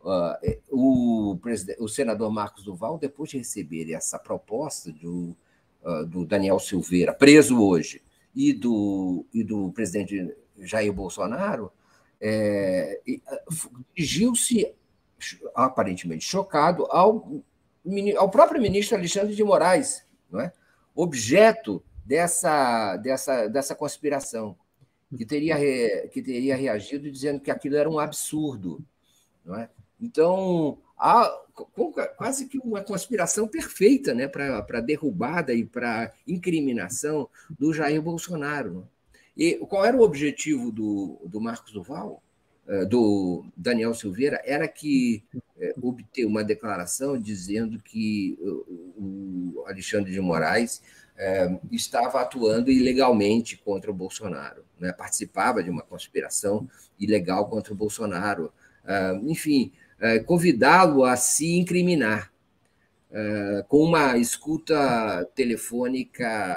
Uh, 0.00 0.58
o, 0.70 1.38
o, 1.78 1.88
senador 1.88 2.32
Marcos 2.32 2.64
Duval, 2.64 2.96
depois 2.98 3.30
de 3.30 3.38
receber 3.38 3.92
essa 3.92 4.18
proposta 4.18 4.90
do, 4.90 5.36
uh, 5.82 6.06
do 6.06 6.24
Daniel 6.24 6.58
Silveira, 6.58 7.12
preso 7.12 7.62
hoje, 7.62 8.02
e 8.34 8.52
do, 8.52 9.26
e 9.32 9.44
do 9.44 9.70
presidente 9.72 10.34
Jair 10.58 10.92
Bolsonaro, 10.92 11.70
é, 12.20 13.00
dirigiu-se 13.94 14.74
aparentemente 15.54 16.24
chocado 16.24 16.86
ao 16.90 17.42
ao 18.18 18.30
próprio 18.30 18.60
ministro 18.60 18.96
Alexandre 18.96 19.34
de 19.34 19.42
Moraes, 19.42 20.04
não 20.30 20.40
é? 20.40 20.52
objeto 20.94 21.82
dessa, 22.04 22.96
dessa, 22.96 23.46
dessa 23.48 23.74
conspiração, 23.74 24.56
que 25.16 25.24
teria, 25.24 25.56
re, 25.56 26.08
que 26.12 26.22
teria 26.22 26.56
reagido 26.56 27.10
dizendo 27.10 27.40
que 27.40 27.50
aquilo 27.50 27.76
era 27.76 27.88
um 27.88 27.98
absurdo. 27.98 28.84
Não 29.44 29.56
é? 29.56 29.68
Então, 30.00 30.78
há 30.96 31.30
quase 32.16 32.46
que 32.46 32.58
uma 32.58 32.82
conspiração 32.82 33.46
perfeita 33.46 34.14
né, 34.14 34.28
para 34.28 34.80
derrubada 34.80 35.52
e 35.52 35.64
para 35.64 36.12
incriminação 36.26 37.28
do 37.58 37.72
Jair 37.72 38.00
Bolsonaro. 38.00 38.88
E 39.36 39.54
qual 39.68 39.84
era 39.84 39.96
o 39.96 40.02
objetivo 40.02 40.70
do, 40.70 41.20
do 41.24 41.40
Marcos 41.40 41.72
Duval? 41.72 42.22
Eh, 42.70 42.84
do 42.84 43.44
Daniel 43.56 43.92
Silveira 43.94 44.40
era 44.44 44.68
que 44.68 45.24
é, 45.58 45.74
obter 45.82 46.24
uma 46.24 46.44
declaração 46.44 47.20
dizendo 47.20 47.80
que 47.80 48.38
o 48.96 49.64
Alexandre 49.66 50.12
de 50.12 50.20
Moraes 50.20 50.80
é, 51.16 51.58
estava 51.72 52.20
atuando 52.20 52.70
ilegalmente 52.70 53.56
contra 53.56 53.90
o 53.90 53.94
Bolsonaro, 53.94 54.64
né? 54.80 54.92
participava 54.92 55.62
de 55.62 55.70
uma 55.70 55.82
conspiração 55.82 56.68
ilegal 56.98 57.48
contra 57.48 57.72
o 57.72 57.76
Bolsonaro, 57.76 58.52
é, 58.84 59.14
enfim, 59.24 59.72
convidá-lo 60.24 61.04
a 61.04 61.14
se 61.14 61.58
incriminar 61.58 62.32
com 63.68 63.84
uma 63.84 64.16
escuta 64.16 65.28
telefônica 65.34 66.56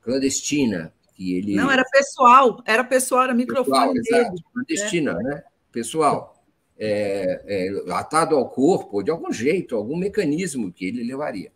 clandestina 0.00 0.90
que 1.18 1.36
ele. 1.36 1.56
Não, 1.56 1.70
era 1.70 1.84
pessoal, 1.84 2.62
era 2.64 2.84
pessoal, 2.84 3.24
era 3.24 3.34
microfone 3.34 4.00
pessoal, 4.00 4.22
dele. 4.22 4.42
Clandestina, 4.54 5.14
né? 5.14 5.22
né? 5.22 5.42
Pessoal. 5.72 6.34
É, 6.80 7.42
é, 7.44 7.92
atado 7.92 8.36
ao 8.36 8.48
corpo, 8.48 9.02
de 9.02 9.10
algum 9.10 9.32
jeito, 9.32 9.74
algum 9.74 9.96
mecanismo 9.96 10.72
que 10.72 10.86
ele 10.86 11.02
levaria. 11.02 11.50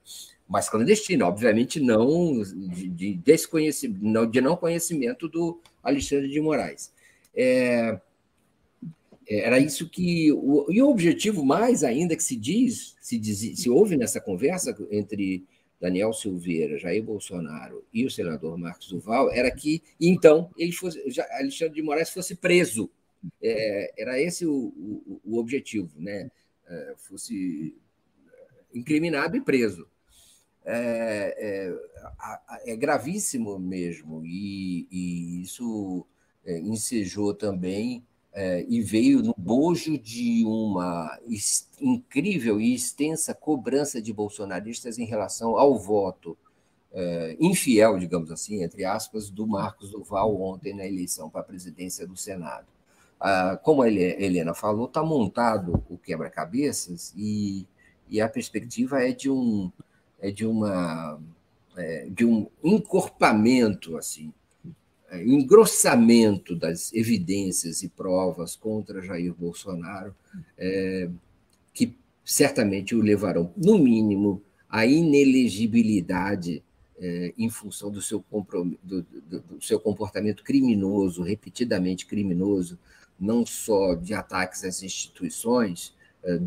Mas 0.53 0.68
clandestina, 0.68 1.26
obviamente 1.26 1.80
não 1.80 2.42
de, 2.42 2.86
de 2.86 3.14
desconhecimento, 3.14 4.05
não, 4.05 4.26
de 4.30 4.38
não 4.38 4.55
conhecimento 4.55 5.26
do 5.26 5.59
Alexandre 5.82 6.28
de 6.28 6.38
Moraes. 6.42 6.92
É, 7.34 7.98
era 9.26 9.59
isso 9.59 9.88
que. 9.88 10.30
O, 10.30 10.70
e 10.70 10.82
o 10.82 10.90
objetivo 10.90 11.42
mais 11.42 11.82
ainda 11.82 12.14
que 12.14 12.22
se 12.22 12.36
diz, 12.36 12.94
se, 13.00 13.18
diz, 13.18 13.59
se 13.59 13.70
ouve 13.70 13.96
nessa 13.96 14.20
conversa 14.20 14.76
entre 14.90 15.42
Daniel 15.80 16.12
Silveira, 16.12 16.78
Jair 16.78 17.03
Bolsonaro 17.03 17.82
e 17.90 18.05
o 18.05 18.11
senador 18.11 18.59
Marcos 18.59 18.88
Duval, 18.88 19.32
era 19.32 19.50
que, 19.50 19.82
então, 19.98 20.50
ele 20.59 20.72
fosse, 20.72 21.03
Alexandre 21.30 21.76
de 21.76 21.82
Moraes 21.82 22.11
fosse 22.11 22.34
preso. 22.34 22.90
É, 23.42 23.94
era 23.96 24.20
esse 24.20 24.44
o, 24.44 24.53
o, 24.53 25.20
o 25.24 25.38
objetivo, 25.38 25.98
né? 25.98 26.30
É, 26.68 26.94
fosse 26.98 27.74
incriminado 28.74 29.34
e 29.34 29.40
preso. 29.40 29.90
É, 30.65 31.75
é, 32.65 32.73
é 32.73 32.77
gravíssimo 32.77 33.59
mesmo, 33.59 34.25
e, 34.25 34.87
e 34.91 35.43
isso 35.43 36.07
é, 36.45 36.59
ensejou 36.59 37.35
também 37.35 38.05
é, 38.33 38.65
e 38.69 38.81
veio 38.81 39.23
no 39.23 39.35
bojo 39.37 39.99
de 39.99 40.45
uma 40.47 41.19
incrível 41.81 42.61
e 42.61 42.75
extensa 42.75 43.35
cobrança 43.35 44.01
de 44.01 44.13
bolsonaristas 44.13 44.99
em 44.99 45.05
relação 45.05 45.59
ao 45.59 45.79
voto 45.79 46.37
é, 46.93 47.37
infiel, 47.41 47.99
digamos 47.99 48.31
assim, 48.31 48.63
entre 48.63 48.85
aspas, 48.85 49.31
do 49.31 49.47
Marcos 49.47 49.91
Duval 49.91 50.41
ontem 50.41 50.75
na 50.75 50.87
eleição 50.87 51.29
para 51.29 51.41
a 51.41 51.45
presidência 51.45 52.07
do 52.07 52.17
Senado. 52.17 52.67
Ah, 53.21 53.59
como 53.63 53.83
a 53.83 53.89
Helena 53.89 54.53
falou, 54.53 54.87
está 54.87 55.03
montado 55.03 55.85
o 55.89 55.97
quebra-cabeças 55.97 57.15
e, 57.17 57.67
e 58.09 58.21
a 58.21 58.29
perspectiva 58.29 59.01
é 59.01 59.13
de 59.13 59.31
um 59.31 59.71
de 60.31 60.47
uma 60.47 61.18
é, 61.77 62.07
de 62.11 62.25
um 62.25 62.47
encorpamento 62.62 63.97
assim 63.97 64.33
é, 65.12 65.23
engrossamento 65.23 66.57
das 66.57 66.91
evidências 66.95 67.83
e 67.83 67.89
provas 67.89 68.57
contra 68.57 69.03
Jair 69.03 69.35
Bolsonaro, 69.35 70.14
é, 70.57 71.11
que 71.75 71.95
certamente 72.25 72.95
o 72.95 73.03
levarão, 73.03 73.53
no 73.55 73.79
mínimo, 73.79 74.41
à 74.70 74.87
inelegibilidade 74.87 76.62
é, 76.99 77.35
em 77.37 77.51
função 77.51 77.91
do 77.91 78.01
seu, 78.01 78.25
do, 78.83 79.03
do, 79.03 79.41
do 79.41 79.61
seu 79.61 79.79
comportamento 79.79 80.43
criminoso, 80.43 81.23
repetidamente 81.23 82.07
criminoso, 82.07 82.79
não 83.20 83.45
só 83.45 83.95
de 83.95 84.14
ataques 84.14 84.64
às 84.64 84.83
instituições, 84.83 85.95
é, 86.25 86.41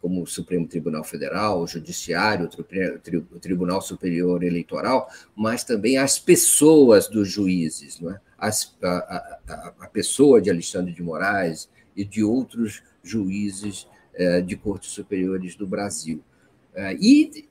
como 0.00 0.22
o 0.22 0.26
Supremo 0.26 0.66
Tribunal 0.66 1.04
Federal, 1.04 1.60
o 1.60 1.66
Judiciário, 1.66 2.48
o 2.48 3.38
Tribunal 3.38 3.82
Superior 3.82 4.42
Eleitoral, 4.42 5.08
mas 5.36 5.62
também 5.62 5.98
as 5.98 6.18
pessoas 6.18 7.06
dos 7.08 7.30
juízes, 7.30 8.00
não 8.00 8.10
é? 8.10 8.20
As, 8.38 8.74
a, 8.82 8.88
a, 8.88 9.74
a, 9.80 9.88
pessoa 9.88 10.40
de 10.40 10.48
Alexandre 10.48 10.94
de 10.94 11.02
Moraes 11.02 11.68
e 11.94 12.06
de 12.06 12.24
outros 12.24 12.82
juízes 13.02 13.86
é, 14.14 14.40
de 14.40 14.56
cortes 14.56 14.90
superiores 14.90 15.54
do 15.54 15.66
Brasil. 15.66 16.22
É, 16.74 16.94
e, 16.94 17.46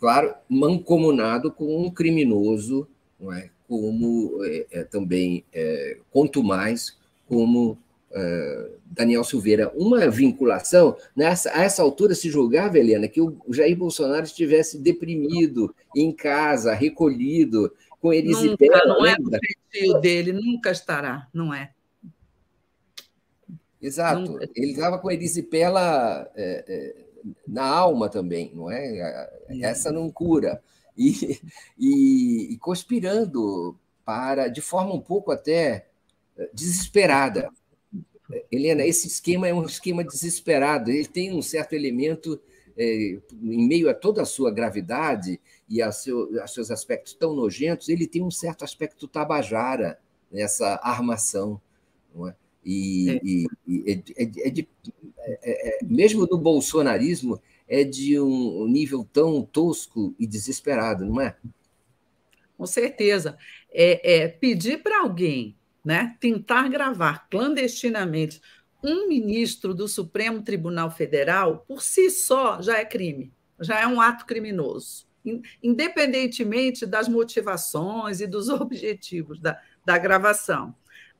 claro, 0.00 0.34
mancomunado 0.48 1.52
com 1.52 1.84
um 1.84 1.90
criminoso, 1.90 2.88
não 3.20 3.32
é? 3.32 3.50
como 3.68 4.42
é, 4.44 4.84
também, 4.84 5.44
quanto 6.10 6.42
mais, 6.42 6.98
como 7.26 7.78
Daniel 8.84 9.24
Silveira, 9.24 9.72
uma 9.74 10.08
vinculação, 10.08 10.96
nessa, 11.16 11.50
a 11.50 11.62
essa 11.62 11.82
altura 11.82 12.14
se 12.14 12.30
julgava, 12.30 12.78
Helena, 12.78 13.08
que 13.08 13.20
o 13.20 13.36
Jair 13.50 13.76
Bolsonaro 13.76 14.24
estivesse 14.24 14.78
deprimido, 14.78 15.74
em 15.96 16.12
casa, 16.12 16.72
recolhido, 16.72 17.72
com 18.00 18.12
erisipela. 18.12 18.84
Não 18.86 19.04
é 19.04 19.16
o 19.18 19.30
feitio 19.30 20.00
dele, 20.00 20.32
nunca 20.32 20.70
estará, 20.70 21.28
não 21.34 21.52
é? 21.52 21.72
Exato. 23.82 24.20
Nunca. 24.20 24.48
Ele 24.54 24.72
estava 24.72 24.98
com 24.98 25.10
erisipela 25.10 26.30
é, 26.36 26.64
é, 26.66 26.96
na 27.46 27.64
alma 27.64 28.08
também, 28.08 28.52
não 28.54 28.70
é? 28.70 29.28
Essa 29.60 29.90
não 29.90 30.08
cura. 30.10 30.62
E, 30.96 31.40
e, 31.76 32.52
e 32.52 32.58
conspirando 32.58 33.76
para, 34.04 34.46
de 34.46 34.60
forma 34.60 34.94
um 34.94 35.00
pouco 35.00 35.32
até 35.32 35.86
desesperada, 36.52 37.50
Helena, 38.50 38.84
esse 38.84 39.06
esquema 39.06 39.48
é 39.48 39.54
um 39.54 39.64
esquema 39.64 40.04
desesperado, 40.04 40.90
ele 40.90 41.06
tem 41.06 41.34
um 41.34 41.42
certo 41.42 41.74
elemento, 41.74 42.40
é, 42.76 43.18
em 43.32 43.68
meio 43.68 43.88
a 43.88 43.94
toda 43.94 44.22
a 44.22 44.26
sua 44.26 44.50
gravidade 44.50 45.40
e 45.68 45.80
a, 45.80 45.92
seu, 45.92 46.40
a 46.42 46.46
seus 46.46 46.70
aspectos 46.70 47.14
tão 47.14 47.34
nojentos, 47.34 47.88
ele 47.88 48.06
tem 48.06 48.22
um 48.22 48.30
certo 48.30 48.64
aspecto 48.64 49.08
tabajara 49.08 49.98
nessa 50.30 50.80
armação. 50.82 51.60
Não 52.14 52.28
é? 52.28 52.36
E, 52.64 53.10
é. 53.10 53.20
e, 53.22 53.46
e 53.66 53.92
é, 53.92 54.22
é, 54.22 54.48
é 54.48 54.50
de, 54.50 54.68
é, 55.18 55.78
é, 55.82 55.84
mesmo 55.84 56.26
no 56.26 56.38
bolsonarismo, 56.38 57.40
é 57.68 57.84
de 57.84 58.18
um 58.20 58.66
nível 58.68 59.06
tão 59.12 59.42
tosco 59.42 60.14
e 60.18 60.26
desesperado, 60.26 61.04
não 61.04 61.20
é? 61.20 61.36
Com 62.56 62.66
certeza. 62.66 63.36
É, 63.72 64.28
pedir 64.28 64.82
para 64.82 65.00
alguém 65.00 65.56
né, 65.84 66.16
tentar 66.18 66.68
gravar 66.68 67.28
clandestinamente 67.28 68.40
um 68.82 69.08
ministro 69.08 69.74
do 69.74 69.88
Supremo 69.88 70.42
Tribunal 70.42 70.90
Federal, 70.90 71.64
por 71.66 71.82
si 71.82 72.10
só, 72.10 72.60
já 72.60 72.78
é 72.78 72.84
crime, 72.84 73.32
já 73.58 73.80
é 73.80 73.86
um 73.86 74.00
ato 74.00 74.26
criminoso, 74.26 75.06
independentemente 75.62 76.84
das 76.84 77.08
motivações 77.08 78.20
e 78.20 78.26
dos 78.26 78.48
objetivos 78.50 79.40
da, 79.40 79.58
da 79.84 79.96
gravação. 79.96 80.74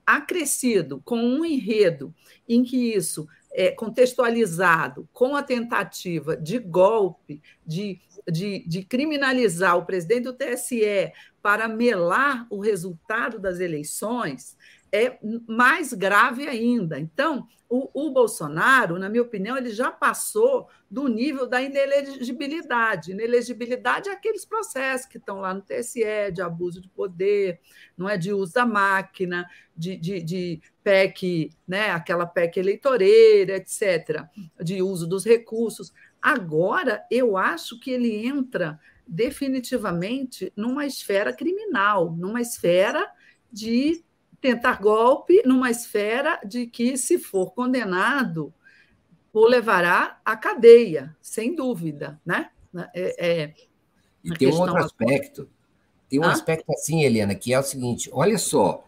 Acrescido 0.07 1.01
com 1.03 1.17
um 1.17 1.43
enredo 1.45 2.15
em 2.47 2.63
que 2.63 2.95
isso 2.95 3.27
é 3.55 3.71
contextualizado 3.71 5.09
com 5.13 5.37
a 5.37 5.43
tentativa 5.43 6.37
de 6.37 6.59
golpe, 6.59 7.41
de, 7.65 8.01
de, 8.31 8.67
de 8.67 8.83
criminalizar 8.83 9.79
o 9.79 9.87
presidente 9.87 10.25
do 10.25 10.33
TSE 10.33 11.13
para 11.41 11.69
melar 11.69 12.47
o 12.51 12.61
resultado 12.61 13.39
das 13.39 13.61
eleições 13.61 14.57
é 14.95 15.19
mais 15.49 15.93
grave 15.93 16.47
ainda. 16.47 17.01
Então, 17.01 17.49
o, 17.69 18.07
o, 18.07 18.13
Bolsonaro, 18.13 18.97
na 18.97 19.09
minha 19.09 19.25
opinião, 19.25 19.57
ele 19.57 19.71
já 19.71 19.91
passou 19.91 20.69
do 20.89 21.09
nível 21.09 21.49
da 21.49 21.61
inelegibilidade. 21.61 23.11
Inelegibilidade 23.11 24.09
é 24.09 24.13
aqueles 24.13 24.45
processos 24.45 25.09
que 25.09 25.19
estão 25.19 25.41
lá 25.41 25.53
no 25.53 25.63
TSE, 25.63 26.31
de 26.33 26.41
abuso 26.41 26.81
de 26.81 26.89
poder, 26.89 27.59
não 27.99 28.09
é 28.09 28.17
de 28.17 28.33
uso 28.33 28.55
da 28.55 28.65
máquina, 28.65 29.45
de, 29.77 29.97
de, 29.97 30.23
de 30.23 30.63
PEC, 30.85 31.51
né, 31.67 31.91
aquela 31.91 32.25
PEC 32.25 32.61
eleitoreira, 32.61 33.57
etc., 33.57 34.23
de 34.63 34.81
uso 34.81 35.09
dos 35.09 35.25
recursos. 35.25 35.93
Agora, 36.23 37.05
eu 37.11 37.37
acho 37.37 37.81
que 37.81 37.91
ele 37.91 38.25
entra 38.25 38.79
definitivamente 39.05 40.53
numa 40.55 40.87
esfera 40.87 41.33
criminal, 41.33 42.15
numa 42.17 42.41
esfera 42.41 43.05
de 43.51 44.05
tentar 44.45 44.79
golpe, 44.79 45.43
numa 45.47 45.71
esfera 45.71 46.39
de 46.45 46.67
que, 46.67 46.99
se 46.99 47.19
for 47.19 47.55
condenado, 47.55 48.53
o 49.33 49.47
levará 49.47 50.21
à 50.23 50.37
cadeia, 50.37 51.17
sem 51.19 51.55
dúvida, 51.55 52.21
né? 52.27 52.51
É, 52.95 53.43
é 53.43 53.55
e 54.23 54.31
tem 54.35 54.53
um 54.53 54.61
outro 54.61 54.77
aspecto, 54.77 55.49
tem 56.11 56.21
um 56.21 56.25
aspecto 56.25 56.71
assim, 56.73 57.05
Helena, 57.05 57.35
que 57.35 57.55
é 57.55 57.59
o 57.59 57.63
seguinte: 57.63 58.11
olha 58.13 58.37
só, 58.37 58.85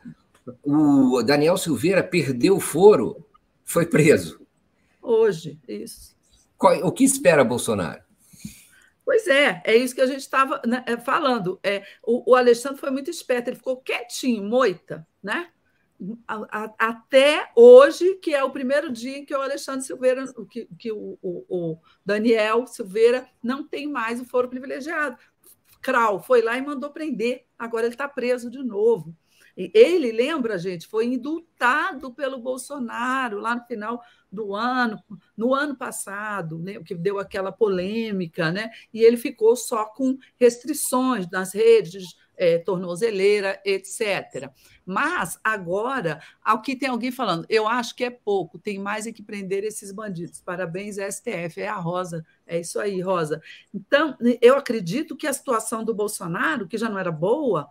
o 0.63 1.23
Daniel 1.23 1.57
Silveira 1.57 2.05
perdeu 2.05 2.57
o 2.57 2.61
foro, 2.61 3.27
foi 3.65 3.87
preso. 3.87 4.39
Hoje, 5.01 5.59
isso. 5.67 6.15
O 6.83 6.93
que 6.93 7.05
espera 7.05 7.43
Bolsonaro? 7.43 8.03
Pois 9.07 9.29
é, 9.29 9.63
é 9.65 9.77
isso 9.77 9.95
que 9.95 10.01
a 10.01 10.07
gente 10.07 10.19
estava 10.19 10.61
né, 10.67 10.83
é, 10.85 10.97
falando. 10.97 11.61
É, 11.63 11.87
o, 12.03 12.33
o, 12.33 12.35
Alexandre 12.35 12.81
foi 12.81 12.91
muito 12.91 13.09
esperto, 13.09 13.47
ele 13.47 13.57
ficou 13.57 13.81
quietinho, 13.81 14.43
moita, 14.43 15.07
né? 15.23 15.49
A, 16.27 16.65
a, 16.65 16.75
até 16.77 17.49
hoje, 17.55 18.17
que 18.17 18.35
é 18.35 18.43
o 18.43 18.51
primeiro 18.51 18.91
dia 18.91 19.17
em 19.17 19.25
que 19.25 19.33
o 19.33 19.41
Alexandre 19.41 19.87
Silveira, 19.87 20.25
que, 20.51 20.69
que 20.77 20.91
o, 20.91 21.17
o, 21.23 21.45
o 21.49 21.79
Daniel 22.05 22.67
Silveira 22.67 23.29
não 23.41 23.63
tem 23.63 23.87
mais 23.87 24.21
o 24.21 24.25
foro 24.25 24.49
privilegiado. 24.49 25.17
Krau 25.81 26.21
foi 26.21 26.43
lá 26.43 26.59
e 26.59 26.63
mandou 26.63 26.91
prender, 26.91 27.47
agora 27.57 27.87
ele 27.87 27.95
está 27.95 28.09
preso 28.09 28.51
de 28.51 28.61
novo. 28.65 29.17
Ele, 29.57 30.11
lembra, 30.11 30.59
gente, 30.59 30.87
foi 30.89 31.07
indultado 31.07 32.13
pelo 32.13 32.39
Bolsonaro 32.39 33.39
lá 33.39 33.55
no 33.55 33.65
final 33.65 34.03
do 34.37 34.55
ano, 34.55 35.03
no 35.37 35.55
ano 35.55 35.75
passado, 35.75 36.59
né, 36.59 36.75
que 36.85 36.95
deu 36.95 37.19
aquela 37.19 37.51
polêmica, 37.51 38.53
né? 38.53 38.71
E 38.93 39.03
ele 39.03 39.17
ficou 39.17 39.57
só 39.57 39.87
com 39.87 40.19
restrições 40.39 41.29
nas 41.31 41.53
redes, 41.53 42.15
é, 42.37 42.59
tornozeleira, 42.59 43.61
etc. 43.65 44.51
Mas 44.85 45.41
agora, 45.43 46.21
ao 46.45 46.61
que 46.61 46.77
tem 46.77 46.89
alguém 46.89 47.11
falando, 47.11 47.47
eu 47.49 47.67
acho 47.67 47.97
que 47.97 48.05
é 48.05 48.11
pouco, 48.11 48.59
tem 48.59 48.79
mais 48.79 49.07
é 49.07 49.13
que 49.13 49.23
prender 49.23 49.65
esses 49.65 49.91
bandidos. 49.91 50.41
Parabéns, 50.41 50.97
STF, 50.97 51.61
é 51.61 51.69
a 51.69 51.77
Rosa, 51.77 52.25
é 52.47 52.61
isso 52.61 52.79
aí, 52.79 53.01
Rosa. 53.01 53.43
Então, 53.75 54.17
eu 54.41 54.57
acredito 54.57 55.17
que 55.17 55.27
a 55.27 55.33
situação 55.33 55.83
do 55.83 55.95
Bolsonaro, 55.95 56.69
que 56.69 56.79
já 56.79 56.89
não 56.89 56.99
era 56.99 57.11
boa, 57.11 57.71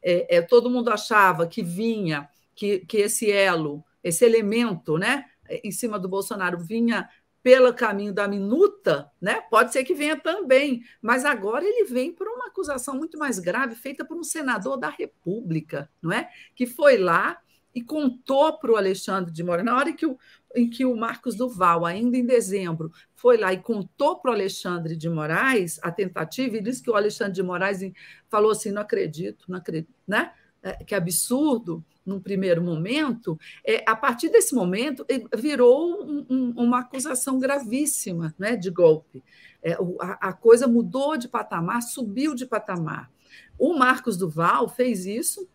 é, 0.00 0.36
é, 0.36 0.42
todo 0.42 0.70
mundo 0.70 0.90
achava 0.90 1.46
que 1.46 1.62
vinha, 1.62 2.28
que, 2.54 2.80
que 2.80 2.98
esse 2.98 3.30
elo, 3.32 3.84
esse 4.02 4.24
elemento, 4.24 4.96
né, 4.96 5.24
em 5.48 5.70
cima 5.70 5.98
do 5.98 6.08
Bolsonaro 6.08 6.58
vinha 6.58 7.08
pelo 7.44 7.74
caminho 7.74 8.12
da 8.12 8.26
minuta, 8.26 9.10
né? 9.20 9.42
Pode 9.50 9.70
ser 9.70 9.84
que 9.84 9.94
venha 9.94 10.16
também, 10.16 10.82
mas 11.02 11.26
agora 11.26 11.62
ele 11.62 11.84
vem 11.84 12.10
por 12.10 12.26
uma 12.26 12.46
acusação 12.46 12.96
muito 12.96 13.18
mais 13.18 13.38
grave 13.38 13.74
feita 13.74 14.02
por 14.02 14.16
um 14.16 14.24
senador 14.24 14.78
da 14.78 14.88
República, 14.88 15.90
não 16.00 16.10
é? 16.10 16.30
Que 16.56 16.66
foi 16.66 16.96
lá 16.96 17.38
e 17.74 17.82
contou 17.82 18.58
para 18.58 18.72
o 18.72 18.76
Alexandre 18.76 19.30
de 19.30 19.42
Moraes, 19.42 19.66
na 19.66 19.76
hora 19.76 19.92
que 19.92 20.06
o, 20.06 20.16
em 20.54 20.70
que 20.70 20.86
o 20.86 20.96
Marcos 20.96 21.34
Duval, 21.34 21.84
ainda 21.84 22.16
em 22.16 22.24
dezembro, 22.24 22.90
foi 23.14 23.36
lá 23.36 23.52
e 23.52 23.58
contou 23.58 24.16
para 24.16 24.30
o 24.30 24.34
Alexandre 24.34 24.96
de 24.96 25.08
Moraes 25.10 25.78
a 25.82 25.90
tentativa, 25.90 26.56
e 26.56 26.62
disse 26.62 26.82
que 26.82 26.90
o 26.90 26.94
Alexandre 26.94 27.34
de 27.34 27.42
Moraes 27.42 27.80
falou 28.28 28.52
assim: 28.52 28.70
não 28.70 28.80
acredito, 28.80 29.44
não 29.48 29.58
acredito, 29.58 29.92
né? 30.06 30.32
É, 30.62 30.82
que 30.82 30.94
absurdo 30.94 31.84
num 32.04 32.20
primeiro 32.20 32.62
momento, 32.62 33.38
é, 33.66 33.82
a 33.88 33.96
partir 33.96 34.28
desse 34.28 34.54
momento 34.54 35.06
virou 35.36 36.04
um, 36.04 36.26
um, 36.28 36.50
uma 36.56 36.80
acusação 36.80 37.38
gravíssima 37.38 38.34
né, 38.38 38.56
de 38.56 38.70
golpe. 38.70 39.22
É, 39.62 39.72
a, 40.00 40.28
a, 40.28 40.32
coisa 40.32 40.66
mudou 40.68 41.16
de 41.16 41.28
patamar, 41.28 41.82
subiu 41.82 42.34
de 42.34 42.44
patamar. 42.44 43.10
O 43.58 43.74
Marcos 43.74 44.16
Duval 44.16 44.68
fez 44.68 45.06
isso 45.06 45.48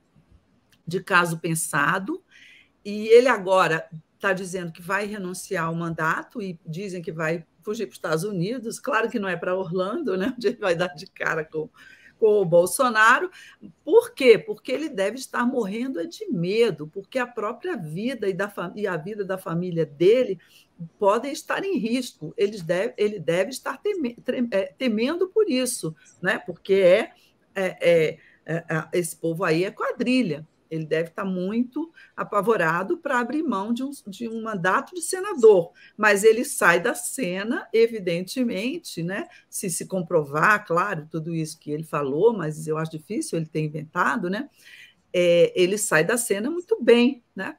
de 0.87 0.99
caso 0.99 1.37
pensado, 1.37 2.23
e 2.83 3.07
ele 3.09 3.27
agora 3.27 3.87
está 4.15 4.33
dizendo 4.33 4.71
que 4.71 4.81
vai 4.81 5.05
renunciar 5.05 5.65
ao 5.65 5.75
mandato 5.75 6.41
e 6.41 6.59
dizem 6.65 7.01
que 7.01 7.11
vai 7.11 7.45
fugir 7.61 7.85
para 7.85 7.91
os 7.91 7.97
Estados 7.97 8.23
Unidos. 8.23 8.79
Claro 8.79 9.09
que 9.09 9.19
não 9.19 9.29
é 9.29 9.37
para 9.37 9.55
Orlando, 9.55 10.17
né, 10.17 10.33
onde 10.35 10.47
ele 10.47 10.57
vai 10.57 10.75
dar 10.75 10.87
de 10.87 11.05
cara 11.07 11.45
com 11.45 11.69
com 12.19 12.41
o 12.41 12.45
Bolsonaro. 12.45 13.31
Por 13.83 14.13
quê? 14.13 14.37
Porque 14.37 14.71
ele 14.71 14.89
deve 14.89 15.17
estar 15.17 15.45
morrendo 15.45 16.05
de 16.07 16.29
medo, 16.29 16.87
porque 16.87 17.17
a 17.17 17.25
própria 17.25 17.75
vida 17.75 18.27
e, 18.27 18.33
da, 18.33 18.51
e 18.75 18.85
a 18.85 18.97
vida 18.97 19.23
da 19.23 19.37
família 19.37 19.85
dele 19.85 20.37
podem 20.99 21.31
estar 21.31 21.63
em 21.63 21.77
risco. 21.77 22.33
Ele 22.37 22.61
deve, 22.61 22.93
ele 22.97 23.19
deve 23.19 23.49
estar 23.49 23.79
é, 24.51 24.73
temendo 24.77 25.27
por 25.29 25.49
isso, 25.49 25.95
né? 26.21 26.37
porque 26.39 26.73
é, 26.73 27.11
é, 27.55 27.77
é, 27.79 28.17
é 28.45 28.63
esse 28.93 29.15
povo 29.15 29.43
aí 29.43 29.63
é 29.63 29.71
quadrilha. 29.71 30.45
Ele 30.69 30.85
deve 30.85 31.09
estar 31.09 31.25
muito 31.25 31.91
apavorado 32.15 32.97
para 32.97 33.19
abrir 33.19 33.43
mão 33.43 33.73
de 33.73 33.83
um, 33.83 33.91
de 34.07 34.27
um 34.27 34.41
mandato 34.41 34.93
de 34.93 35.01
senador, 35.01 35.71
mas 35.97 36.23
ele 36.23 36.45
sai 36.45 36.79
da 36.79 36.93
cena, 36.93 37.67
evidentemente, 37.73 39.01
né? 39.03 39.27
Se 39.49 39.69
se 39.69 39.85
comprovar, 39.85 40.65
claro, 40.65 41.07
tudo 41.09 41.33
isso 41.33 41.59
que 41.59 41.71
ele 41.71 41.83
falou, 41.83 42.33
mas 42.33 42.67
eu 42.67 42.77
acho 42.77 42.91
difícil 42.91 43.37
ele 43.37 43.47
ter 43.47 43.61
inventado, 43.61 44.29
né? 44.29 44.49
É, 45.11 45.51
ele 45.55 45.77
sai 45.77 46.03
da 46.03 46.17
cena 46.17 46.49
muito 46.49 46.81
bem, 46.81 47.23
né? 47.35 47.57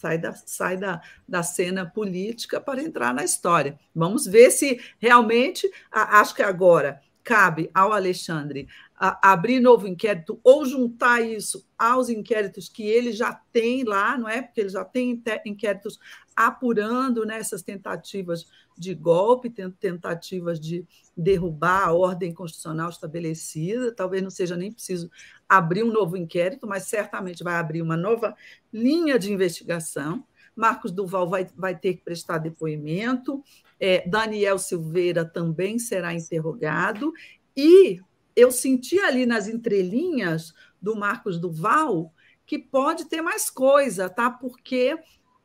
sai 0.00 0.16
da, 0.16 0.32
sai 0.32 0.76
da, 0.78 1.02
da 1.28 1.42
cena 1.42 1.84
política 1.84 2.58
para 2.58 2.82
entrar 2.82 3.12
na 3.12 3.22
história. 3.22 3.78
Vamos 3.94 4.26
ver 4.26 4.50
se 4.50 4.80
realmente, 4.98 5.70
acho 5.92 6.34
que 6.34 6.42
agora 6.42 7.00
cabe 7.22 7.70
ao 7.74 7.92
Alexandre 7.92 8.66
abrir 9.00 9.60
novo 9.60 9.88
inquérito 9.88 10.38
ou 10.44 10.66
juntar 10.66 11.22
isso 11.22 11.66
aos 11.78 12.10
inquéritos 12.10 12.68
que 12.68 12.82
ele 12.82 13.12
já 13.12 13.32
tem 13.50 13.82
lá, 13.82 14.18
não 14.18 14.28
é? 14.28 14.42
Porque 14.42 14.60
ele 14.60 14.68
já 14.68 14.84
tem 14.84 15.22
inquéritos 15.46 15.98
apurando 16.36 17.24
nessas 17.24 17.64
né, 17.64 17.74
tentativas 17.74 18.46
de 18.76 18.94
golpe, 18.94 19.48
tentativas 19.48 20.60
de 20.60 20.86
derrubar 21.16 21.88
a 21.88 21.92
ordem 21.94 22.34
constitucional 22.34 22.90
estabelecida. 22.90 23.94
Talvez 23.94 24.22
não 24.22 24.30
seja 24.30 24.54
nem 24.54 24.70
preciso 24.70 25.10
abrir 25.48 25.82
um 25.82 25.92
novo 25.92 26.14
inquérito, 26.14 26.66
mas 26.66 26.84
certamente 26.84 27.42
vai 27.42 27.54
abrir 27.54 27.80
uma 27.80 27.96
nova 27.96 28.36
linha 28.70 29.18
de 29.18 29.32
investigação. 29.32 30.24
Marcos 30.54 30.92
Duval 30.92 31.26
vai, 31.26 31.48
vai 31.56 31.74
ter 31.74 31.94
que 31.94 32.04
prestar 32.04 32.36
depoimento, 32.36 33.42
é, 33.78 34.06
Daniel 34.06 34.58
Silveira 34.58 35.24
também 35.24 35.78
será 35.78 36.12
interrogado, 36.12 37.14
e 37.56 38.00
eu 38.40 38.50
senti 38.50 38.98
ali 38.98 39.26
nas 39.26 39.48
entrelinhas 39.48 40.54
do 40.80 40.96
Marcos 40.96 41.38
Duval 41.38 42.12
que 42.46 42.58
pode 42.58 43.04
ter 43.04 43.22
mais 43.22 43.48
coisa, 43.50 44.08
tá? 44.08 44.30
Porque 44.30 44.98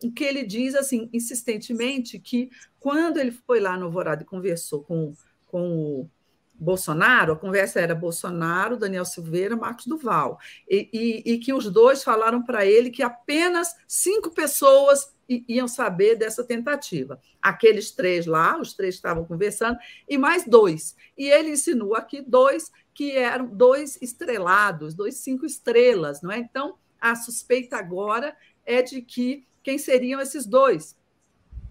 o 0.03 0.11
que 0.11 0.23
ele 0.23 0.43
diz 0.43 0.75
assim 0.75 1.09
insistentemente 1.13 2.19
que 2.19 2.49
quando 2.79 3.17
ele 3.17 3.31
foi 3.31 3.59
lá 3.59 3.77
no 3.77 3.85
Alvorada 3.85 4.23
e 4.23 4.25
conversou 4.25 4.83
com, 4.83 5.13
com 5.45 6.01
o 6.01 6.09
Bolsonaro, 6.53 7.33
a 7.33 7.37
conversa 7.37 7.79
era 7.79 7.93
Bolsonaro, 7.93 8.77
Daniel 8.77 9.05
Silveira, 9.05 9.55
Marcos 9.55 9.85
Duval, 9.85 10.39
e, 10.69 10.89
e, 10.93 11.33
e 11.33 11.37
que 11.37 11.53
os 11.53 11.69
dois 11.69 12.03
falaram 12.03 12.41
para 12.43 12.65
ele 12.65 12.89
que 12.89 13.03
apenas 13.03 13.75
cinco 13.87 14.31
pessoas 14.31 15.13
iam 15.27 15.67
saber 15.67 16.15
dessa 16.15 16.43
tentativa. 16.43 17.19
Aqueles 17.41 17.91
três 17.91 18.25
lá, 18.25 18.59
os 18.59 18.73
três 18.73 18.95
estavam 18.95 19.25
conversando, 19.25 19.77
e 20.07 20.17
mais 20.17 20.45
dois. 20.45 20.95
E 21.17 21.27
ele 21.27 21.51
ensinou 21.51 21.95
aqui 21.95 22.21
dois 22.21 22.71
que 22.95 23.11
eram 23.11 23.45
dois 23.45 24.01
estrelados, 24.01 24.95
dois 24.95 25.17
cinco 25.17 25.45
estrelas, 25.45 26.21
não 26.21 26.31
é? 26.31 26.39
Então, 26.39 26.77
a 26.99 27.13
suspeita 27.13 27.75
agora 27.75 28.35
é 28.65 28.81
de 28.81 29.01
que 29.01 29.45
quem 29.61 29.77
seriam 29.77 30.21
esses 30.21 30.45
dois? 30.45 30.97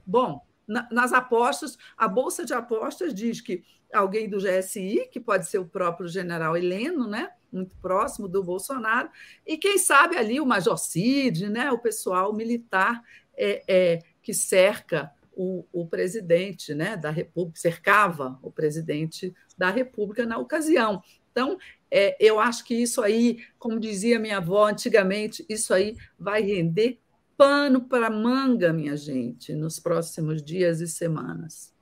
Bom, 0.06 0.46
na, 0.68 0.86
nas 0.92 1.14
apostas, 1.14 1.78
a 1.96 2.06
Bolsa 2.06 2.44
de 2.44 2.52
Apostas 2.52 3.14
diz 3.14 3.40
que 3.40 3.64
alguém 3.92 4.28
do 4.28 4.38
GSI, 4.38 5.08
que 5.10 5.18
pode 5.18 5.46
ser 5.46 5.58
o 5.58 5.66
próprio 5.66 6.08
general 6.08 6.56
Heleno, 6.56 7.06
né? 7.06 7.30
muito 7.50 7.74
próximo 7.76 8.28
do 8.28 8.42
Bolsonaro, 8.42 9.08
e 9.46 9.56
quem 9.56 9.78
sabe 9.78 10.16
ali 10.16 10.40
o 10.40 10.46
Major 10.46 10.76
Cid, 10.76 11.48
né? 11.48 11.70
o 11.70 11.78
pessoal 11.78 12.34
militar 12.34 13.00
é, 13.36 13.62
é, 13.66 13.98
que 14.20 14.34
cerca 14.34 15.10
o, 15.36 15.64
o, 15.72 15.86
presidente 15.86 16.74
né, 16.74 16.96
da 16.96 17.10
República, 17.10 17.60
cercava 17.60 18.38
o 18.42 18.50
presidente 18.50 19.34
da 19.56 19.70
República 19.70 20.24
na 20.24 20.38
ocasião. 20.38 21.02
Então, 21.30 21.58
é, 21.90 22.16
eu 22.20 22.38
acho 22.38 22.64
que 22.64 22.74
isso 22.74 23.02
aí, 23.02 23.38
como 23.58 23.80
dizia 23.80 24.18
minha 24.18 24.38
avó 24.38 24.68
antigamente, 24.68 25.44
isso 25.48 25.74
aí 25.74 25.96
vai 26.18 26.42
render 26.42 27.00
pano 27.36 27.82
para 27.82 28.08
manga, 28.10 28.72
minha 28.72 28.96
gente, 28.96 29.54
nos 29.54 29.80
próximos 29.80 30.42
dias 30.42 30.80
e 30.80 30.86
semanas. 30.86 31.72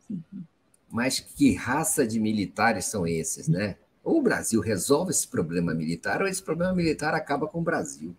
Mas 0.91 1.21
que 1.21 1.55
raça 1.55 2.07
de 2.07 2.19
militares 2.19 2.87
são 2.87 3.07
esses, 3.07 3.49
né? 3.49 3.77
Ou 4.03 4.19
o 4.19 4.23
Brasil 4.23 4.61
resolve 4.61 5.11
esse 5.11 5.29
problema 5.29 5.75
militar, 5.75 6.21
ou 6.21 6.29
esse 6.29 6.43
problema 6.43 6.75
militar 6.75 7.15
acaba 7.15 7.47
com 7.47 7.61
o 7.61 7.65
Brasil. 7.65 8.17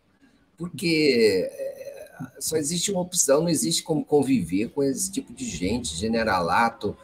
Porque 0.57 1.49
só 2.39 2.57
existe 2.57 2.91
uma 2.91 3.01
opção, 3.01 3.41
não 3.41 3.49
existe 3.49 3.83
como 3.83 4.05
conviver 4.05 4.69
com 4.69 4.83
esse 4.83 5.11
tipo 5.11 5.33
de 5.33 5.45
gente, 5.45 5.95
generalato, 5.95 6.95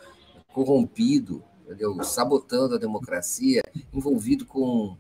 corrompido, 0.54 1.44
entendeu? 1.66 2.04
sabotando 2.04 2.76
a 2.76 2.80
democracia, 2.80 3.62
envolvido 3.94 4.46
com, 4.46 4.96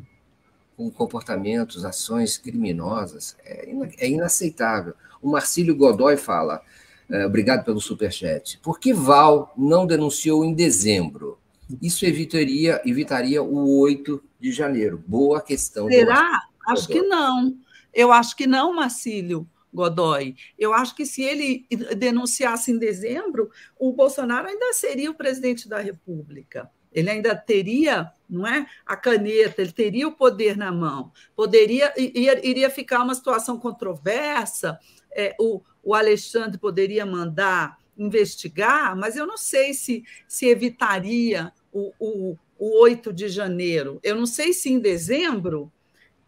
com 0.76 0.89
comportamentos, 0.89 1.86
ações 1.86 2.38
criminosas. 2.38 3.36
É, 3.43 3.70
é 3.97 4.10
inaceitável. 4.10 4.93
O 5.22 5.30
Marcílio 5.30 5.76
Godoy 5.76 6.18
fala, 6.18 6.62
é, 7.10 7.26
obrigado 7.26 7.66
pelo 7.66 7.82
superchat, 7.82 8.60
por 8.60 8.80
que 8.80 8.93
Val 8.93 9.53
não 9.57 9.86
denunciou 9.86 10.45
em 10.45 10.53
dezembro? 10.53 11.38
Isso 11.82 12.05
evitaria, 12.05 12.82
evitaria 12.84 13.43
o 13.43 13.80
8 13.80 14.24
de 14.39 14.51
janeiro. 14.51 15.03
Boa 15.05 15.39
questão. 15.39 15.88
Será? 15.88 16.41
Acho 16.68 16.88
que 16.88 17.01
não. 17.01 17.55
Eu 17.93 18.12
acho 18.12 18.36
que 18.36 18.47
não, 18.47 18.76
Marcílio. 18.76 19.47
Godoy. 19.74 20.36
Eu 20.57 20.74
acho 20.74 20.95
que 20.95 21.05
se 21.05 21.22
ele 21.22 21.65
denunciasse 21.97 22.72
em 22.72 22.78
dezembro, 22.78 23.49
o 23.78 23.93
Bolsonaro 23.93 24.47
ainda 24.47 24.74
seria 24.74 25.11
o 25.11 25.15
presidente 25.15 25.70
da 25.70 25.80
República. 25.80 26.70
Ele 26.91 27.09
ainda 27.09 27.36
teria, 27.36 28.11
não 28.28 28.47
é, 28.47 28.65
a 28.86 28.95
caneta, 28.95 29.61
ele 29.61 29.72
teria 29.72 30.07
o 30.07 30.15
poder 30.15 30.57
na 30.57 30.72
mão. 30.72 31.11
Poderia 31.36 31.93
iria, 31.97 32.70
ficar 32.70 33.03
uma 33.03 33.13
situação 33.13 33.59
controversa. 33.59 34.80
É, 35.11 35.36
o, 35.39 35.61
o 35.84 35.93
Alexandre 35.93 36.57
poderia 36.57 37.05
mandar 37.05 37.78
investigar, 37.97 38.95
mas 38.95 39.15
eu 39.15 39.28
não 39.28 39.38
sei 39.38 39.74
se 39.74 40.03
se 40.28 40.47
evitaria 40.47 41.51
o, 41.72 41.93
o, 41.99 42.38
o 42.57 42.82
8 42.82 43.13
de 43.13 43.28
janeiro. 43.28 43.99
Eu 44.01 44.15
não 44.15 44.26
sei 44.26 44.53
se 44.53 44.72
em 44.72 44.80
dezembro 44.80 45.72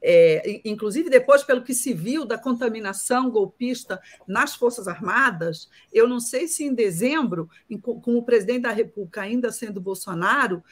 é, 0.02 0.62
inclusive 0.66 1.10
depois, 1.10 1.44
pelo 1.44 1.64
que 1.64 1.74
se 1.74 1.94
viu 1.94 2.26
da 2.26 2.38
contaminação 2.38 3.30
golpista 3.30 4.02
nas 4.28 4.56
Forças 4.56 4.88
Armadas, 4.88 5.70
eu 5.94 6.08
não 6.08 6.20
sei 6.20 6.48
se 6.48 6.64
em 6.64 6.74
dezembro, 6.74 7.50
com 7.82 8.18
o 8.18 8.24
presidente 8.24 8.64
da 8.64 8.72
República 8.72 9.22
ainda 9.22 9.52
sendo 9.52 9.80
Bolsonaro, 9.80 10.64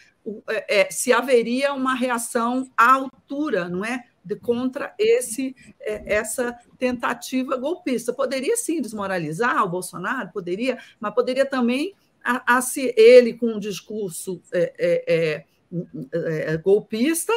é, 0.47 0.82
é, 0.82 0.91
se 0.91 1.13
haveria 1.13 1.73
uma 1.73 1.93
reação 1.93 2.69
à 2.75 2.93
altura, 2.93 3.69
não 3.69 3.86
é? 3.86 4.05
De, 4.23 4.36
contra 4.36 4.93
esse 4.99 5.55
é, 5.80 6.15
essa 6.15 6.57
tentativa 6.77 7.55
golpista. 7.55 8.13
Poderia 8.13 8.57
sim 8.57 8.82
desmoralizar 8.82 9.63
o 9.63 9.69
Bolsonaro, 9.69 10.32
poderia, 10.32 10.77
mas 10.99 11.13
poderia 11.13 11.45
também 11.45 11.93
a, 12.23 12.57
a 12.57 12.61
se 12.61 12.93
ele 12.97 13.34
com 13.34 13.47
um 13.47 13.59
discurso 13.59 14.41
é, 14.51 14.73
é, 14.77 15.45
golpista, 16.63 17.34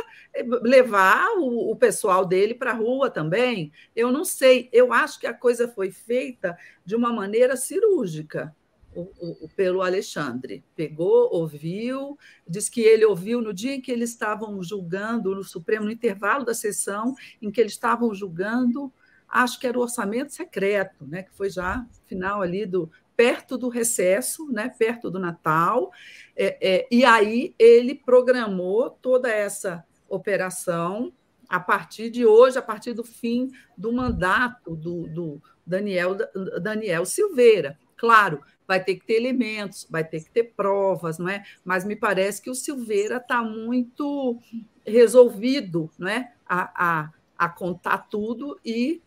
levar 0.62 1.26
o, 1.38 1.70
o 1.70 1.76
pessoal 1.76 2.24
dele 2.24 2.54
para 2.54 2.70
a 2.70 2.74
rua 2.74 3.10
também. 3.10 3.72
Eu 3.94 4.10
não 4.10 4.24
sei, 4.24 4.68
eu 4.72 4.92
acho 4.92 5.18
que 5.20 5.26
a 5.26 5.34
coisa 5.34 5.68
foi 5.68 5.90
feita 5.90 6.56
de 6.84 6.96
uma 6.96 7.12
maneira 7.12 7.56
cirúrgica. 7.56 8.54
O, 8.94 9.44
o, 9.44 9.48
pelo 9.56 9.80
Alexandre. 9.80 10.62
Pegou, 10.76 11.30
ouviu, 11.32 12.18
diz 12.46 12.68
que 12.68 12.82
ele 12.82 13.06
ouviu 13.06 13.40
no 13.40 13.54
dia 13.54 13.74
em 13.74 13.80
que 13.80 13.90
eles 13.90 14.10
estavam 14.10 14.62
julgando 14.62 15.34
no 15.34 15.42
Supremo, 15.42 15.86
no 15.86 15.90
intervalo 15.90 16.44
da 16.44 16.52
sessão, 16.52 17.14
em 17.40 17.50
que 17.50 17.58
eles 17.58 17.72
estavam 17.72 18.14
julgando, 18.14 18.92
acho 19.26 19.58
que 19.58 19.66
era 19.66 19.78
o 19.78 19.80
orçamento 19.80 20.34
secreto, 20.34 21.06
né, 21.06 21.22
que 21.22 21.32
foi 21.32 21.48
já 21.48 21.86
final 22.04 22.42
ali 22.42 22.66
do 22.66 22.90
perto 23.16 23.58
do 23.58 23.68
recesso, 23.68 24.50
né, 24.50 24.68
perto 24.68 25.10
do 25.10 25.18
Natal, 25.18 25.90
é, 26.36 26.56
é, 26.60 26.88
e 26.90 27.04
aí 27.04 27.54
ele 27.58 27.94
programou 27.94 28.90
toda 28.90 29.30
essa 29.30 29.84
operação 30.08 31.12
a 31.48 31.60
partir 31.60 32.10
de 32.10 32.24
hoje, 32.24 32.58
a 32.58 32.62
partir 32.62 32.94
do 32.94 33.04
fim 33.04 33.50
do 33.76 33.92
mandato 33.92 34.74
do, 34.74 35.06
do 35.08 35.42
Daniel, 35.66 36.16
Daniel 36.60 37.04
Silveira. 37.04 37.78
Claro, 37.96 38.40
vai 38.66 38.82
ter 38.82 38.96
que 38.96 39.04
ter 39.04 39.14
elementos, 39.14 39.86
vai 39.90 40.02
ter 40.02 40.24
que 40.24 40.30
ter 40.30 40.44
provas, 40.56 41.18
não 41.18 41.28
é? 41.28 41.44
Mas 41.62 41.84
me 41.84 41.94
parece 41.94 42.40
que 42.40 42.50
o 42.50 42.54
Silveira 42.54 43.18
está 43.18 43.42
muito 43.42 44.38
resolvido, 44.86 45.90
não 45.98 46.08
é? 46.08 46.32
A, 46.46 47.02
a, 47.02 47.10
a 47.36 47.48
contar 47.48 48.08
tudo 48.08 48.58
e 48.64 49.02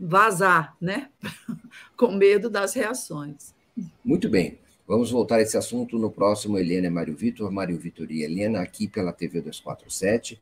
vazar, 0.00 0.74
né? 0.80 1.10
Com 1.96 2.12
medo 2.12 2.48
das 2.48 2.72
reações. 2.72 3.54
Muito 4.02 4.28
bem. 4.28 4.58
Vamos 4.86 5.10
voltar 5.10 5.36
a 5.36 5.42
esse 5.42 5.56
assunto 5.56 5.98
no 5.98 6.10
próximo 6.10 6.58
Helena 6.58 6.88
e 6.88 6.90
Mário 6.90 7.14
Vitor, 7.14 7.52
Mário 7.52 7.78
Vitor 7.78 8.10
e 8.10 8.22
Helena, 8.22 8.60
aqui 8.60 8.88
pela 8.88 9.12
TV 9.12 9.40
247, 9.40 10.40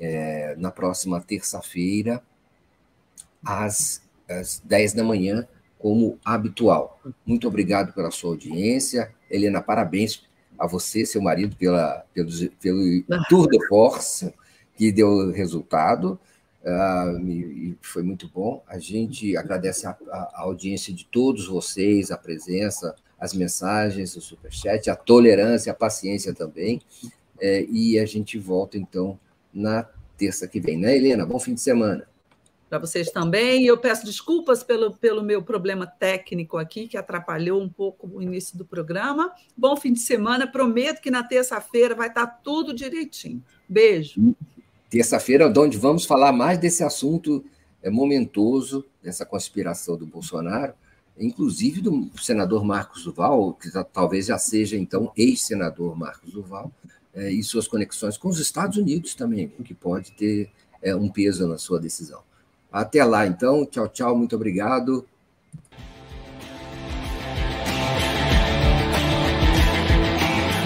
é, 0.00 0.54
na 0.56 0.70
próxima 0.70 1.20
terça-feira, 1.20 2.22
às, 3.44 4.00
às 4.26 4.62
10 4.64 4.94
da 4.94 5.04
manhã, 5.04 5.46
como 5.78 6.18
habitual. 6.24 7.02
Muito 7.26 7.46
obrigado 7.46 7.92
pela 7.92 8.10
sua 8.10 8.30
audiência. 8.30 9.12
Helena, 9.28 9.60
parabéns 9.60 10.26
a 10.58 10.66
você, 10.66 11.04
seu 11.04 11.20
marido, 11.20 11.56
pela, 11.56 12.06
pelo, 12.14 12.30
pelo 12.60 13.02
Tour 13.28 13.48
de 13.48 13.66
Force, 13.66 14.32
que 14.74 14.90
deu 14.90 15.30
resultado. 15.32 16.18
Uh, 16.64 17.28
e 17.28 17.78
foi 17.82 18.04
muito 18.04 18.28
bom. 18.28 18.62
A 18.68 18.78
gente 18.78 19.36
agradece 19.36 19.86
a, 19.86 19.90
a, 19.90 20.42
audiência 20.42 20.94
de 20.94 21.04
todos 21.04 21.46
vocês, 21.48 22.12
a 22.12 22.16
presença, 22.16 22.94
as 23.18 23.34
mensagens, 23.34 24.16
o 24.16 24.20
superchat, 24.20 24.88
a 24.88 24.94
tolerância, 24.94 25.72
a 25.72 25.74
paciência 25.74 26.32
também. 26.32 26.80
É, 27.40 27.66
e 27.68 27.98
a 27.98 28.06
gente 28.06 28.38
volta, 28.38 28.78
então, 28.78 29.18
na 29.52 29.88
terça 30.16 30.46
que 30.46 30.60
vem, 30.60 30.78
né, 30.78 30.96
Helena? 30.96 31.26
Bom 31.26 31.40
fim 31.40 31.54
de 31.54 31.60
semana. 31.60 32.06
Para 32.70 32.78
vocês 32.78 33.10
também. 33.10 33.66
Eu 33.66 33.76
peço 33.76 34.06
desculpas 34.06 34.62
pelo, 34.62 34.96
pelo 34.96 35.22
meu 35.22 35.42
problema 35.42 35.84
técnico 35.84 36.56
aqui, 36.56 36.86
que 36.86 36.96
atrapalhou 36.96 37.60
um 37.60 37.68
pouco 37.68 38.08
o 38.08 38.22
início 38.22 38.56
do 38.56 38.64
programa. 38.64 39.32
Bom 39.56 39.76
fim 39.76 39.92
de 39.92 40.00
semana. 40.00 40.46
Prometo 40.46 41.00
que 41.00 41.10
na 41.10 41.24
terça-feira 41.24 41.94
vai 41.94 42.08
estar 42.08 42.26
tudo 42.26 42.72
direitinho. 42.72 43.42
Beijo 43.68 44.34
terça-feira, 44.92 45.50
onde 45.56 45.78
vamos 45.78 46.04
falar 46.04 46.32
mais 46.32 46.58
desse 46.58 46.84
assunto 46.84 47.42
é, 47.82 47.88
momentoso, 47.88 48.84
dessa 49.02 49.24
conspiração 49.24 49.96
do 49.96 50.04
Bolsonaro, 50.04 50.74
inclusive 51.18 51.80
do 51.80 52.10
senador 52.20 52.62
Marcos 52.62 53.04
Duval, 53.04 53.54
que 53.54 53.70
talvez 53.90 54.26
já 54.26 54.36
seja, 54.36 54.76
então, 54.76 55.10
ex-senador 55.16 55.96
Marcos 55.96 56.30
Duval, 56.30 56.70
é, 57.14 57.32
e 57.32 57.42
suas 57.42 57.66
conexões 57.66 58.18
com 58.18 58.28
os 58.28 58.38
Estados 58.38 58.76
Unidos 58.76 59.14
também, 59.14 59.48
que 59.64 59.72
pode 59.72 60.12
ter 60.12 60.50
é, 60.82 60.94
um 60.94 61.08
peso 61.08 61.48
na 61.48 61.56
sua 61.56 61.80
decisão. 61.80 62.20
Até 62.70 63.02
lá, 63.02 63.26
então. 63.26 63.64
Tchau, 63.64 63.88
tchau. 63.88 64.16
Muito 64.16 64.36
obrigado. 64.36 65.06